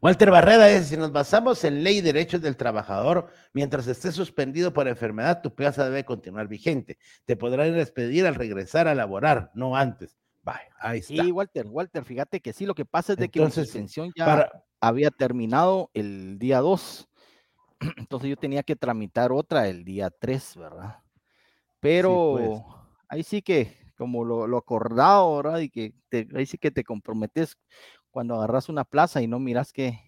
Walter 0.00 0.30
Barrera 0.30 0.66
dice, 0.66 0.84
si 0.84 0.96
nos 0.96 1.12
basamos 1.12 1.64
en 1.64 1.82
ley 1.82 1.98
y 1.98 2.00
derechos 2.00 2.40
del 2.40 2.56
trabajador, 2.56 3.28
mientras 3.52 3.86
esté 3.86 4.12
suspendido 4.12 4.72
por 4.72 4.86
enfermedad, 4.86 5.42
tu 5.42 5.54
plaza 5.54 5.84
debe 5.84 6.04
continuar 6.04 6.46
vigente. 6.46 6.98
Te 7.24 7.36
podrán 7.36 7.72
despedir 7.74 8.26
al 8.26 8.34
regresar 8.34 8.86
a 8.86 8.94
laborar, 8.94 9.50
no 9.54 9.76
antes. 9.76 10.16
Vaya, 10.42 10.68
ahí 10.78 11.00
está. 11.00 11.22
Sí, 11.22 11.32
Walter, 11.32 11.66
Walter, 11.66 12.04
fíjate 12.04 12.40
que 12.40 12.52
sí, 12.52 12.64
lo 12.64 12.74
que 12.74 12.84
pasa 12.84 13.12
es 13.12 13.18
de 13.18 13.28
que 13.28 13.40
la 13.40 13.50
suspensión 13.50 14.12
ya 14.16 14.50
había 14.80 15.10
terminado 15.10 15.90
el 15.94 16.38
día 16.38 16.60
2. 16.60 17.08
Entonces 17.96 18.30
yo 18.30 18.36
tenía 18.36 18.62
que 18.62 18.76
tramitar 18.76 19.32
otra 19.32 19.68
el 19.68 19.84
día 19.84 20.10
3, 20.10 20.56
¿verdad? 20.56 20.98
Pero 21.80 22.36
pues. 22.38 22.60
ahí 23.08 23.22
sí 23.22 23.42
que, 23.42 23.76
como 23.98 24.24
lo, 24.24 24.56
acordado, 24.56 25.36
¿verdad? 25.36 25.58
Y 25.58 25.68
que 25.68 25.92
ahí 26.34 26.46
sí 26.46 26.56
que 26.56 26.70
te 26.70 26.84
comprometes 26.84 27.58
cuando 28.10 28.36
agarras 28.36 28.68
una 28.68 28.84
plaza 28.84 29.20
y 29.20 29.26
no 29.26 29.38
miras 29.38 29.72
que, 29.72 29.98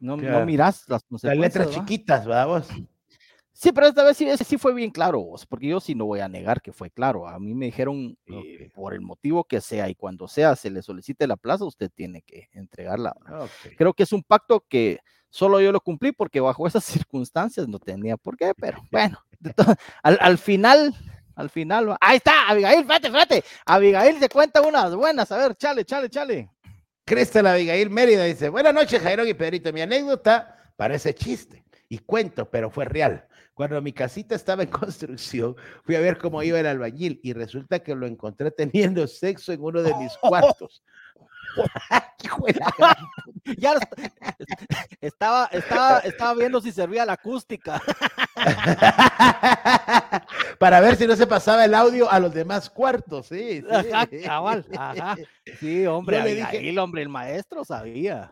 no, 0.00 0.16
no 0.16 0.46
miras 0.46 0.84
las 0.88 1.04
Las 1.22 1.36
letras 1.36 1.70
chiquitas, 1.70 2.26
¿verdad 2.26 2.64
Sí, 3.52 3.72
pero 3.72 3.88
esta 3.88 4.04
vez 4.04 4.16
sí, 4.16 4.28
sí 4.44 4.56
fue 4.56 4.72
bien 4.72 4.92
claro, 4.92 5.34
porque 5.48 5.66
yo 5.66 5.80
sí 5.80 5.96
no 5.96 6.06
voy 6.06 6.20
a 6.20 6.28
negar 6.28 6.62
que 6.62 6.72
fue 6.72 6.92
claro. 6.92 7.26
A 7.26 7.40
mí 7.40 7.54
me 7.54 7.66
dijeron, 7.66 8.16
eh, 8.26 8.70
por 8.72 8.94
el 8.94 9.00
motivo 9.00 9.42
que 9.42 9.60
sea 9.60 9.88
y 9.88 9.96
cuando 9.96 10.28
sea 10.28 10.54
se 10.54 10.70
le 10.70 10.80
solicite 10.80 11.26
la 11.26 11.36
plaza, 11.36 11.64
usted 11.64 11.90
tiene 11.92 12.22
que 12.22 12.48
entregarla. 12.52 13.16
Creo 13.76 13.94
que 13.94 14.04
es 14.04 14.12
un 14.12 14.22
pacto 14.22 14.64
que 14.68 15.00
solo 15.28 15.60
yo 15.60 15.72
lo 15.72 15.80
cumplí 15.80 16.12
porque 16.12 16.38
bajo 16.38 16.68
esas 16.68 16.84
circunstancias 17.08 17.66
no 17.66 17.80
tenía 17.80 18.16
por 18.16 18.36
qué, 18.36 18.52
pero 18.56 18.80
bueno, 18.92 19.18
al, 20.04 20.18
al, 20.20 20.38
final, 20.38 20.94
al 21.38 21.50
final, 21.50 21.96
ahí 22.00 22.16
está, 22.16 22.48
Abigail, 22.48 22.84
fíjate, 22.84 23.10
fíjate, 23.10 23.44
Abigail 23.64 24.18
se 24.18 24.28
cuenta 24.28 24.60
unas 24.60 24.92
buenas, 24.96 25.30
a 25.30 25.36
ver, 25.36 25.54
chale, 25.54 25.84
chale, 25.84 26.10
chale. 26.10 26.50
la 27.42 27.52
Abigail 27.52 27.90
Mérida 27.90 28.24
dice, 28.24 28.48
buenas 28.48 28.74
noches, 28.74 29.00
Jairo 29.00 29.24
y 29.24 29.34
Pedrito, 29.34 29.72
mi 29.72 29.80
anécdota 29.80 30.58
parece 30.76 31.14
chiste 31.14 31.64
y 31.88 31.98
cuento, 31.98 32.50
pero 32.50 32.70
fue 32.70 32.86
real. 32.86 33.24
Cuando 33.54 33.80
mi 33.80 33.92
casita 33.92 34.34
estaba 34.34 34.64
en 34.64 34.70
construcción, 34.70 35.54
fui 35.84 35.94
a 35.94 36.00
ver 36.00 36.18
cómo 36.18 36.42
iba 36.42 36.58
el 36.58 36.66
albañil 36.66 37.20
y 37.22 37.32
resulta 37.34 37.78
que 37.78 37.94
lo 37.94 38.08
encontré 38.08 38.50
teniendo 38.50 39.06
sexo 39.06 39.52
en 39.52 39.62
uno 39.62 39.80
de 39.82 39.94
mis 39.94 40.16
cuartos. 40.20 40.82
ya 43.56 43.74
estaba, 45.00 45.46
estaba, 45.52 45.98
estaba 46.00 46.34
viendo 46.34 46.60
si 46.60 46.72
servía 46.72 47.06
la 47.06 47.14
acústica. 47.14 47.80
Para 50.58 50.80
ver 50.80 50.96
si 50.96 51.06
no 51.06 51.16
se 51.16 51.26
pasaba 51.26 51.64
el 51.64 51.74
audio 51.74 52.10
a 52.10 52.20
los 52.20 52.32
demás 52.32 52.70
cuartos, 52.70 53.26
sí. 53.26 53.62
Sí, 55.58 55.86
hombre, 55.86 56.22
le 56.22 56.34
dije, 56.34 56.68
el 56.68 56.78
hombre, 56.78 57.02
el 57.02 57.08
maestro 57.08 57.64
sabía. 57.64 58.30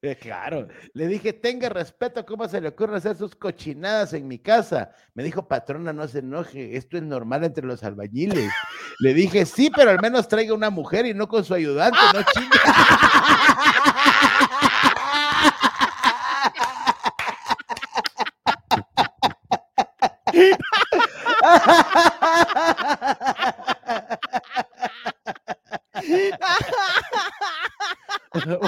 Eh, 0.00 0.16
claro, 0.16 0.68
le 0.94 1.06
dije, 1.06 1.32
tenga 1.32 1.68
respeto, 1.68 2.24
¿cómo 2.24 2.48
se 2.48 2.60
le 2.60 2.68
ocurre 2.68 2.96
hacer 2.96 3.16
sus 3.16 3.36
cochinadas 3.36 4.12
en 4.14 4.26
mi 4.26 4.38
casa? 4.38 4.92
Me 5.14 5.22
dijo, 5.22 5.46
patrona, 5.46 5.92
no 5.92 6.08
se 6.08 6.20
enoje, 6.20 6.76
esto 6.76 6.96
es 6.96 7.02
normal 7.02 7.44
entre 7.44 7.66
los 7.66 7.84
albañiles. 7.84 8.50
Le 8.98 9.14
dije, 9.14 9.46
sí, 9.46 9.70
pero 9.74 9.90
al 9.90 10.00
menos 10.00 10.28
traiga 10.28 10.54
una 10.54 10.70
mujer 10.70 11.06
y 11.06 11.14
no 11.14 11.28
con 11.28 11.44
su 11.44 11.54
ayudante, 11.54 11.98
no 12.14 12.21
chingue. 12.24 12.58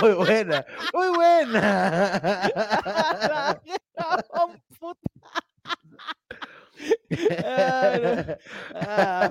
Muy 0.00 0.12
buena, 0.14 0.64
muy 0.92 1.08
buena. 1.16 2.00
ah, 8.74 9.30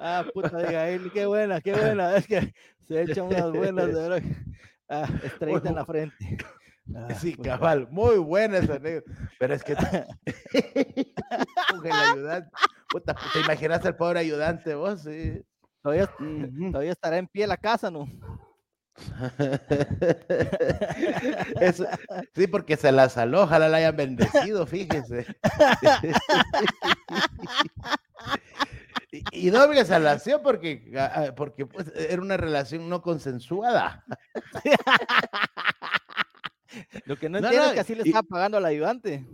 ah, 0.00 0.24
puta, 0.32 0.58
diga, 0.58 0.86
qué 1.12 1.26
buena, 1.26 1.60
qué 1.60 1.72
buena. 1.72 2.16
Es 2.16 2.26
que 2.26 2.52
se 2.88 3.02
echan 3.02 3.26
unas 3.26 3.50
buenas, 3.52 3.86
de 3.86 3.94
verdad. 4.08 4.22
Ah, 4.88 5.08
estrellita 5.22 5.68
en 5.68 5.74
la 5.74 5.84
frente. 5.84 6.16
Ah, 6.94 7.12
sí, 7.14 7.34
cabal, 7.34 7.88
muy 7.90 8.16
buena 8.18 8.58
esa. 8.58 8.78
Pero 8.78 9.54
es 9.54 9.64
que 9.64 9.72
el 10.52 11.92
ayudante. 11.92 12.48
Puta, 12.88 13.16
¿te 13.32 13.40
imaginas 13.40 13.84
al 13.84 13.96
pobre 13.96 14.20
ayudante 14.20 14.72
vos? 14.76 15.02
Sí. 15.02 15.42
Todavía, 15.82 16.08
todavía 16.70 16.92
estará 16.92 17.18
en 17.18 17.26
pie 17.26 17.48
la 17.48 17.56
casa, 17.56 17.90
¿no? 17.90 18.06
sí, 22.36 22.46
porque 22.46 22.76
se 22.76 22.92
las 22.92 23.18
aloja, 23.18 23.58
la 23.58 23.76
hayan 23.76 23.96
bendecido, 23.96 24.64
fíjese. 24.64 25.26
Y, 29.32 29.50
doble 29.50 29.84
salación 29.84 30.40
porque, 30.42 30.92
ah, 30.96 31.12
ah, 31.14 31.34
porque 31.34 31.66
pues, 31.66 31.92
era 31.96 32.20
una 32.20 32.36
relación 32.36 32.88
no 32.88 33.02
consensuada. 33.02 34.04
Lo 37.04 37.16
que 37.16 37.28
no, 37.28 37.38
entiendo 37.38 37.68
es 37.68 37.72
que 37.72 37.80
así 37.80 37.94
le 37.94 38.02
está 38.02 38.22
pagando 38.22 38.58
al 38.58 38.64
ayudante. 38.64 39.26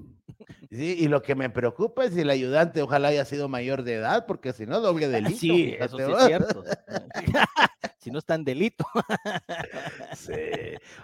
Sí, 0.70 0.96
y 0.98 1.08
lo 1.08 1.22
que 1.22 1.34
me 1.34 1.50
preocupa 1.50 2.04
es 2.04 2.14
si 2.14 2.20
el 2.20 2.30
ayudante 2.30 2.80
ojalá 2.80 3.08
haya 3.08 3.26
sido 3.26 3.48
mayor 3.48 3.82
de 3.82 3.96
edad, 3.96 4.24
porque 4.26 4.52
si 4.54 4.64
no, 4.64 4.80
doble 4.80 5.08
delito. 5.08 5.38
Sí, 5.38 5.76
eso 5.78 5.98
sí 5.98 6.04
es 6.04 6.24
cierto. 6.24 6.64
si 7.98 8.10
no 8.10 8.18
está 8.18 8.36
en 8.36 8.44
delito. 8.44 8.86
sí. 10.16 10.32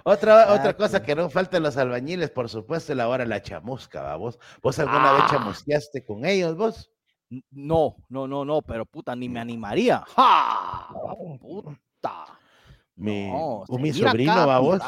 Otra, 0.04 0.44
ah, 0.44 0.54
otra 0.54 0.74
cosa 0.74 1.02
que 1.02 1.14
no 1.14 1.28
falta 1.28 1.58
en 1.58 1.64
los 1.64 1.76
albañiles, 1.76 2.30
por 2.30 2.48
supuesto, 2.48 2.92
es 2.92 2.96
la 2.96 3.08
hora 3.08 3.26
la 3.26 3.42
chamusca, 3.42 4.16
vos. 4.16 4.38
¿Vos 4.62 4.78
alguna 4.78 5.12
vez 5.12 5.22
ah. 5.24 5.28
chamusqueaste 5.32 6.02
con 6.02 6.24
ellos, 6.24 6.56
vos? 6.56 6.90
No, 7.50 7.96
no, 8.08 8.26
no, 8.26 8.44
no, 8.44 8.62
pero 8.62 8.86
puta, 8.86 9.14
ni 9.14 9.28
me 9.28 9.40
animaría. 9.40 10.04
¡Ja! 10.16 10.88
Puta. 11.40 12.38
Mi, 12.96 13.30
mi 13.68 13.92
sobrino, 13.92 14.46
va 14.46 14.58
vos. 14.58 14.80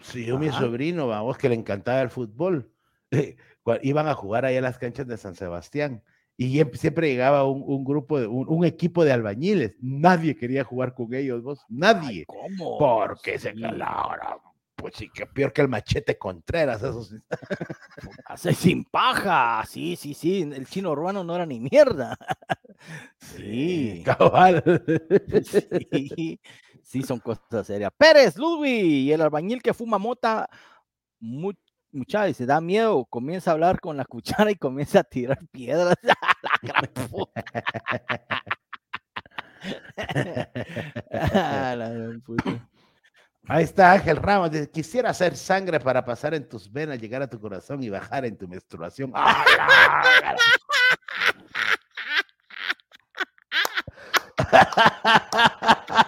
Sí, 0.00 0.30
mi 0.32 0.50
sobrino, 0.50 1.06
vamos, 1.06 1.38
que 1.38 1.48
le 1.48 1.54
encantaba 1.54 2.02
el 2.02 2.10
fútbol. 2.10 2.70
Iban 3.82 4.08
a 4.08 4.14
jugar 4.14 4.44
ahí 4.44 4.56
a 4.56 4.60
las 4.60 4.78
canchas 4.78 5.06
de 5.06 5.16
San 5.16 5.34
Sebastián 5.34 6.02
y 6.36 6.60
siempre 6.74 7.08
llegaba 7.08 7.44
un, 7.44 7.84
grupo, 7.84 8.18
de, 8.18 8.26
un, 8.26 8.64
equipo 8.64 9.04
de 9.04 9.12
albañiles. 9.12 9.76
Nadie 9.80 10.36
quería 10.36 10.64
jugar 10.64 10.94
con 10.94 11.14
ellos, 11.14 11.42
vos. 11.42 11.64
Nadie. 11.68 12.24
¿Cómo? 12.26 12.78
Porque 12.78 13.38
se 13.38 13.54
calaron. 13.54 14.40
Pues 14.84 14.96
sí, 14.96 15.08
que 15.08 15.24
peor 15.24 15.50
que 15.50 15.62
el 15.62 15.68
machete 15.68 16.18
Contreras, 16.18 16.82
esos. 16.82 17.14
Hace 18.26 18.52
sin 18.52 18.84
paja. 18.84 19.64
Sí, 19.66 19.96
sí, 19.96 20.12
sí. 20.12 20.42
El 20.42 20.66
chino 20.66 20.90
urbano 20.90 21.24
no 21.24 21.34
era 21.34 21.46
ni 21.46 21.58
mierda. 21.58 22.18
Sí. 23.18 24.02
Cabal. 24.04 24.62
Sí. 25.42 26.38
Sí, 26.82 27.02
son 27.02 27.18
cosas 27.20 27.66
serias. 27.66 27.92
Pérez, 27.96 28.36
Ludwig 28.36 28.84
y 28.84 29.10
el 29.10 29.22
albañil 29.22 29.62
que 29.62 29.72
fuma 29.72 29.96
mota, 29.96 30.50
mucha 31.18 32.28
y 32.28 32.34
se 32.34 32.44
da 32.44 32.60
miedo, 32.60 33.06
comienza 33.06 33.52
a 33.52 33.54
hablar 33.54 33.80
con 33.80 33.96
la 33.96 34.04
cuchara 34.04 34.50
y 34.50 34.56
comienza 34.56 35.00
a 35.00 35.04
tirar 35.04 35.38
piedras. 35.50 35.96
Ahí 43.46 43.64
está 43.64 43.92
Ángel 43.92 44.16
Ramos. 44.16 44.48
Quisiera 44.72 45.10
hacer 45.10 45.36
sangre 45.36 45.78
para 45.78 46.02
pasar 46.04 46.34
en 46.34 46.48
tus 46.48 46.72
venas, 46.72 46.98
llegar 46.98 47.20
a 47.22 47.28
tu 47.28 47.38
corazón 47.40 47.82
y 47.82 47.90
bajar 47.90 48.24
en 48.24 48.38
tu 48.38 48.48
menstruación. 48.48 49.12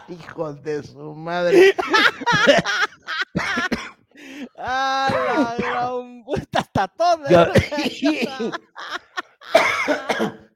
Hijos 0.08 0.62
de 0.62 0.82
su 0.82 1.14
madre. 1.14 1.76
¡Ah, 4.58 5.08
la 5.10 5.56
gran 5.56 6.24
puta 6.24 6.60
está 6.60 6.90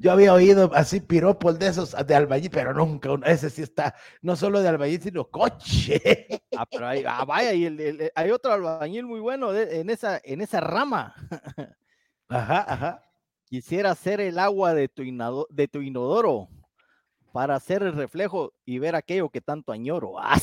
Yo, 0.01 0.13
había 0.13 0.33
oído 0.33 0.71
así 0.75 1.01
piropos 1.01 1.59
de 1.59 1.67
esos 1.67 1.95
de 2.07 2.15
albañil, 2.15 2.51
pero 2.51 2.73
nunca, 2.73 3.11
ese 3.27 3.51
sí 3.51 3.61
está, 3.61 3.95
no 4.23 4.35
solo 4.35 4.63
de 4.63 4.69
albañil, 4.69 5.03
sino 5.03 5.25
coche. 5.29 6.27
Ah, 6.57 6.67
pero 6.71 6.89
hay, 6.89 7.05
ah, 7.07 7.25
vaya, 7.25 7.55
y 7.55 8.11
hay 8.15 8.31
otro 8.33 8.53
albañil 8.53 9.07
muy 9.07 9.21
bueno 9.21 9.55
en, 9.57 9.89
esa, 9.89 10.21
en 10.23 10.43
esa 10.43 10.61
rama. 10.61 11.15
Ajá, 12.29 12.65
ajá. 12.69 13.03
Quisiera 13.45 13.93
hacer 13.93 14.21
el 14.21 14.39
agua 14.39 14.75
de 14.75 14.89
tu, 14.89 15.03
de 15.49 15.69
tu 15.69 15.81
inodoro 15.81 16.49
para 17.33 17.55
hacer 17.55 17.83
el 17.83 17.95
reflejo 17.95 18.53
y 18.65 18.79
ver 18.79 18.95
aquello 18.95 19.31
que 19.31 19.41
tanto 19.41 19.73
añoro. 19.73 20.15
¡Ah, 20.19 20.39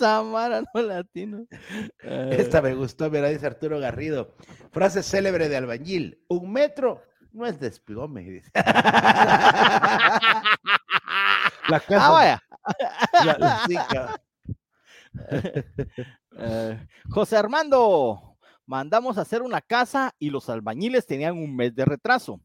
Esa 0.00 0.22
mara 0.22 0.62
no 0.72 0.82
latino. 0.82 1.46
Esta 2.02 2.62
me 2.62 2.72
gustó, 2.74 3.10
mira, 3.10 3.28
dice 3.28 3.46
Arturo 3.46 3.78
Garrido. 3.78 4.34
Frase 4.72 5.02
célebre 5.02 5.50
de 5.50 5.58
albañil. 5.58 6.24
Un 6.28 6.50
metro 6.50 7.02
no 7.32 7.44
es 7.44 7.60
desplome, 7.60 8.22
dice. 8.22 8.50
La 8.54 8.62
Ah, 11.72 11.80
casa. 11.86 12.10
vaya. 12.10 12.42
la- 13.24 13.36
la- 13.38 13.62
sí, 13.66 13.76
cabal. 13.90 14.20
Eh, 16.38 16.86
José 17.10 17.36
Armando, 17.36 18.38
mandamos 18.64 19.18
a 19.18 19.22
hacer 19.22 19.42
una 19.42 19.60
casa 19.60 20.14
y 20.18 20.30
los 20.30 20.48
albañiles 20.48 21.06
tenían 21.06 21.36
un 21.36 21.54
mes 21.54 21.74
de 21.74 21.84
retraso. 21.84 22.40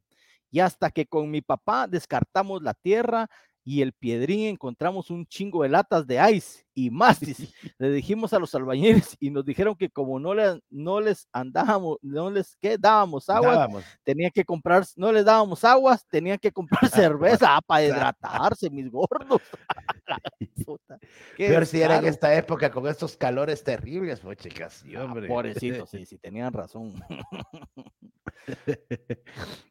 Y 0.52 0.60
hasta 0.60 0.92
que 0.92 1.06
con 1.06 1.32
mi 1.32 1.42
papá 1.42 1.88
descartamos 1.88 2.62
la 2.62 2.74
tierra 2.74 3.30
y 3.68 3.82
el 3.82 3.94
piedrín 3.94 4.46
encontramos 4.48 5.10
un 5.10 5.26
chingo 5.26 5.64
de 5.64 5.70
latas 5.70 6.06
de 6.06 6.22
ice 6.32 6.66
y 6.76 6.92
más. 6.92 7.20
dice. 7.20 7.48
Le 7.80 7.90
dijimos 7.90 8.32
a 8.34 8.40
los 8.40 8.54
albañiles 8.54 9.18
y 9.20 9.32
nos 9.32 9.44
dijeron 9.44 9.76
que 9.76 9.90
como 9.90 10.20
no 10.20 10.36
les, 10.36 10.60
no 10.70 11.02
les 11.02 11.28
andábamos, 11.34 11.98
no 12.04 12.30
les 12.30 12.56
¿qué? 12.58 12.78
dábamos 12.78 13.28
agua, 13.28 13.54
Dábamos. 13.56 13.84
tenían 14.04 14.30
que 14.32 14.46
comprar, 14.46 14.86
no 14.96 15.12
les 15.12 15.26
dábamos 15.26 15.64
aguas, 15.64 16.06
tenían 16.08 16.38
que 16.38 16.52
comprar 16.52 16.88
cerveza 16.92 17.56
ah, 17.58 17.62
para 17.66 17.84
hidratarse, 17.86 18.70
mis 18.70 18.92
gordos. 18.92 19.42
Peor 21.38 21.66
si 21.66 21.82
era 21.82 21.98
en 21.98 22.06
esta 22.06 22.36
época 22.36 22.70
con 22.70 22.88
estos 22.88 23.18
calores 23.18 23.64
terribles, 23.64 24.20
pues 24.20 24.38
chicas, 24.38 24.84
sí, 24.86 24.96
Ah, 24.96 25.04
hombre. 25.06 25.28
Pobrecito, 25.28 25.88
sí, 25.88 26.06
sí, 26.06 26.18
tenían 26.20 26.54
razón. 26.54 26.94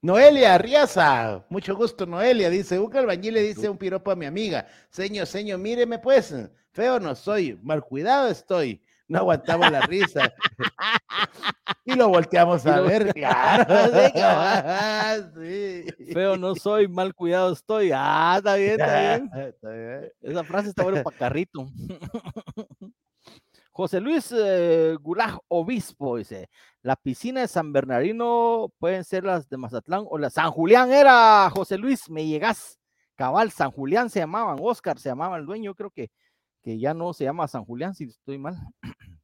Noelia 0.02 0.58
Riaza, 0.58 1.44
mucho 1.48 1.76
gusto, 1.76 2.06
Noelia. 2.06 2.50
Dice, 2.50 2.78
un 2.78 2.94
albañil 2.96 3.34
le 3.34 3.42
dice 3.42 3.68
un 3.68 3.78
piropo 3.84 4.10
a 4.10 4.16
mi 4.16 4.24
amiga, 4.24 4.66
señor, 4.88 5.26
señor, 5.26 5.58
míreme 5.58 5.98
pues, 5.98 6.34
feo 6.72 6.98
no 6.98 7.14
soy, 7.14 7.58
mal 7.62 7.84
cuidado 7.84 8.28
estoy. 8.28 8.80
No 9.06 9.18
aguantamos 9.18 9.70
la 9.70 9.82
risa. 9.82 10.32
y 11.84 11.94
lo 11.94 12.08
volteamos 12.08 12.64
a 12.64 12.80
ver. 12.80 13.12
Claro. 13.12 13.66
Sí. 15.38 15.84
Sí. 15.98 16.12
Feo 16.14 16.38
no 16.38 16.54
soy, 16.54 16.88
mal 16.88 17.14
cuidado 17.14 17.52
estoy. 17.52 17.90
Ah, 17.94 18.36
está 18.38 18.54
bien, 18.56 18.80
está 18.80 19.00
bien. 19.00 19.30
Está 19.34 19.70
bien. 19.70 20.12
Esa 20.22 20.44
frase 20.44 20.68
está 20.70 20.82
buena 20.82 21.02
para 21.02 21.16
carrito. 21.16 21.68
José 23.70 24.00
Luis 24.00 24.32
eh, 24.34 24.96
Gulag 24.98 25.38
Obispo 25.48 26.16
dice: 26.16 26.48
La 26.80 26.96
piscina 26.96 27.42
de 27.42 27.48
San 27.48 27.72
Bernardino 27.72 28.72
pueden 28.78 29.04
ser 29.04 29.24
las 29.24 29.48
de 29.48 29.58
Mazatlán 29.58 30.04
o 30.08 30.16
la 30.16 30.30
San 30.30 30.50
Julián 30.50 30.90
era 30.90 31.50
José 31.50 31.76
Luis, 31.76 32.08
me 32.08 32.26
llegas. 32.26 32.78
Cabal, 33.16 33.50
San 33.50 33.70
Julián 33.70 34.10
se 34.10 34.20
llamaban, 34.20 34.58
Oscar 34.60 34.98
se 34.98 35.08
llamaba 35.08 35.36
el 35.36 35.46
dueño, 35.46 35.74
creo 35.74 35.90
que, 35.90 36.10
que 36.62 36.78
ya 36.78 36.94
no 36.94 37.12
se 37.12 37.24
llama 37.24 37.46
San 37.48 37.64
Julián, 37.64 37.94
si 37.94 38.04
estoy 38.04 38.38
mal. 38.38 38.56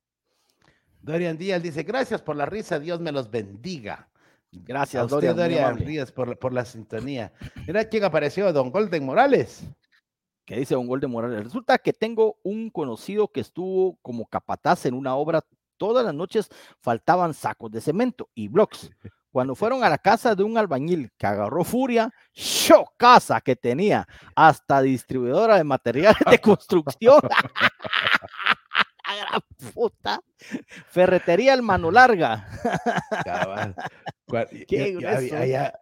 Dorian 1.02 1.36
Díaz 1.38 1.62
dice, 1.62 1.82
gracias 1.82 2.20
por 2.20 2.36
la 2.36 2.46
risa, 2.46 2.78
Dios 2.78 3.00
me 3.00 3.12
los 3.12 3.30
bendiga. 3.30 4.08
Gracias, 4.52 5.00
a 5.00 5.04
usted, 5.06 5.34
Dorian. 5.34 5.76
Díaz, 5.76 6.12
por, 6.12 6.28
la- 6.28 6.34
por 6.34 6.52
la 6.52 6.64
sintonía. 6.64 7.32
Mira 7.66 7.84
quién 7.84 8.04
apareció, 8.04 8.52
Don 8.52 8.70
Golden 8.70 9.04
Morales. 9.06 9.62
que 10.44 10.56
dice 10.56 10.74
un 10.76 10.88
gol 10.88 11.00
de 11.00 11.06
Morales. 11.06 11.44
Resulta 11.44 11.78
que 11.78 11.92
tengo 11.92 12.38
un 12.42 12.68
conocido 12.70 13.28
que 13.28 13.40
estuvo 13.40 13.96
como 14.02 14.26
capataz 14.26 14.86
en 14.86 14.94
una 14.94 15.14
obra. 15.14 15.42
Todas 15.76 16.04
las 16.04 16.12
noches 16.14 16.48
faltaban 16.80 17.32
sacos 17.32 17.70
de 17.70 17.80
cemento 17.80 18.28
y 18.34 18.48
blocks. 18.48 18.90
Cuando 19.30 19.54
fueron 19.54 19.84
a 19.84 19.88
la 19.88 19.98
casa 19.98 20.34
de 20.34 20.42
un 20.42 20.58
albañil 20.58 21.12
que 21.16 21.26
agarró 21.26 21.62
furia, 21.64 22.10
¡show! 22.32 22.84
casa 22.96 23.40
que 23.40 23.54
tenía, 23.56 24.06
hasta 24.34 24.82
distribuidora 24.82 25.56
de 25.56 25.64
materiales 25.64 26.16
de 26.28 26.38
construcción. 26.40 27.20
¡A 29.04 29.16
gran 29.16 29.40
puta! 29.72 30.20
Ferretería 30.88 31.54
el 31.54 31.62
mano 31.62 31.90
larga. 31.90 32.46
Cabal. 33.24 33.74
Qué 34.68 34.98
allá, 35.36 35.74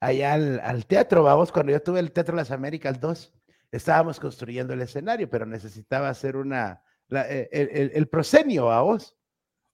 allá 0.00 0.32
al, 0.34 0.60
al 0.60 0.86
teatro, 0.86 1.22
vamos, 1.24 1.50
cuando 1.50 1.72
yo 1.72 1.82
tuve 1.82 1.98
el 2.00 2.12
Teatro 2.12 2.36
Las 2.36 2.50
Américas 2.52 3.00
2, 3.00 3.32
estábamos 3.72 4.20
construyendo 4.20 4.72
el 4.74 4.82
escenario, 4.82 5.28
pero 5.28 5.46
necesitaba 5.46 6.08
hacer 6.08 6.36
una, 6.36 6.82
la- 7.08 7.28
eh, 7.28 7.48
el, 7.52 7.68
el- 7.72 7.92
el 7.94 8.08
proscenio, 8.08 8.66
vamos. 8.66 9.16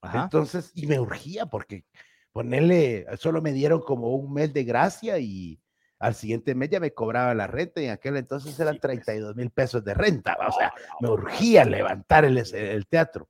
Ajá. 0.02 0.22
Entonces, 0.24 0.72
y 0.74 0.86
me 0.86 0.98
urgía 0.98 1.44
porque 1.46 1.84
ponerle, 2.32 3.06
solo 3.16 3.42
me 3.42 3.52
dieron 3.52 3.80
como 3.80 4.14
un 4.14 4.32
mes 4.32 4.52
de 4.52 4.64
gracia 4.64 5.18
y 5.18 5.60
al 5.98 6.14
siguiente 6.14 6.54
mes 6.54 6.70
ya 6.70 6.80
me 6.80 6.94
cobraba 6.94 7.34
la 7.34 7.46
renta 7.46 7.80
y 7.80 7.86
en 7.86 7.90
aquel 7.90 8.16
entonces 8.16 8.58
eran 8.58 8.74
Sí, 8.74 8.80
pues. 8.80 9.04
32 9.04 9.36
mil 9.36 9.50
pesos 9.50 9.84
de 9.84 9.94
renta, 9.94 10.36
o 10.48 10.52
sea, 10.52 10.72
me 11.00 11.10
urgía 11.10 11.64
levantar 11.64 12.24
el, 12.24 12.38
el 12.38 12.86
teatro. 12.86 13.28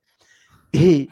Y, 0.71 1.09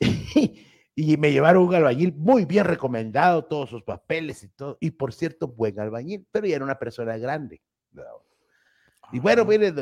y 0.94 1.16
me 1.16 1.32
llevaron 1.32 1.66
un 1.66 1.74
albañil 1.74 2.14
muy 2.14 2.44
bien 2.44 2.64
recomendado, 2.64 3.46
todos 3.46 3.70
sus 3.70 3.82
papeles 3.82 4.42
y 4.42 4.48
todo, 4.48 4.76
y 4.80 4.90
por 4.90 5.14
cierto, 5.14 5.48
buen 5.48 5.80
albañil, 5.80 6.26
pero 6.30 6.46
ya 6.46 6.56
era 6.56 6.64
una 6.64 6.78
persona 6.78 7.16
grande. 7.16 7.62
¿no? 7.92 8.02
Y 9.12 9.18
bueno, 9.18 9.44
mire, 9.44 9.72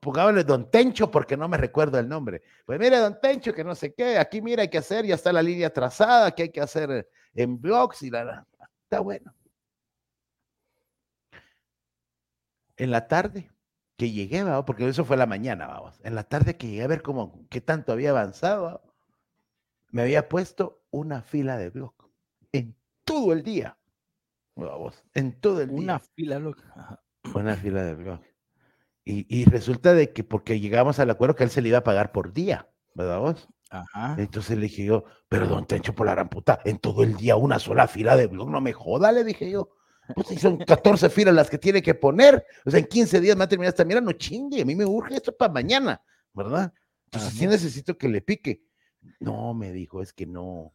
pongámosle 0.00 0.42
Don 0.44 0.70
Tencho 0.70 1.10
porque 1.10 1.36
no 1.36 1.48
me 1.48 1.56
recuerdo 1.58 1.98
el 1.98 2.08
nombre. 2.08 2.42
Pues 2.64 2.78
mire, 2.78 2.98
Don 2.98 3.20
Tencho, 3.20 3.52
que 3.52 3.62
no 3.64 3.74
sé 3.74 3.92
qué, 3.94 4.16
aquí 4.18 4.40
mira, 4.40 4.62
hay 4.62 4.68
que 4.70 4.78
hacer, 4.78 5.04
ya 5.04 5.14
está 5.16 5.32
la 5.32 5.42
línea 5.42 5.70
trazada, 5.72 6.30
que 6.34 6.44
hay 6.44 6.48
que 6.50 6.60
hacer 6.62 6.90
eh, 6.90 7.08
en 7.34 7.60
blogs 7.60 8.02
y 8.02 8.10
la, 8.10 8.24
la- 8.24 8.46
está 8.84 9.00
bueno. 9.00 9.34
En 12.76 12.90
la 12.90 13.06
tarde 13.08 13.50
que 13.96 14.10
llegué, 14.10 14.42
¿va? 14.42 14.64
porque 14.64 14.88
eso 14.88 15.04
fue 15.04 15.16
la 15.18 15.26
mañana, 15.26 15.66
vamos. 15.66 16.00
En 16.02 16.14
la 16.14 16.24
tarde 16.24 16.56
que 16.56 16.68
llegué 16.68 16.82
a 16.84 16.88
ver 16.88 17.02
cómo, 17.02 17.46
qué 17.50 17.60
tanto 17.60 17.92
había 17.92 18.10
avanzado, 18.10 18.62
¿va? 18.64 18.82
me 19.90 20.02
había 20.02 20.28
puesto 20.28 20.82
una 20.90 21.20
fila 21.20 21.58
de 21.58 21.68
blog 21.70 21.92
en 22.52 22.74
todo 23.04 23.32
el 23.32 23.42
día. 23.42 23.76
Vamos, 24.56 25.04
en 25.14 25.38
todo 25.40 25.60
el 25.60 25.68
día 25.68 25.78
Una 25.78 25.98
fila 25.98 26.38
loca. 26.38 27.02
Una 27.34 27.56
fila 27.56 27.82
de 27.84 27.94
blog. 27.94 28.20
Y, 29.10 29.26
y 29.28 29.44
resulta 29.44 29.92
de 29.92 30.12
que 30.12 30.24
porque 30.24 30.60
llegamos 30.60 30.98
al 30.98 31.10
acuerdo 31.10 31.34
que 31.34 31.44
él 31.44 31.50
se 31.50 31.62
le 31.62 31.68
iba 31.68 31.78
a 31.78 31.84
pagar 31.84 32.12
por 32.12 32.32
día, 32.32 32.68
¿verdad 32.94 33.18
vos? 33.18 33.48
Ajá. 33.70 34.16
Entonces 34.18 34.56
le 34.56 34.64
dije 34.64 34.84
yo, 34.84 35.04
pero 35.28 35.46
don 35.46 35.66
Tencho, 35.66 35.94
por 35.94 36.06
la 36.06 36.12
gran 36.12 36.28
puta, 36.28 36.60
en 36.64 36.78
todo 36.78 37.02
el 37.02 37.16
día 37.16 37.36
una 37.36 37.58
sola 37.58 37.86
fila 37.86 38.16
de 38.16 38.26
blog, 38.26 38.50
no 38.50 38.60
me 38.60 38.72
joda, 38.72 39.12
le 39.12 39.24
dije 39.24 39.50
yo. 39.50 39.70
Pues 40.14 40.26
si 40.28 40.36
son 40.38 40.58
14 40.58 41.08
filas 41.08 41.34
las 41.34 41.48
que 41.48 41.58
tiene 41.58 41.82
que 41.82 41.94
poner, 41.94 42.44
o 42.64 42.70
sea, 42.70 42.80
en 42.80 42.86
15 42.86 43.20
días 43.20 43.36
me 43.36 43.40
va 43.40 43.44
a 43.44 43.48
terminar 43.48 43.70
esta 43.70 43.84
mira, 43.84 44.00
no 44.00 44.12
chingue, 44.12 44.62
a 44.62 44.64
mí 44.64 44.74
me 44.74 44.84
urge 44.84 45.14
esto 45.14 45.36
para 45.36 45.52
mañana, 45.52 46.02
¿verdad? 46.32 46.72
Entonces 47.06 47.32
sí 47.32 47.44
Ajá. 47.44 47.52
necesito 47.52 47.96
que 47.96 48.08
le 48.08 48.20
pique. 48.20 48.64
No, 49.20 49.54
me 49.54 49.72
dijo, 49.72 50.02
es 50.02 50.12
que 50.12 50.26
no, 50.26 50.72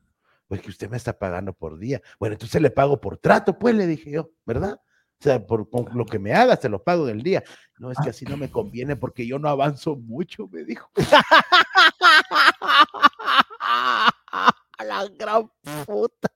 pues 0.47 0.61
que 0.61 0.69
usted 0.69 0.89
me 0.89 0.97
está 0.97 1.17
pagando 1.17 1.53
por 1.53 1.77
día. 1.77 2.01
Bueno, 2.19 2.33
entonces 2.33 2.61
le 2.61 2.71
pago 2.71 3.01
por 3.01 3.17
trato, 3.17 3.59
pues 3.59 3.75
le 3.75 3.88
dije 3.88 4.11
yo, 4.11 4.31
¿verdad? 4.45 4.79
O 5.20 5.24
sea, 5.24 5.45
por 5.45 5.68
lo 5.95 6.05
que 6.05 6.20
me 6.20 6.34
hagas, 6.34 6.59
te 6.59 6.70
lo 6.70 6.84
pago 6.84 7.05
del 7.05 7.24
día. 7.24 7.43
No, 7.80 7.91
es 7.91 7.97
que 8.03 8.09
así 8.09 8.26
no 8.26 8.38
me 8.38 8.51
conviene 8.51 8.95
porque 8.95 9.26
yo 9.26 9.39
no 9.39 9.49
avanzo 9.49 9.95
mucho, 9.95 10.47
me 10.51 10.63
dijo. 10.63 10.89
la 14.86 15.07
gran 15.18 15.49
puta. 15.86 16.30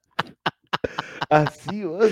Así, 1.30 1.84
vos. 1.84 2.09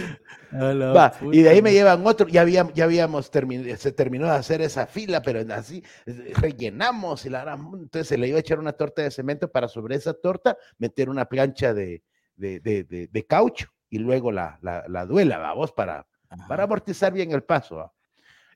A 0.52 0.74
la 0.74 0.94
Va, 0.94 1.14
y 1.32 1.42
de 1.42 1.50
ahí 1.50 1.62
me 1.62 1.72
llevan 1.74 2.06
otro, 2.06 2.28
ya, 2.28 2.42
había, 2.42 2.68
ya 2.74 2.84
habíamos 2.84 3.32
terminado, 3.32 3.76
se 3.78 3.92
terminó 3.92 4.26
de 4.26 4.34
hacer 4.34 4.62
esa 4.62 4.86
fila, 4.88 5.22
pero 5.22 5.42
así 5.54 5.84
eh, 6.06 6.34
rellenamos 6.36 7.26
y 7.26 7.30
la 7.30 7.42
entonces 7.74 8.08
se 8.08 8.18
le 8.18 8.28
iba 8.28 8.38
a 8.38 8.42
echar 8.42 8.60
una 8.60 8.74
torta 8.74 9.02
de 9.02 9.12
cemento 9.12 9.52
para 9.52 9.68
sobre 9.68 9.96
esa 9.96 10.14
torta 10.14 10.58
meter 10.78 11.10
una 11.10 11.26
plancha 11.26 11.74
de, 11.74 12.04
de, 12.36 12.60
de- 12.60 12.84
de- 12.84 13.08
de 13.08 13.26
caucho 13.26 13.70
y 13.90 14.00
luego 14.00 14.32
la, 14.32 14.60
la, 14.62 14.84
la 14.88 15.06
duela, 15.06 15.38
vamos, 15.38 15.72
para, 15.72 16.04
para 16.04 16.17
Ajá. 16.30 16.64
amortizar 16.64 17.14
bien 17.14 17.32
el 17.32 17.44
paso. 17.44 17.78
¿va? 17.78 17.94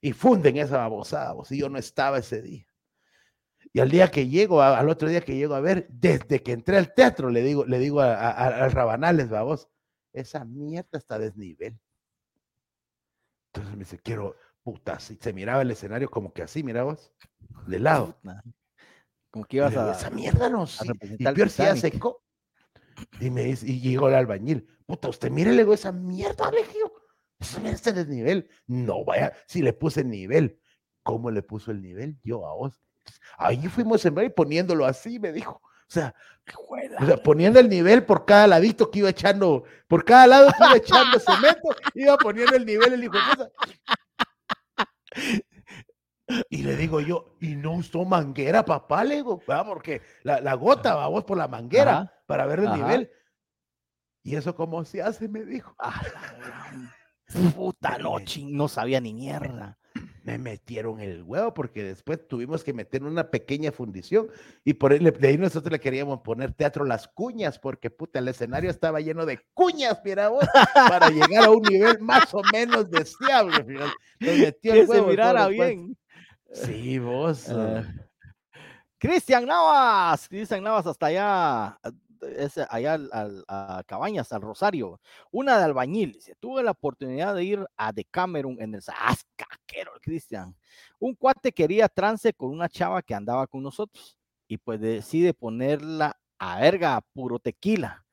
Y 0.02 0.14
funden 0.14 0.58
esa 0.58 0.78
babosada, 0.78 1.34
vos, 1.34 1.52
y 1.52 1.60
yo 1.60 1.70
no 1.70 1.78
estaba 1.78 2.18
ese 2.18 2.42
día. 2.42 2.66
Y 3.74 3.80
al 3.80 3.90
día 3.90 4.10
que 4.10 4.28
llego, 4.28 4.62
al 4.62 4.90
otro 4.90 5.08
día 5.08 5.22
que 5.22 5.36
llego 5.36 5.54
a 5.54 5.62
ver, 5.62 5.88
desde 5.90 6.42
que 6.42 6.52
entré 6.52 6.78
al 6.78 6.94
teatro, 6.94 7.30
le 7.30 7.42
digo, 7.42 7.66
le 7.66 7.80
digo 7.80 8.02
a, 8.02 8.16
a- 8.16 8.32
a- 8.32 8.64
al 8.66 8.72
Rabanales, 8.72 9.30
vamos, 9.30 9.70
esa 10.14 10.44
mierda 10.44 10.98
está 10.98 11.16
a 11.16 11.20
desnivel. 11.20 11.80
Entonces 13.54 13.74
me 13.74 13.80
dice, 13.80 14.00
quiero, 14.00 14.36
puta, 14.64 14.94
así, 14.94 15.18
se 15.22 15.32
miraba 15.34 15.62
el 15.62 15.72
escenario 15.72 16.10
como 16.10 16.34
que 16.34 16.42
así, 16.42 16.64
mira 16.64 16.84
vos, 16.84 17.14
de 17.68 17.80
lado. 17.80 18.18
Como 19.30 19.46
que 19.46 19.58
ibas 19.58 19.72
digo, 19.72 19.84
a. 19.84 19.92
esa 19.92 20.10
mierda 20.10 20.50
no, 20.50 20.68
sí. 20.68 20.92
Y 21.20 21.24
peor 21.24 21.50
si 21.50 21.64
ya 21.64 21.76
secó. 21.76 22.24
Y 23.20 23.30
me 23.30 23.44
dice, 23.44 23.68
y 23.68 23.80
llegó 23.80 24.10
el 24.10 24.16
albañil, 24.16 24.68
puta, 24.86 25.08
usted 25.08 25.30
mire, 25.32 25.52
le 25.52 25.60
digo, 25.60 25.74
esa 25.74 25.92
mierda, 25.92 26.52
le 26.52 26.64
mierda 27.60 27.76
está 27.76 27.90
en 27.92 27.98
el 27.98 28.10
nivel. 28.10 28.50
No, 28.68 29.04
vaya, 29.04 29.34
si 29.48 29.62
le 29.62 29.74
puse 29.74 30.02
el 30.02 30.10
nivel. 30.10 30.60
¿Cómo 31.04 31.32
le 31.32 31.42
puso 31.42 31.72
el 31.72 31.82
nivel? 31.82 32.18
Yo 32.24 32.46
a 32.46 32.54
vos. 32.54 32.82
Ahí 33.38 33.68
fuimos 33.68 34.06
en 34.06 34.18
y 34.24 34.30
poniéndolo 34.30 34.86
así, 34.86 35.20
me 35.20 35.32
dijo. 35.32 35.62
O 35.64 35.94
sea, 35.94 36.16
o 37.00 37.06
sea, 37.06 37.18
poniendo 37.18 37.60
el 37.60 37.68
nivel 37.68 38.06
por 38.06 38.26
cada 38.26 38.48
ladito 38.48 38.90
que 38.90 39.00
iba 39.00 39.10
echando, 39.10 39.64
por 39.88 40.06
cada 40.06 40.28
lado 40.28 40.50
que 40.52 40.64
iba 40.64 40.78
echando 40.78 41.20
cemento, 41.20 41.70
iba 41.96 42.18
poniendo 42.18 42.56
el 42.56 42.66
nivel 42.66 42.94
el 42.94 43.04
hijo 43.04 43.18
de. 43.38 43.52
Y 46.50 46.64
le 46.64 46.78
digo 46.78 47.02
yo, 47.02 47.36
y 47.42 47.56
no 47.56 47.74
usó 47.74 48.06
manguera, 48.06 48.64
papá, 48.64 49.04
le 49.04 49.16
digo, 49.16 49.42
¿verdad? 49.46 49.66
porque 49.66 50.02
la, 50.24 50.40
la 50.40 50.54
gota 50.54 50.96
va 50.96 51.08
vos 51.08 51.26
por 51.26 51.38
la 51.38 51.50
manguera 51.50 51.92
Ajá, 51.92 52.14
para 52.26 52.46
ver 52.46 52.60
el 52.60 52.68
ajá. 52.68 52.78
nivel. 52.78 53.12
¿Y 54.24 54.36
eso 54.36 54.56
cómo 54.56 54.86
se 54.86 55.02
hace? 55.02 55.28
Me 55.28 55.44
dijo. 55.44 55.76
Puta, 57.56 57.98
no, 57.98 58.16
me- 58.18 58.26
ching, 58.26 58.56
no 58.56 58.68
sabía 58.68 59.00
ni 59.02 59.14
mierda. 59.14 59.78
me 60.24 60.38
metieron 60.38 61.00
el 61.02 61.24
huevo 61.24 61.54
porque 61.54 61.84
después 61.84 62.26
tuvimos 62.28 62.64
que 62.64 62.74
meter 62.74 63.04
una 63.04 63.30
pequeña 63.30 63.72
fundición 63.72 64.28
y 64.64 64.74
por 64.74 64.92
ahí, 64.94 65.00
de 65.00 65.28
ahí 65.28 65.38
nosotros 65.38 65.72
le 65.72 65.80
queríamos 65.80 66.22
poner 66.22 66.54
teatro 66.54 66.86
Las 66.86 67.08
Cuñas 67.08 67.58
porque 67.60 67.90
puta, 67.90 68.20
el 68.20 68.28
escenario 68.28 68.70
estaba 68.70 69.02
lleno 69.02 69.26
de 69.26 69.40
cuñas, 69.54 70.00
mira 70.06 70.30
vos, 70.30 70.46
para 70.74 71.10
llegar 71.10 71.46
a 71.46 71.52
un 71.52 71.64
nivel 71.64 72.00
más 72.00 72.34
o 72.34 72.42
menos 72.54 72.90
deseable. 72.90 73.66
metió 74.20 74.74
que 74.74 74.88
se 74.88 75.02
mirara 75.02 75.48
bien. 75.48 75.98
Sí, 76.54 77.00
vos. 77.00 77.48
Uh. 77.50 77.84
Cristian 79.00 79.46
Navas, 79.48 80.28
Cristian 80.30 80.64
Navas 80.64 80.86
hasta 80.86 81.08
allá, 81.08 81.80
es 82.22 82.58
allá 82.58 82.98
a 83.48 83.84
Cabañas, 83.86 84.32
al 84.32 84.42
Rosario, 84.42 85.00
una 85.32 85.58
de 85.58 85.64
albañil. 85.64 86.14
Dice, 86.14 86.36
tuve 86.40 86.64
la 86.64 86.72
oportunidad 86.72 87.36
de 87.36 87.44
ir 87.44 87.66
a 87.78 87.92
Decameron 87.92 88.58
en 88.60 88.76
el 88.76 88.82
Ascaquero, 88.88 89.92
Cristian. 90.02 90.56
Un 91.00 91.16
cuate 91.16 91.52
quería 91.52 91.88
trance 91.88 92.34
con 92.34 92.50
una 92.50 92.70
chava 92.70 93.02
que 93.02 93.14
andaba 93.16 93.48
con 93.48 93.64
nosotros 93.64 94.18
y 94.48 94.58
pues 94.58 94.80
decide 94.80 95.34
ponerla 95.34 96.20
a 96.38 96.60
verga 96.60 97.02
puro 97.14 97.40
tequila. 97.40 98.06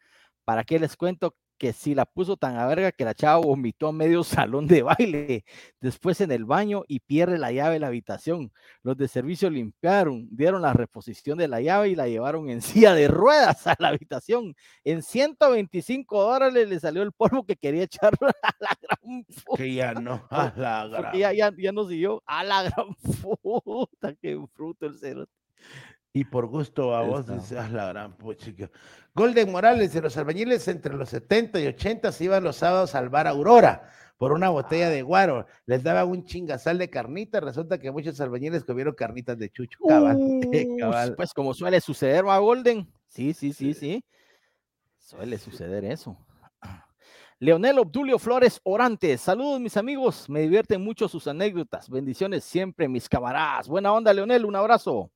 ¿Para 0.44 0.64
qué 0.64 0.78
les 0.78 0.96
cuento 0.96 1.34
que 1.58 1.72
si 1.72 1.94
la 1.94 2.06
puso 2.06 2.36
tan 2.36 2.56
a 2.56 2.66
verga 2.66 2.92
que 2.92 3.04
la 3.04 3.14
chava 3.14 3.38
vomitó 3.38 3.88
a 3.88 3.92
medio 3.92 4.24
salón 4.54 4.66
de 4.66 4.82
baile, 4.82 5.44
después 5.80 6.20
en 6.20 6.32
el 6.32 6.44
baño 6.44 6.84
y 6.88 7.00
pierde 7.00 7.38
la 7.38 7.52
llave 7.52 7.74
de 7.74 7.80
la 7.80 7.88
habitación. 7.88 8.52
Los 8.82 8.96
de 8.96 9.08
servicio 9.08 9.50
limpiaron, 9.50 10.28
dieron 10.30 10.62
la 10.62 10.72
reposición 10.72 11.38
de 11.38 11.48
la 11.48 11.60
llave 11.60 11.90
y 11.90 11.94
la 11.94 12.08
llevaron 12.08 12.48
en 12.48 12.62
silla 12.62 12.94
de 12.94 13.08
ruedas 13.08 13.66
a 13.66 13.76
la 13.78 13.88
habitación. 13.88 14.54
En 14.84 15.02
125 15.02 16.22
dólares 16.22 16.68
le 16.68 16.80
salió 16.80 17.02
el 17.02 17.12
polvo 17.12 17.44
que 17.44 17.56
quería 17.56 17.82
echar 17.82 18.14
a 18.42 18.50
la 18.60 18.78
gran 18.80 19.24
puta. 19.24 19.62
Que 19.62 19.74
ya 19.74 19.94
no, 19.94 20.26
a 20.30 20.52
la 20.56 20.86
gran. 20.86 21.18
Ya, 21.18 21.32
ya, 21.32 21.52
ya 21.56 21.72
no 21.72 21.88
siguió 21.88 22.22
a 22.26 22.44
la 22.44 22.62
gran 22.62 22.94
puta, 23.42 24.14
que 24.14 24.38
fruto 24.54 24.86
el 24.86 24.98
cero. 24.98 25.26
Y 26.12 26.24
por 26.24 26.46
gusto 26.46 26.94
a 26.96 27.02
vos, 27.02 27.26
dices, 27.26 27.70
la 27.70 27.88
gran 27.88 28.16
puchica. 28.16 28.70
Golden 29.14 29.52
Morales, 29.52 29.92
de 29.92 30.00
los 30.00 30.16
albañiles 30.16 30.66
entre 30.68 30.94
los 30.94 31.10
70 31.10 31.60
y 31.60 31.66
80 31.66 32.12
se 32.12 32.24
iban 32.24 32.44
los 32.44 32.56
sábados 32.56 32.94
al 32.94 33.08
bar 33.08 33.26
Aurora 33.26 33.90
por 34.16 34.32
una 34.32 34.48
botella 34.48 34.90
de 34.90 35.02
guaro. 35.02 35.46
Les 35.66 35.82
daba 35.82 36.04
un 36.04 36.24
chingasal 36.24 36.76
de 36.78 36.90
carnita. 36.90 37.40
Resulta 37.40 37.78
que 37.78 37.90
muchos 37.90 38.20
albañiles 38.20 38.64
comieron 38.64 38.94
carnitas 38.94 39.38
de 39.38 39.50
chucho. 39.50 39.78
Pues 41.16 41.32
como 41.32 41.54
suele 41.54 41.80
suceder, 41.80 42.26
¿va, 42.26 42.38
Golden? 42.38 42.86
Sí, 43.08 43.32
sí, 43.32 43.52
sí, 43.52 43.74
sí. 43.74 44.04
Suele 44.98 45.38
suceder 45.38 45.84
eso. 45.84 46.18
Leonel 47.40 47.78
Obdulio 47.78 48.18
Flores 48.18 48.60
Orantes, 48.64 49.20
saludos 49.20 49.60
mis 49.60 49.76
amigos, 49.76 50.28
me 50.28 50.40
divierten 50.40 50.82
mucho 50.82 51.06
sus 51.06 51.28
anécdotas, 51.28 51.88
bendiciones 51.88 52.42
siempre 52.42 52.88
mis 52.88 53.08
camaradas. 53.08 53.68
Buena 53.68 53.92
onda 53.92 54.12
Leonel, 54.12 54.44
un 54.44 54.56
abrazo. 54.56 55.12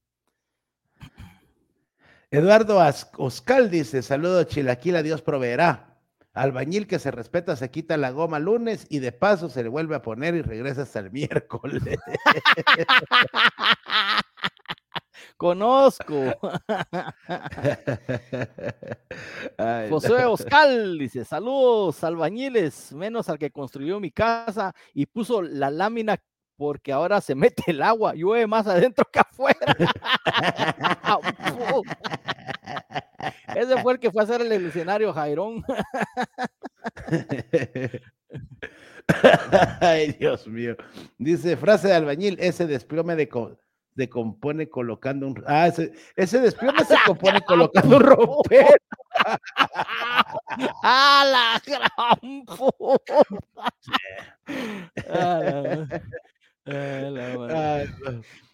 Eduardo 2.33 2.81
Oscal 3.19 3.71
dice, 3.71 4.01
saludo 4.01 4.43
Chilaquila, 4.45 5.03
Dios 5.03 5.21
proveerá. 5.21 5.99
Albañil 6.33 6.87
que 6.87 6.99
se 6.99 7.11
respeta 7.11 7.57
se 7.57 7.71
quita 7.71 7.99
la 7.99 8.11
goma 8.11 8.39
lunes 8.39 8.87
y 8.89 9.01
de 9.01 9.13
paso 9.13 9.51
se 9.51 9.63
le 9.63 9.69
vuelve 9.69 9.97
a 9.97 10.01
poner 10.01 10.35
y 10.35 10.41
regresa 10.41 10.81
hasta 10.83 11.01
el 11.01 11.11
miércoles. 11.11 11.83
Conozco. 15.37 16.15
José 19.91 20.25
Oscal 20.25 20.99
dice: 20.99 21.27
Saludos, 21.27 22.03
albañiles, 22.03 22.95
menos 22.95 23.29
al 23.29 23.39
que 23.39 23.51
construyó 23.51 24.01
mi 24.01 24.11
casa 24.11 24.75
y 24.95 25.05
puso 25.05 25.43
la 25.43 25.71
lámina 25.71 26.17
porque 26.63 26.93
ahora 26.93 27.21
se 27.21 27.35
mete 27.35 27.65
el 27.67 27.83
agua, 27.83 28.15
llueve 28.15 28.47
más 28.47 28.69
adentro 28.69 29.05
que 29.11 29.19
afuera. 29.19 29.59
Ese 33.57 33.83
fue 33.83 33.95
el 33.95 33.99
que 33.99 34.13
fue 34.13 34.23
a 34.23 34.25
hacer 34.25 34.43
el 34.43 34.53
escenario 34.53 35.13
Jairón. 35.13 35.65
Ay, 39.81 40.13
Dios 40.13 40.47
mío. 40.47 40.77
Dice, 41.19 41.57
frase 41.57 41.89
de 41.89 41.95
albañil, 41.95 42.37
ese 42.39 42.69
desplome 42.69 43.17
de, 43.17 43.29
de 43.97 44.09
compone 44.09 44.69
colocando 44.69 45.27
un... 45.27 45.43
Ah, 45.49 45.67
ese, 45.67 45.93
ese 46.15 46.39
desplome 46.39 46.85
se 46.85 46.95
compone 47.05 47.41
colocando 47.45 47.97
un 47.97 48.05
romper. 48.05 48.81
¡A 50.85 51.25
la 51.27 51.61
gran 51.67 52.45
puta! 52.45 53.25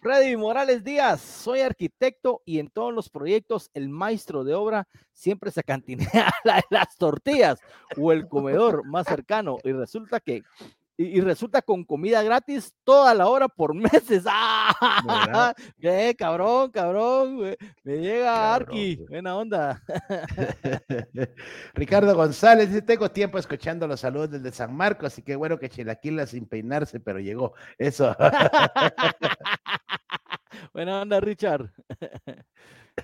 Freddy 0.01 0.35
Morales 0.35 0.83
Díaz, 0.83 1.21
soy 1.21 1.61
arquitecto 1.61 2.41
y 2.43 2.57
en 2.57 2.69
todos 2.69 2.91
los 2.91 3.09
proyectos 3.09 3.69
el 3.75 3.87
maestro 3.89 4.43
de 4.43 4.55
obra 4.55 4.87
siempre 5.13 5.51
se 5.51 5.63
cantinea 5.63 6.31
las 6.71 6.95
tortillas 6.97 7.59
o 7.97 8.11
el 8.11 8.27
comedor 8.27 8.83
más 8.85 9.05
cercano 9.05 9.57
y 9.63 9.73
resulta 9.73 10.19
que 10.19 10.41
y, 11.01 11.21
resulta 11.21 11.61
con 11.61 11.85
comida 11.85 12.21
gratis 12.23 12.75
toda 12.83 13.13
la 13.13 13.27
hora 13.27 13.47
por 13.47 13.73
meses. 13.73 14.25
¡Ah! 14.27 15.53
¿Qué? 15.79 16.13
Cabrón, 16.17 16.71
cabrón. 16.71 17.55
Me, 17.83 17.97
llega 17.97 18.53
Arqui. 18.53 18.97
Buena 19.07 19.37
onda. 19.37 19.81
Ricardo 21.73 22.13
González 22.13 22.67
dice: 22.67 22.81
Tengo 22.81 23.09
tiempo 23.11 23.37
escuchando 23.37 23.87
los 23.87 24.01
saludos 24.01 24.31
desde 24.31 24.51
San 24.51 24.75
Marcos, 24.75 25.13
así 25.13 25.21
que 25.21 25.37
bueno 25.37 25.57
que 25.57 25.69
Chilaquila 25.69 26.25
sin 26.25 26.45
peinarse, 26.45 26.99
pero 26.99 27.19
llegó. 27.19 27.53
Eso. 27.77 28.13
Buena 30.73 31.01
onda, 31.01 31.21
Richard. 31.21 31.71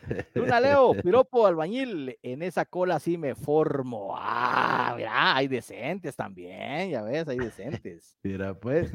Luna 0.33 0.59
Leo, 0.59 0.93
piropo 1.01 1.45
albañil, 1.45 2.17
en 2.21 2.41
esa 2.41 2.65
cola 2.65 2.99
sí 2.99 3.17
me 3.17 3.35
formo. 3.35 4.15
Ah, 4.17 4.93
mira, 4.95 5.35
hay 5.35 5.47
decentes 5.47 6.15
también, 6.15 6.89
ya 6.91 7.01
ves, 7.03 7.27
hay 7.27 7.37
decentes. 7.37 8.17
Mira, 8.23 8.53
pues. 8.53 8.91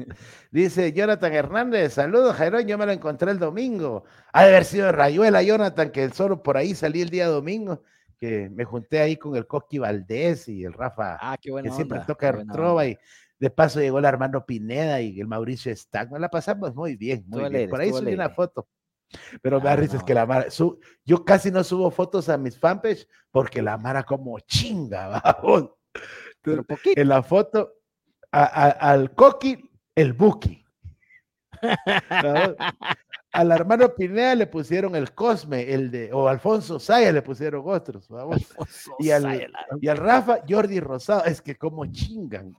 Dice 0.51 0.91
Jonathan 0.93 1.33
Hernández, 1.33 1.93
saludos, 1.93 2.35
Jairón, 2.35 2.67
yo 2.67 2.77
me 2.77 2.85
lo 2.85 2.91
encontré 2.91 3.31
el 3.31 3.39
domingo. 3.39 4.03
Ha 4.33 4.43
de 4.43 4.49
haber 4.49 4.65
sido 4.65 4.91
Rayuela, 4.91 5.43
Jonathan, 5.43 5.91
que 5.91 6.09
solo 6.09 6.43
por 6.43 6.57
ahí 6.57 6.75
salí 6.75 7.01
el 7.01 7.09
día 7.09 7.27
domingo, 7.27 7.83
que 8.17 8.49
me 8.49 8.65
junté 8.65 8.99
ahí 8.99 9.17
con 9.17 9.35
el 9.35 9.47
Coqui 9.47 9.79
Valdés 9.79 10.47
y 10.47 10.63
el 10.63 10.73
Rafa, 10.73 11.17
ah, 11.21 11.37
qué 11.41 11.51
que 11.63 11.71
siempre 11.71 12.01
toca 12.05 12.43
trova 12.51 12.85
y 12.85 12.97
de 13.41 13.49
paso 13.49 13.79
llegó 13.79 13.97
el 13.97 14.05
Armando 14.05 14.45
Pineda 14.45 15.01
y 15.01 15.19
el 15.19 15.25
Mauricio 15.25 15.75
Stack. 15.75 16.11
la 16.19 16.29
pasamos 16.29 16.75
muy 16.75 16.95
bien, 16.95 17.25
muy 17.27 17.49
bien. 17.49 17.69
por 17.71 17.81
ahí 17.81 17.89
subí 17.89 18.13
una 18.13 18.29
foto. 18.29 18.67
Pero 19.41 19.59
me 19.59 19.65
da 19.65 19.75
risa 19.75 19.97
es 19.97 20.03
que 20.03 20.13
la 20.13 20.25
Mara, 20.25 20.47
yo 21.05 21.25
casi 21.25 21.51
no 21.51 21.63
subo 21.63 21.91
fotos 21.91 22.29
a 22.29 22.37
mis 22.37 22.57
fanpage 22.57 23.07
porque 23.31 23.61
la 23.61 23.77
Mara 23.77 24.03
como 24.03 24.39
chinga, 24.39 25.21
vamos. 25.43 25.71
En 26.43 27.07
la 27.07 27.21
foto, 27.21 27.73
al 28.31 29.13
Coqui, 29.13 29.57
el 29.95 30.13
Buki. 30.13 30.65
al 33.33 33.51
hermano 33.51 33.93
Pineda 33.93 34.33
le 34.33 34.47
pusieron 34.47 34.95
el 34.95 35.13
Cosme, 35.13 35.71
el 35.71 35.91
de, 35.91 36.11
o 36.11 36.27
Alfonso 36.27 36.79
Saya 36.79 37.11
le 37.11 37.21
pusieron 37.21 37.63
otros, 37.65 38.07
vamos. 38.09 38.53
Y 38.99 39.11
al, 39.11 39.47
y 39.79 39.87
al, 39.87 39.97
Rafa, 39.97 40.39
Jordi 40.49 40.79
Rosado, 40.79 41.25
es 41.25 41.41
que 41.41 41.55
como 41.55 41.85
chingan. 41.85 42.55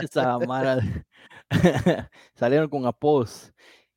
Esa 0.00 0.38
Mara 0.38 0.78
salieron 2.34 2.68
con 2.68 2.86
apodos. 2.86 3.52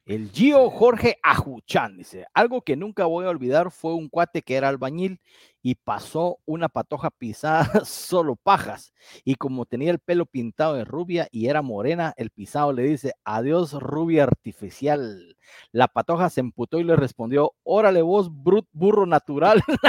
El 0.06 0.32
Gio 0.32 0.70
Jorge 0.70 1.18
Ajuchan 1.24 1.98
dice, 1.98 2.26
algo 2.34 2.62
que 2.62 2.76
nunca 2.76 3.06
voy 3.06 3.26
a 3.26 3.30
olvidar 3.30 3.72
fue 3.72 3.94
un 3.94 4.10
cuate 4.10 4.42
que 4.42 4.56
era 4.56 4.68
albañil 4.68 5.22
y 5.62 5.76
pasó 5.76 6.40
una 6.46 6.68
patoja 6.68 7.10
pisada 7.10 7.64
solo 7.86 8.36
pajas. 8.36 8.94
Y 9.24 9.36
como 9.36 9.66
tenía 9.66 9.92
el 9.92 10.00
pelo 10.00 10.26
pintado 10.26 10.74
de 10.76 10.84
rubia 10.84 11.30
y 11.32 11.48
era 11.48 11.62
morena, 11.62 12.14
el 12.18 12.32
pisado 12.32 12.74
le 12.74 12.84
dice, 12.84 13.14
adiós 13.24 13.72
rubia 13.74 14.24
artificial. 14.24 15.38
La 15.72 15.88
patoja 15.88 16.30
se 16.30 16.42
emputó 16.42 16.80
y 16.80 16.84
le 16.84 16.98
respondió, 16.98 17.54
órale 17.64 18.02
vos, 18.02 18.30
burro 18.30 19.06
natural. 19.06 19.64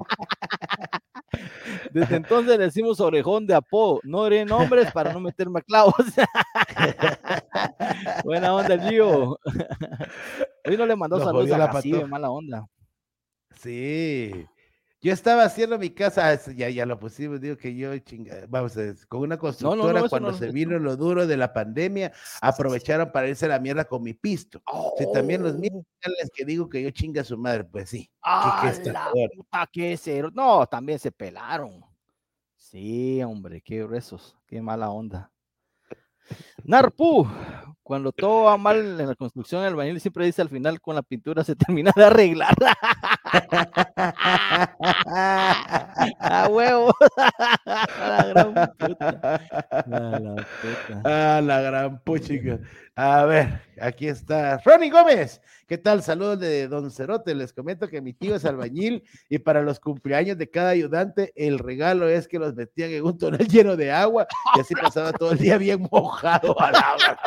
Desde 1.92 2.16
entonces 2.16 2.58
le 2.58 2.64
decimos 2.64 3.00
orejón 3.00 3.46
de 3.46 3.54
apodo. 3.54 4.00
No 4.02 4.24
haré 4.24 4.44
nombres 4.44 4.90
para 4.92 5.12
no 5.12 5.20
meterme 5.20 5.60
a 5.60 5.62
clavos. 5.62 5.94
Buena 8.24 8.54
onda, 8.54 8.78
Gio. 8.78 9.38
Hoy 10.66 10.76
no 10.76 10.86
le 10.86 10.96
mandó 10.96 11.18
saludos 11.18 11.50
a 11.52 11.58
la 11.58 11.80
de 11.80 12.06
mala 12.06 12.30
onda. 12.30 12.66
Sí. 13.56 14.46
Yo 15.02 15.14
estaba 15.14 15.44
haciendo 15.44 15.78
mi 15.78 15.88
casa, 15.88 16.28
ah, 16.28 16.52
ya, 16.54 16.68
ya 16.68 16.84
lo 16.84 16.98
pusimos, 16.98 17.40
digo 17.40 17.56
que 17.56 17.74
yo 17.74 17.96
chinga, 18.00 18.44
vamos, 18.48 18.76
con 19.08 19.22
una 19.22 19.38
constructora 19.38 20.06
cuando 20.10 20.34
se 20.34 20.50
vino 20.52 20.78
lo 20.78 20.94
duro 20.94 21.26
de 21.26 21.38
la 21.38 21.54
pandemia, 21.54 22.12
aprovecharon 22.42 23.10
para 23.10 23.28
irse 23.28 23.46
a 23.46 23.48
la 23.48 23.58
mierda 23.58 23.86
con 23.86 24.02
mi 24.02 24.12
pisto. 24.12 24.62
Sí, 24.98 25.06
también 25.14 25.42
los 25.42 25.56
mismos 25.56 25.86
oh. 25.86 26.28
que 26.34 26.44
digo 26.44 26.68
que 26.68 26.82
yo 26.82 26.90
chinga 26.90 27.22
a 27.22 27.24
su 27.24 27.38
madre, 27.38 27.64
pues 27.64 27.88
sí. 27.88 28.10
Ah, 28.20 28.70
la 28.84 29.10
puta, 29.34 29.68
qué 29.72 29.96
cero. 29.96 30.30
No, 30.34 30.66
también 30.66 30.98
se 30.98 31.10
pelaron. 31.10 31.82
Sí, 32.56 33.22
hombre, 33.22 33.62
qué 33.62 33.82
gruesos, 33.82 34.36
qué 34.46 34.60
mala 34.60 34.90
onda. 34.90 35.29
Narpu, 36.64 37.26
cuando 37.90 38.12
todo 38.12 38.44
va 38.44 38.56
mal 38.56 39.00
en 39.00 39.08
la 39.08 39.16
construcción, 39.16 39.64
el 39.64 39.74
bañil 39.74 40.00
siempre 40.00 40.24
dice 40.24 40.40
al 40.42 40.48
final 40.48 40.80
con 40.80 40.94
la 40.94 41.02
pintura 41.02 41.42
se 41.42 41.56
termina 41.56 41.90
de 41.96 42.04
arreglar. 42.04 42.54
¡A 46.20 46.48
huevo! 46.48 46.94
la 47.66 48.26
gran 48.28 48.54
puta. 48.78 49.40
Ah, 51.04 51.40
la 51.42 51.60
gran 51.60 52.00
puchica. 52.04 52.60
A 52.94 53.24
ver, 53.24 53.60
aquí 53.90 54.08
está 54.08 54.58
Ronnie 54.64 54.90
Gómez. 54.90 55.40
¿Qué 55.66 55.76
tal? 55.76 56.02
Saludos 56.02 56.40
de 56.40 56.68
Don 56.68 56.90
Cerote. 56.90 57.34
Les 57.34 57.52
comento 57.52 57.88
que 57.88 58.00
mi 58.00 58.12
tío 58.12 58.34
es 58.36 58.44
albañil 58.44 59.04
y 59.28 59.38
para 59.38 59.62
los 59.62 59.78
cumpleaños 59.78 60.38
de 60.38 60.48
cada 60.48 60.70
ayudante, 60.70 61.32
el 61.36 61.58
regalo 61.58 62.08
es 62.08 62.26
que 62.26 62.38
los 62.38 62.54
metían 62.54 62.90
en 62.90 63.04
un 63.04 63.18
tonel 63.18 63.46
lleno 63.48 63.76
de 63.76 63.92
agua 63.92 64.26
y 64.56 64.60
así 64.60 64.74
pasaba 64.74 65.12
todo 65.12 65.32
el 65.32 65.38
día 65.38 65.58
bien 65.58 65.86
mojado 65.90 66.58
a 66.60 66.72
la 66.72 67.20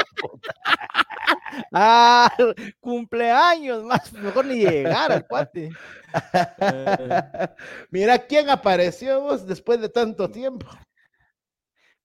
Ah, 1.71 2.31
cumpleaños, 2.79 3.83
más 3.83 4.11
mejor 4.13 4.45
ni 4.45 4.55
llegar 4.55 5.11
al 5.11 5.27
cuate. 5.27 5.69
Mira 7.91 8.17
quién 8.19 8.49
apareció 8.49 9.21
vos 9.21 9.45
después 9.45 9.79
de 9.79 9.89
tanto 9.89 10.29
tiempo. 10.29 10.67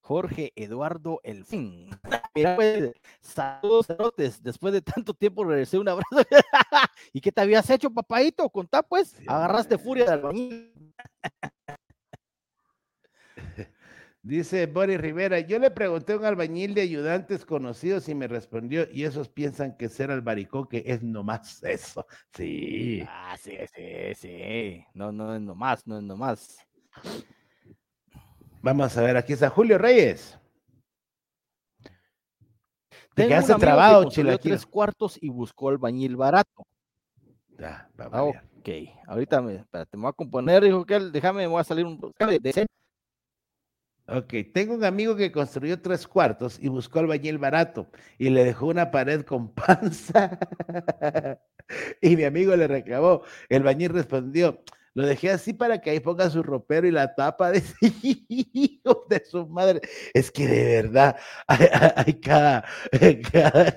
Jorge 0.08 0.54
Eduardo 0.56 1.20
Elfín. 1.22 1.90
Mira, 2.34 2.56
pues, 2.56 2.94
saludos, 3.20 3.86
Después 4.40 4.72
de 4.72 4.80
tanto 4.80 5.12
tiempo 5.12 5.44
regresé 5.44 5.78
un 5.78 5.86
abrazo. 5.86 6.08
¿Y 7.12 7.20
qué 7.20 7.30
te 7.30 7.42
habías 7.42 7.68
hecho, 7.68 7.90
papadito? 7.90 8.48
Contá, 8.48 8.82
pues. 8.82 9.14
Agarraste 9.26 9.76
furia 9.76 10.06
de 10.06 10.12
albañil. 10.12 10.72
Dice 14.22 14.64
Boris 14.64 14.98
Rivera, 14.98 15.40
yo 15.40 15.58
le 15.58 15.70
pregunté 15.70 16.14
a 16.14 16.16
un 16.16 16.24
albañil 16.24 16.72
de 16.72 16.80
ayudantes 16.80 17.44
conocidos 17.44 18.08
y 18.08 18.14
me 18.14 18.28
respondió, 18.28 18.88
y 18.90 19.04
esos 19.04 19.28
piensan 19.28 19.76
que 19.76 19.90
ser 19.90 20.10
albaricoque 20.10 20.84
es 20.86 21.02
nomás 21.02 21.62
eso. 21.62 22.06
Sí. 22.32 23.04
Ah, 23.06 23.36
sí, 23.38 23.58
sí, 23.74 24.14
sí. 24.14 24.86
No, 24.94 25.12
no 25.12 25.34
es 25.34 25.40
nomás, 25.42 25.86
no 25.86 25.98
es 25.98 26.02
nomás. 26.02 26.56
Vamos 28.60 28.96
a 28.96 29.02
ver, 29.02 29.16
aquí 29.16 29.32
está 29.32 29.50
Julio 29.50 29.78
Reyes. 29.78 30.38
Te 33.14 33.26
quedaste 33.26 33.54
trabado, 33.54 34.08
tres 34.08 34.66
cuartos 34.66 35.18
y 35.20 35.28
buscó 35.28 35.70
albañil 35.70 36.16
barato. 36.16 36.66
Ya, 37.58 37.90
vamos 37.96 38.36
ah, 38.36 38.42
ok, 38.58 38.68
ahorita 39.08 39.42
me, 39.42 39.56
espérate, 39.56 39.96
me 39.96 40.02
voy 40.02 40.10
a 40.10 40.12
componer, 40.12 40.62
dijo 40.62 40.86
que 40.86 41.00
déjame, 41.00 41.40
me 41.42 41.46
voy 41.48 41.60
a 41.60 41.64
salir 41.64 41.84
un 41.84 41.98
de 41.98 42.66
Ok, 44.06 44.34
tengo 44.54 44.74
un 44.74 44.84
amigo 44.84 45.16
que 45.16 45.32
construyó 45.32 45.82
tres 45.82 46.06
cuartos 46.06 46.58
y 46.60 46.68
buscó 46.68 47.00
albañil 47.00 47.36
barato 47.36 47.88
y 48.16 48.30
le 48.30 48.44
dejó 48.44 48.66
una 48.66 48.90
pared 48.90 49.22
con 49.22 49.48
panza. 49.54 50.38
y 52.00 52.16
mi 52.16 52.24
amigo 52.24 52.56
le 52.56 52.68
reclamó. 52.68 53.22
El 53.48 53.64
bañil 53.64 53.90
respondió, 53.90 54.62
lo 54.98 55.06
dejé 55.06 55.30
así 55.30 55.52
para 55.52 55.80
que 55.80 55.90
ahí 55.90 56.00
ponga 56.00 56.28
su 56.28 56.42
ropero 56.42 56.88
y 56.88 56.90
la 56.90 57.14
tapa 57.14 57.52
de 57.52 57.62
su 59.30 59.46
madre. 59.46 59.80
Es 60.12 60.28
que 60.28 60.48
de 60.48 60.64
verdad 60.64 61.16
hay, 61.46 62.14
cada, 62.20 62.64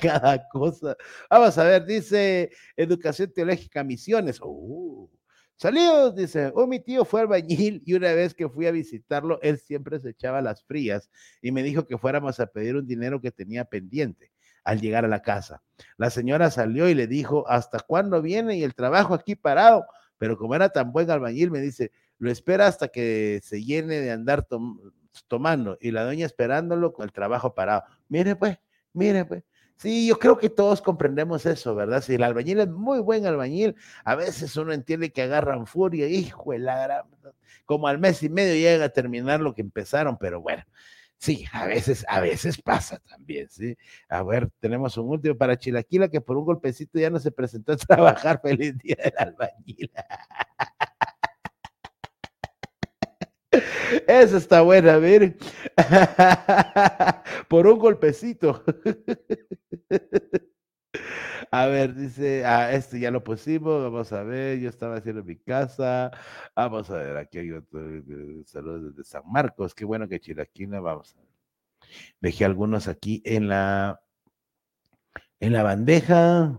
cada, 0.02 0.50
cosa. 0.50 0.98
Vamos 1.30 1.56
a 1.60 1.64
ver, 1.64 1.86
dice 1.86 2.50
Educación 2.76 3.32
Teológica 3.32 3.84
Misiones. 3.84 4.40
Uh, 4.42 5.08
Saludos, 5.58 6.16
dice. 6.16 6.52
Oh, 6.56 6.66
mi 6.66 6.80
tío 6.80 7.06
fue 7.06 7.22
albañil 7.22 7.84
y 7.86 7.94
una 7.94 8.14
vez 8.14 8.34
que 8.34 8.50
fui 8.50 8.66
a 8.66 8.72
visitarlo, 8.72 9.40
él 9.44 9.60
siempre 9.60 10.00
se 10.00 10.10
echaba 10.10 10.42
las 10.42 10.64
frías 10.64 11.12
y 11.40 11.52
me 11.52 11.62
dijo 11.62 11.86
que 11.86 12.00
fuéramos 12.00 12.40
a 12.40 12.48
pedir 12.48 12.76
un 12.76 12.88
dinero 12.88 13.22
que 13.22 13.30
tenía 13.30 13.66
pendiente 13.66 14.32
al 14.64 14.82
llegar 14.82 15.06
a 15.06 15.08
la 15.08 15.22
casa. 15.22 15.62
La 15.98 16.10
señora 16.10 16.50
salió 16.50 16.90
y 16.90 16.96
le 16.96 17.06
dijo, 17.06 17.48
¿hasta 17.48 17.80
cuándo 17.80 18.24
viene? 18.24 18.58
Y 18.58 18.64
el 18.64 18.74
trabajo 18.74 19.14
aquí 19.14 19.36
parado. 19.36 19.86
Pero 20.22 20.38
como 20.38 20.54
era 20.54 20.70
tan 20.70 20.92
buen 20.92 21.10
albañil, 21.10 21.50
me 21.50 21.60
dice, 21.60 21.92
lo 22.20 22.30
espera 22.30 22.68
hasta 22.68 22.90
que 22.90 23.40
se 23.42 23.64
llene 23.64 24.00
de 24.02 24.12
andar 24.12 24.48
tomando. 25.28 25.80
Y 25.82 25.90
la 25.90 26.04
doña 26.04 26.28
esperándolo 26.28 26.94
con 26.94 27.06
el 27.06 27.12
trabajo 27.12 27.56
parado. 27.56 27.86
Mire 28.08 28.36
pues, 28.36 28.60
mire 28.94 29.26
pues. 29.26 29.44
Sí, 29.78 30.06
yo 30.06 30.20
creo 30.20 30.38
que 30.38 30.52
todos 30.52 30.80
comprendemos 30.80 31.48
eso, 31.48 31.74
¿verdad? 31.74 32.04
Si 32.04 32.14
el 32.14 32.22
albañil 32.22 32.60
es 32.60 32.68
muy 32.68 33.00
buen 33.00 33.26
albañil, 33.26 33.76
a 34.06 34.14
veces 34.14 34.56
uno 34.58 34.74
entiende 34.74 35.12
que 35.12 35.24
agarran 35.24 35.66
furia, 35.66 36.08
hijo 36.08 36.52
de 36.52 36.60
la 36.60 36.84
gran... 36.84 37.02
Como 37.66 37.88
al 37.88 37.98
mes 37.98 38.22
y 38.22 38.30
medio 38.30 38.54
llegan 38.54 38.84
a 38.84 38.90
terminar 38.90 39.40
lo 39.40 39.56
que 39.56 39.62
empezaron, 39.62 40.20
pero 40.20 40.40
bueno, 40.40 40.64
sí, 41.22 41.46
a 41.54 41.66
veces, 41.68 42.06
a 42.10 42.20
veces 42.20 42.62
pasa 42.62 43.00
también, 43.10 43.48
¿sí? 43.50 43.78
A 44.10 44.24
ver, 44.24 44.50
tenemos 44.60 44.98
un 44.98 45.10
último 45.10 45.38
para 45.38 45.58
Chilaquila 45.58 46.10
que 46.10 46.20
por 46.20 46.36
un 46.38 46.46
golpecito 46.46 47.00
ya 47.00 47.10
no 47.10 47.20
se 47.20 47.32
presentó 47.32 47.74
a 47.74 47.78
trabajar. 47.78 48.42
Feliz 48.42 48.78
día 48.80 48.98
del 49.04 49.14
albañil. 49.18 49.92
Esa 54.08 54.38
está 54.38 54.62
buena, 54.62 54.98
miren. 54.98 55.38
Por 57.50 57.68
un 57.68 57.80
golpecito. 57.80 58.64
A 61.54 61.66
ver, 61.68 61.94
dice, 61.96 62.46
ah, 62.46 62.72
este 62.72 63.00
ya 63.00 63.12
lo 63.12 63.24
pusimos, 63.24 63.84
vamos 63.84 64.12
a 64.14 64.24
ver, 64.24 64.60
yo 64.60 64.70
estaba 64.70 64.96
haciendo 64.98 65.22
mi 65.24 65.36
casa, 65.38 66.10
vamos 66.56 66.90
a 66.90 66.96
ver, 66.96 67.18
aquí 67.18 67.40
hay 67.40 67.52
otro, 67.52 67.80
eh, 67.98 68.44
saludos 68.46 68.96
desde 68.96 69.04
San 69.10 69.24
Marcos, 69.30 69.76
qué 69.76 69.84
bueno 69.84 70.08
que 70.08 70.20
Chilaquina, 70.22 70.80
vamos 70.80 71.14
a 71.16 71.20
ver. 71.20 71.30
Dejé 72.22 72.46
algunos 72.46 72.88
aquí 72.88 73.22
en 73.26 73.50
la, 73.50 74.02
en 75.42 75.54
la 75.54 75.64
bandeja. 75.64 76.58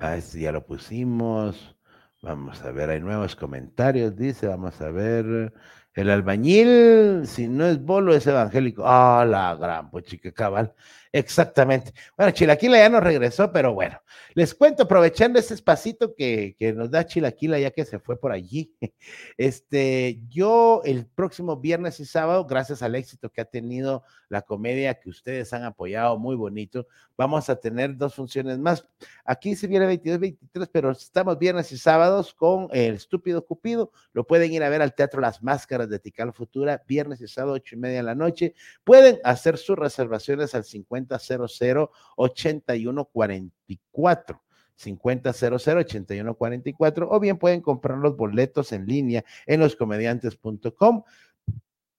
Ah, 0.00 0.16
este 0.16 0.40
ya 0.40 0.52
lo 0.52 0.66
pusimos. 0.66 1.76
Vamos 2.22 2.62
a 2.62 2.70
ver, 2.72 2.90
hay 2.90 3.00
nuevos 3.00 3.36
comentarios, 3.36 4.16
dice, 4.16 4.46
vamos 4.46 4.80
a 4.80 4.90
ver. 4.90 5.52
El 5.96 6.10
albañil, 6.10 7.22
si 7.26 7.48
no 7.48 7.66
es 7.66 7.82
bolo, 7.82 8.14
es 8.14 8.26
evangélico. 8.26 8.82
Ah, 8.86 9.24
la 9.26 9.54
gran, 9.56 9.90
pues 9.90 10.04
cabal. 10.34 10.74
Exactamente. 11.16 11.94
Bueno, 12.14 12.30
Chilaquila 12.30 12.76
ya 12.76 12.90
no 12.90 13.00
regresó, 13.00 13.50
pero 13.50 13.72
bueno, 13.72 13.98
les 14.34 14.54
cuento, 14.54 14.82
aprovechando 14.82 15.38
ese 15.38 15.54
espacito 15.54 16.14
que, 16.14 16.54
que, 16.58 16.74
nos 16.74 16.90
da 16.90 17.06
Chilaquila 17.06 17.58
ya 17.58 17.70
que 17.70 17.86
se 17.86 17.98
fue 17.98 18.20
por 18.20 18.32
allí. 18.32 18.74
Este, 19.38 20.20
yo 20.28 20.82
el 20.84 21.06
próximo 21.06 21.56
viernes 21.56 22.00
y 22.00 22.04
sábado, 22.04 22.44
gracias 22.46 22.82
al 22.82 22.94
éxito 22.94 23.30
que 23.30 23.40
ha 23.40 23.44
tenido 23.44 24.02
la 24.28 24.42
comedia 24.42 24.94
que 24.94 25.08
ustedes 25.08 25.52
han 25.52 25.64
apoyado 25.64 26.18
muy 26.18 26.36
bonito, 26.36 26.86
vamos 27.16 27.48
a 27.48 27.56
tener 27.56 27.96
dos 27.96 28.14
funciones 28.14 28.58
más. 28.58 28.86
Aquí 29.24 29.56
se 29.56 29.66
viene 29.66 29.86
22, 29.86 30.18
23, 30.18 30.68
pero 30.72 30.90
estamos 30.90 31.38
viernes 31.38 31.72
y 31.72 31.78
sábados 31.78 32.34
con 32.34 32.68
El 32.72 32.94
Estúpido 32.94 33.44
Cupido. 33.44 33.92
Lo 34.12 34.26
pueden 34.26 34.52
ir 34.52 34.62
a 34.62 34.68
ver 34.68 34.82
al 34.82 34.94
Teatro 34.94 35.20
Las 35.20 35.42
Máscaras 35.42 35.88
de 35.88 35.98
Tical 35.98 36.32
Futura, 36.32 36.82
viernes 36.86 37.20
y 37.20 37.28
sábado, 37.28 37.54
ocho 37.54 37.74
y 37.74 37.78
media 37.78 37.98
de 37.98 38.02
la 38.02 38.14
noche. 38.14 38.54
Pueden 38.84 39.18
hacer 39.24 39.58
sus 39.58 39.76
reservaciones 39.76 40.54
al 40.54 40.64
5000 41.06 41.88
8144. 42.16 44.42
5000-8144 44.76 47.08
o 47.10 47.20
bien 47.20 47.38
pueden 47.38 47.62
comprar 47.62 47.98
los 47.98 48.16
boletos 48.16 48.72
en 48.72 48.86
línea 48.86 49.24
en 49.46 49.60
loscomediantes.com 49.60 51.04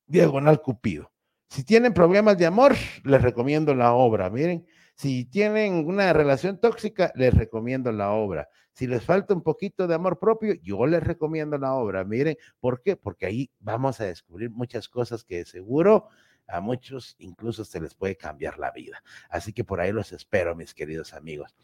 diagonal 0.06 0.62
cupido. 0.62 1.12
Si 1.50 1.64
tienen 1.64 1.94
problemas 1.94 2.38
de 2.38 2.46
amor, 2.46 2.76
les 3.04 3.22
recomiendo 3.22 3.74
la 3.74 3.94
obra. 3.94 4.30
Miren, 4.30 4.66
si 4.96 5.26
tienen 5.26 5.88
una 5.88 6.14
relación 6.14 6.60
tóxica, 6.60 7.12
les 7.16 7.34
recomiendo 7.34 7.92
la 7.92 8.12
obra. 8.12 8.50
Si 8.74 8.86
les 8.86 9.04
falta 9.04 9.34
un 9.34 9.42
poquito 9.42 9.88
de 9.88 9.96
amor 9.96 10.20
propio, 10.20 10.54
yo 10.62 10.86
les 10.86 11.04
recomiendo 11.04 11.58
la 11.58 11.74
obra. 11.74 12.04
Miren, 12.04 12.38
¿por 12.60 12.82
qué? 12.82 12.96
Porque 12.96 13.26
ahí 13.26 13.50
vamos 13.60 14.00
a 14.02 14.06
descubrir 14.06 14.52
muchas 14.52 14.88
cosas 14.90 15.24
que 15.24 15.46
seguro 15.46 16.10
a 16.48 16.62
muchos 16.62 17.16
incluso 17.20 17.66
se 17.66 17.80
les 17.82 17.94
puede 17.94 18.16
cambiar 18.16 18.58
la 18.58 18.72
vida. 18.72 19.04
Así 19.30 19.54
que 19.54 19.64
por 19.64 19.80
ahí 19.80 19.92
los 19.92 20.12
espero, 20.12 20.56
mis 20.56 20.74
queridos 20.74 21.14
amigos. 21.14 21.56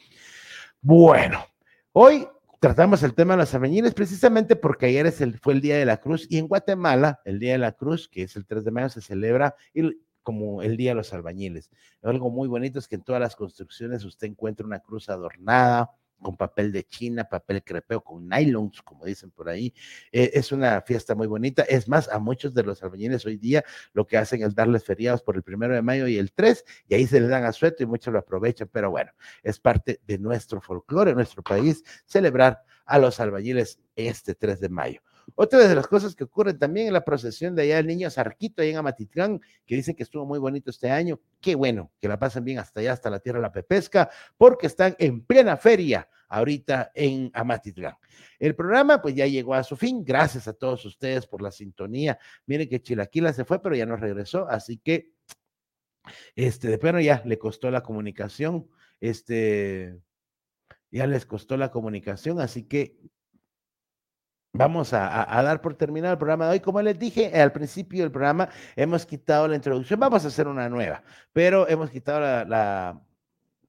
Bueno, 0.81 1.45
hoy 1.91 2.27
tratamos 2.59 3.03
el 3.03 3.13
tema 3.13 3.33
de 3.33 3.39
los 3.39 3.53
albañiles 3.53 3.93
precisamente 3.93 4.55
porque 4.55 4.85
ayer 4.87 5.05
es 5.05 5.21
fue 5.41 5.53
el 5.53 5.61
Día 5.61 5.77
de 5.77 5.85
la 5.85 5.97
Cruz 5.97 6.27
y 6.29 6.37
en 6.37 6.47
Guatemala 6.47 7.21
el 7.25 7.39
Día 7.39 7.53
de 7.53 7.59
la 7.59 7.73
Cruz, 7.73 8.07
que 8.07 8.23
es 8.23 8.35
el 8.35 8.45
3 8.45 8.65
de 8.65 8.71
mayo, 8.71 8.89
se 8.89 9.01
celebra 9.01 9.55
como 10.23 10.61
el 10.61 10.77
Día 10.77 10.91
de 10.91 10.95
los 10.95 11.13
Albañiles. 11.13 11.69
Algo 12.01 12.29
muy 12.29 12.47
bonito 12.47 12.79
es 12.79 12.87
que 12.87 12.95
en 12.95 13.03
todas 13.03 13.21
las 13.21 13.35
construcciones 13.35 14.03
usted 14.05 14.27
encuentra 14.27 14.65
una 14.65 14.79
cruz 14.79 15.09
adornada, 15.09 15.91
con 16.23 16.35
papel 16.35 16.71
de 16.71 16.85
China, 16.85 17.25
papel 17.25 17.63
crepeo, 17.63 18.01
con 18.01 18.27
nylons, 18.27 18.81
como 18.81 19.05
dicen 19.05 19.29
por 19.29 19.49
ahí. 19.49 19.73
Eh, 20.11 20.31
es 20.33 20.51
una 20.51 20.81
fiesta 20.81 21.13
muy 21.13 21.27
bonita. 21.27 21.61
Es 21.63 21.87
más, 21.87 22.09
a 22.09 22.17
muchos 22.17 22.55
de 22.55 22.63
los 22.63 22.81
albañiles 22.81 23.23
hoy 23.27 23.37
día 23.37 23.63
lo 23.93 24.07
que 24.07 24.17
hacen 24.17 24.41
es 24.41 24.55
darles 24.55 24.83
feriados 24.83 25.21
por 25.21 25.35
el 25.35 25.43
primero 25.43 25.75
de 25.75 25.83
mayo 25.83 26.07
y 26.07 26.17
el 26.17 26.31
3, 26.31 26.65
y 26.87 26.95
ahí 26.95 27.05
se 27.05 27.19
les 27.19 27.29
dan 27.29 27.43
asueto 27.43 27.83
y 27.83 27.85
muchos 27.85 28.11
lo 28.11 28.19
aprovechan, 28.19 28.69
pero 28.71 28.89
bueno, 28.89 29.11
es 29.43 29.59
parte 29.59 30.01
de 30.07 30.17
nuestro 30.17 30.59
folclore, 30.61 31.13
nuestro 31.13 31.43
país, 31.43 31.83
celebrar 32.05 32.63
a 32.85 32.97
los 32.97 33.19
albañiles 33.19 33.79
este 33.95 34.33
3 34.33 34.59
de 34.59 34.69
mayo. 34.69 35.01
Otra 35.35 35.67
de 35.67 35.75
las 35.75 35.87
cosas 35.87 36.15
que 36.15 36.23
ocurren 36.23 36.57
también 36.57 36.87
en 36.87 36.93
la 36.93 37.03
procesión 37.03 37.55
de 37.55 37.63
allá 37.63 37.77
del 37.77 37.87
niño 37.87 38.09
Zarquito, 38.09 38.61
allá 38.61 38.71
en 38.71 38.77
Amatitlán, 38.77 39.41
que 39.65 39.75
dicen 39.75 39.95
que 39.95 40.03
estuvo 40.03 40.25
muy 40.25 40.39
bonito 40.39 40.69
este 40.69 40.89
año. 40.89 41.19
Qué 41.39 41.55
bueno, 41.55 41.91
que 41.99 42.07
la 42.07 42.19
pasen 42.19 42.43
bien 42.43 42.59
hasta 42.59 42.79
allá, 42.79 42.93
hasta 42.93 43.09
la 43.09 43.19
tierra 43.19 43.39
de 43.39 43.43
la 43.43 43.51
Pepesca, 43.51 44.09
porque 44.37 44.67
están 44.67 44.95
en 44.99 45.25
plena 45.25 45.57
feria 45.57 46.07
ahorita 46.29 46.91
en 46.95 47.31
Amatitlán. 47.33 47.95
El 48.39 48.55
programa 48.55 49.01
pues 49.01 49.15
ya 49.15 49.27
llegó 49.27 49.53
a 49.53 49.63
su 49.63 49.75
fin. 49.75 50.03
Gracias 50.03 50.47
a 50.47 50.53
todos 50.53 50.83
ustedes 50.85 51.27
por 51.27 51.41
la 51.41 51.51
sintonía. 51.51 52.17
Miren 52.45 52.67
que 52.69 52.81
Chilaquila 52.81 53.33
se 53.33 53.45
fue, 53.45 53.61
pero 53.61 53.75
ya 53.75 53.85
no 53.85 53.95
regresó, 53.95 54.47
así 54.49 54.77
que 54.77 55.11
este, 56.35 56.67
de 56.67 56.77
plano 56.77 56.99
ya 56.99 57.21
le 57.25 57.37
costó 57.37 57.71
la 57.71 57.83
comunicación. 57.83 58.67
Este, 58.99 59.99
ya 60.91 61.07
les 61.07 61.25
costó 61.25 61.57
la 61.57 61.71
comunicación, 61.71 62.39
así 62.39 62.63
que 62.63 62.97
Vamos 64.55 64.93
a, 64.93 65.41
dar 65.41 65.61
por 65.61 65.73
terminado 65.73 66.13
el 66.13 66.19
programa 66.19 66.45
de 66.45 66.51
hoy. 66.51 66.59
Como 66.59 66.79
les 66.79 66.99
dije 66.99 67.41
al 67.41 67.51
principio 67.51 68.03
del 68.03 68.11
programa, 68.11 68.49
hemos 68.75 69.03
quitado 69.03 69.47
la 69.47 69.55
introducción. 69.55 69.99
Vamos 69.99 70.25
a 70.25 70.27
hacer 70.27 70.47
una 70.47 70.69
nueva, 70.69 71.03
pero 71.33 71.67
hemos 71.67 71.89
quitado 71.89 72.19
la, 72.19 73.01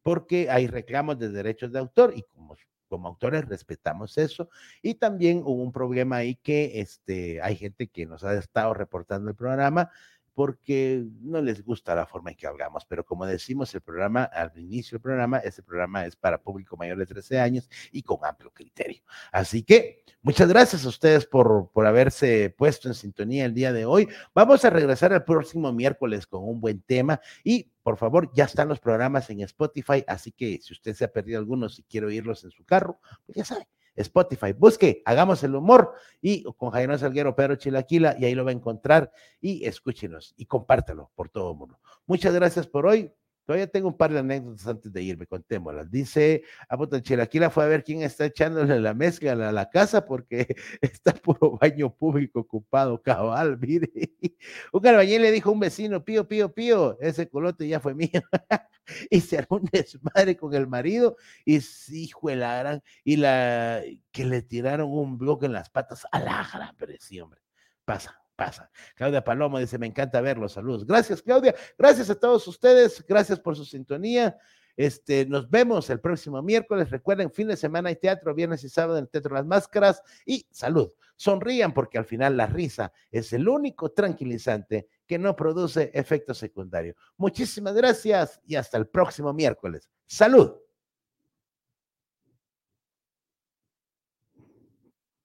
porque 0.03 0.51
hay 0.51 0.67
reclamos 0.67 1.19
de 1.19 1.31
derechos 1.31 1.73
de 1.73 1.79
autor 1.79 2.13
y 2.15 2.23
como, 2.25 2.55
como 2.87 3.09
autores 3.09 3.49
respetamos 3.49 4.19
eso. 4.19 4.51
Y 4.83 4.97
también 4.97 5.39
hubo 5.39 5.63
un 5.63 5.73
problema 5.73 6.17
ahí 6.17 6.35
que 6.35 6.79
este, 6.79 7.41
hay 7.41 7.57
gente 7.57 7.89
que 7.89 8.05
nos 8.05 8.23
ha 8.23 8.35
estado 8.35 8.75
reportando 8.75 9.31
el 9.31 9.37
programa 9.37 9.91
porque 10.35 11.05
no 11.21 11.41
les 11.41 11.65
gusta 11.65 11.95
la 11.95 12.07
forma 12.07 12.31
en 12.31 12.37
que 12.37 12.47
hablamos, 12.47 12.85
pero 12.85 13.05
como 13.05 13.25
decimos 13.25 13.75
el 13.75 13.81
programa 13.81 14.25
al 14.25 14.53
inicio 14.57 14.97
del 14.97 15.03
programa, 15.03 15.39
este 15.39 15.63
programa 15.63 16.05
es 16.05 16.17
para 16.17 16.43
público 16.43 16.77
mayor 16.77 16.99
de 16.99 17.07
13 17.07 17.41
años 17.41 17.71
y 17.93 18.03
con 18.03 18.19
amplio 18.25 18.51
criterio. 18.53 19.03
Así 19.33 19.63
que 19.63 20.05
muchas 20.23 20.49
gracias 20.49 20.85
a 20.85 20.89
ustedes 20.89 21.27
por, 21.27 21.71
por 21.73 21.87
haberse 21.87 22.51
puesto 22.51 22.89
en 22.89 22.95
sintonía 22.95 23.45
el 23.45 23.55
día 23.55 23.73
de 23.73 23.87
hoy. 23.87 24.09
Vamos 24.35 24.65
a 24.65 24.71
regresar 24.71 25.13
el 25.13 25.23
próximo 25.23 25.73
miércoles 25.73 26.27
con 26.27 26.49
un 26.49 26.61
buen 26.61 26.83
tema 26.83 27.21
y 27.43 27.71
por 27.85 27.99
favor, 27.99 28.31
ya 28.33 28.45
están 28.45 28.69
los 28.69 28.81
programas 28.81 29.29
en 29.29 29.41
Spotify, 29.41 30.03
así 30.09 30.33
que 30.33 30.59
si 30.63 30.73
usted 30.73 30.95
se 30.95 31.05
ha 31.05 31.13
perdido 31.13 31.39
algunos 31.39 31.79
y 31.79 31.83
quiere 31.83 32.07
oírlos 32.07 32.43
en 32.43 32.51
su 32.51 32.65
carro, 32.65 32.99
pues 33.27 33.37
ya 33.37 33.45
sabe, 33.45 33.69
Spotify. 33.97 34.53
Busque, 34.53 35.03
hagamos 35.05 35.43
el 35.45 35.55
humor 35.55 35.95
y 36.21 36.45
con 36.57 36.71
Jairo 36.71 36.97
Salguero, 36.99 37.35
Pedro 37.35 37.57
Chilaquila, 37.57 38.17
y 38.19 38.25
ahí 38.25 38.35
lo 38.35 38.45
va 38.45 38.51
a 38.51 38.55
encontrar 38.55 39.13
y 39.41 39.65
escúchenos 39.67 40.35
y 40.37 40.47
compártelo 40.47 41.11
por 41.15 41.29
todo 41.29 41.53
el 41.53 41.59
mundo. 41.59 41.79
Muchas 42.07 42.35
gracias 42.35 42.67
por 42.67 42.87
hoy. 42.87 43.13
Todavía 43.45 43.67
tengo 43.67 43.89
un 43.89 43.97
par 43.97 44.13
de 44.13 44.21
anécdotas 44.21 44.67
antes 44.67 44.93
de 44.93 45.03
irme, 45.03 45.27
contémoslas. 45.27 45.91
Dice, 45.91 46.45
a 46.69 46.77
ah, 46.77 47.03
Chilaquila 47.03 47.51
fue 47.51 47.65
a 47.65 47.67
ver 47.67 47.85
quién 47.85 48.03
está 48.03 48.25
echándole 48.27 48.81
la 48.81 48.95
mezcla 48.95 49.33
a 49.33 49.53
la, 49.53 49.71
casa 49.71 50.07
porque 50.07 50.57
está 50.81 51.13
puro 51.13 51.59
baño 51.61 51.95
público 51.95 52.41
ocupado, 52.41 53.03
cabal, 53.03 53.59
mire. 53.59 53.91
Un 54.73 54.87
albañil 54.87 55.23
le 55.23 55.33
dijo 55.33 55.51
a 55.51 55.53
un 55.53 55.61
vecino, 55.61 56.05
pío, 56.05 56.27
pío, 56.29 56.53
pío, 56.53 56.99
ese 57.01 57.29
colote 57.29 57.69
ya 57.69 57.81
fue 57.81 57.95
mío. 57.95 58.11
y 59.11 59.21
se 59.21 59.39
armó 59.39 59.57
un 59.59 59.69
desmadre 59.73 60.37
con 60.37 60.55
el 60.55 60.67
marido 60.67 61.17
y 61.45 61.61
hijo 61.91 62.31
la 62.31 62.83
y 63.05 63.17
la 63.17 63.83
que 64.11 64.25
le 64.25 64.43
tiraron 64.43 64.91
un 64.91 65.19
bloque 65.19 65.47
en 65.47 65.53
las 65.53 65.71
patas 65.71 66.07
a 66.13 66.19
la 66.21 66.49
gran, 66.53 66.75
pero 66.77 66.93
sí, 66.99 67.21
hombre, 67.21 67.41
pasa 67.85 68.24
pasa. 68.35 68.71
Claudia 68.95 69.25
Palomo 69.25 69.59
dice, 69.59 69.79
me 69.79 69.87
encanta 69.87 70.21
verlos, 70.21 70.53
saludos. 70.53 70.87
Gracias, 70.87 71.23
Claudia. 71.23 71.55
Gracias 71.79 72.11
a 72.11 72.15
todos 72.15 72.47
ustedes. 72.49 73.05
Gracias 73.07 73.41
por 73.41 73.57
su 73.57 73.65
sintonía. 73.65 74.37
Este, 74.77 75.25
nos 75.27 75.49
vemos 75.49 75.89
el 75.91 76.01
próximo 76.01 76.43
miércoles. 76.43 76.91
Recuerden, 76.91 77.31
fin 77.31 77.49
de 77.49 77.57
semana 77.57 77.91
hay 77.91 77.97
teatro, 77.97 78.35
viernes 78.35 78.65
y 78.65 78.69
sábado 78.69 78.99
en 78.99 79.05
el 79.05 79.11
Teatro 79.11 79.35
Las 79.35 79.47
Máscaras. 79.47 80.03
Y 80.27 80.47
salud. 80.51 80.91
Sonrían 81.17 81.73
porque 81.73 81.99
al 81.99 82.05
final 82.05 82.37
la 82.37 82.47
risa 82.47 82.93
es 83.11 83.33
el 83.33 83.49
único 83.49 83.93
tranquilizante 83.93 84.89
que 85.07 85.19
no 85.19 85.37
produce 85.37 85.91
efecto 85.95 86.35
secundario. 86.35 86.97
Muchísimas 87.17 87.75
gracias 87.75 88.41
y 88.47 88.57
hasta 88.57 88.79
el 88.79 88.89
próximo 88.89 89.33
miércoles. 89.33 89.89
Salud. 90.07 90.64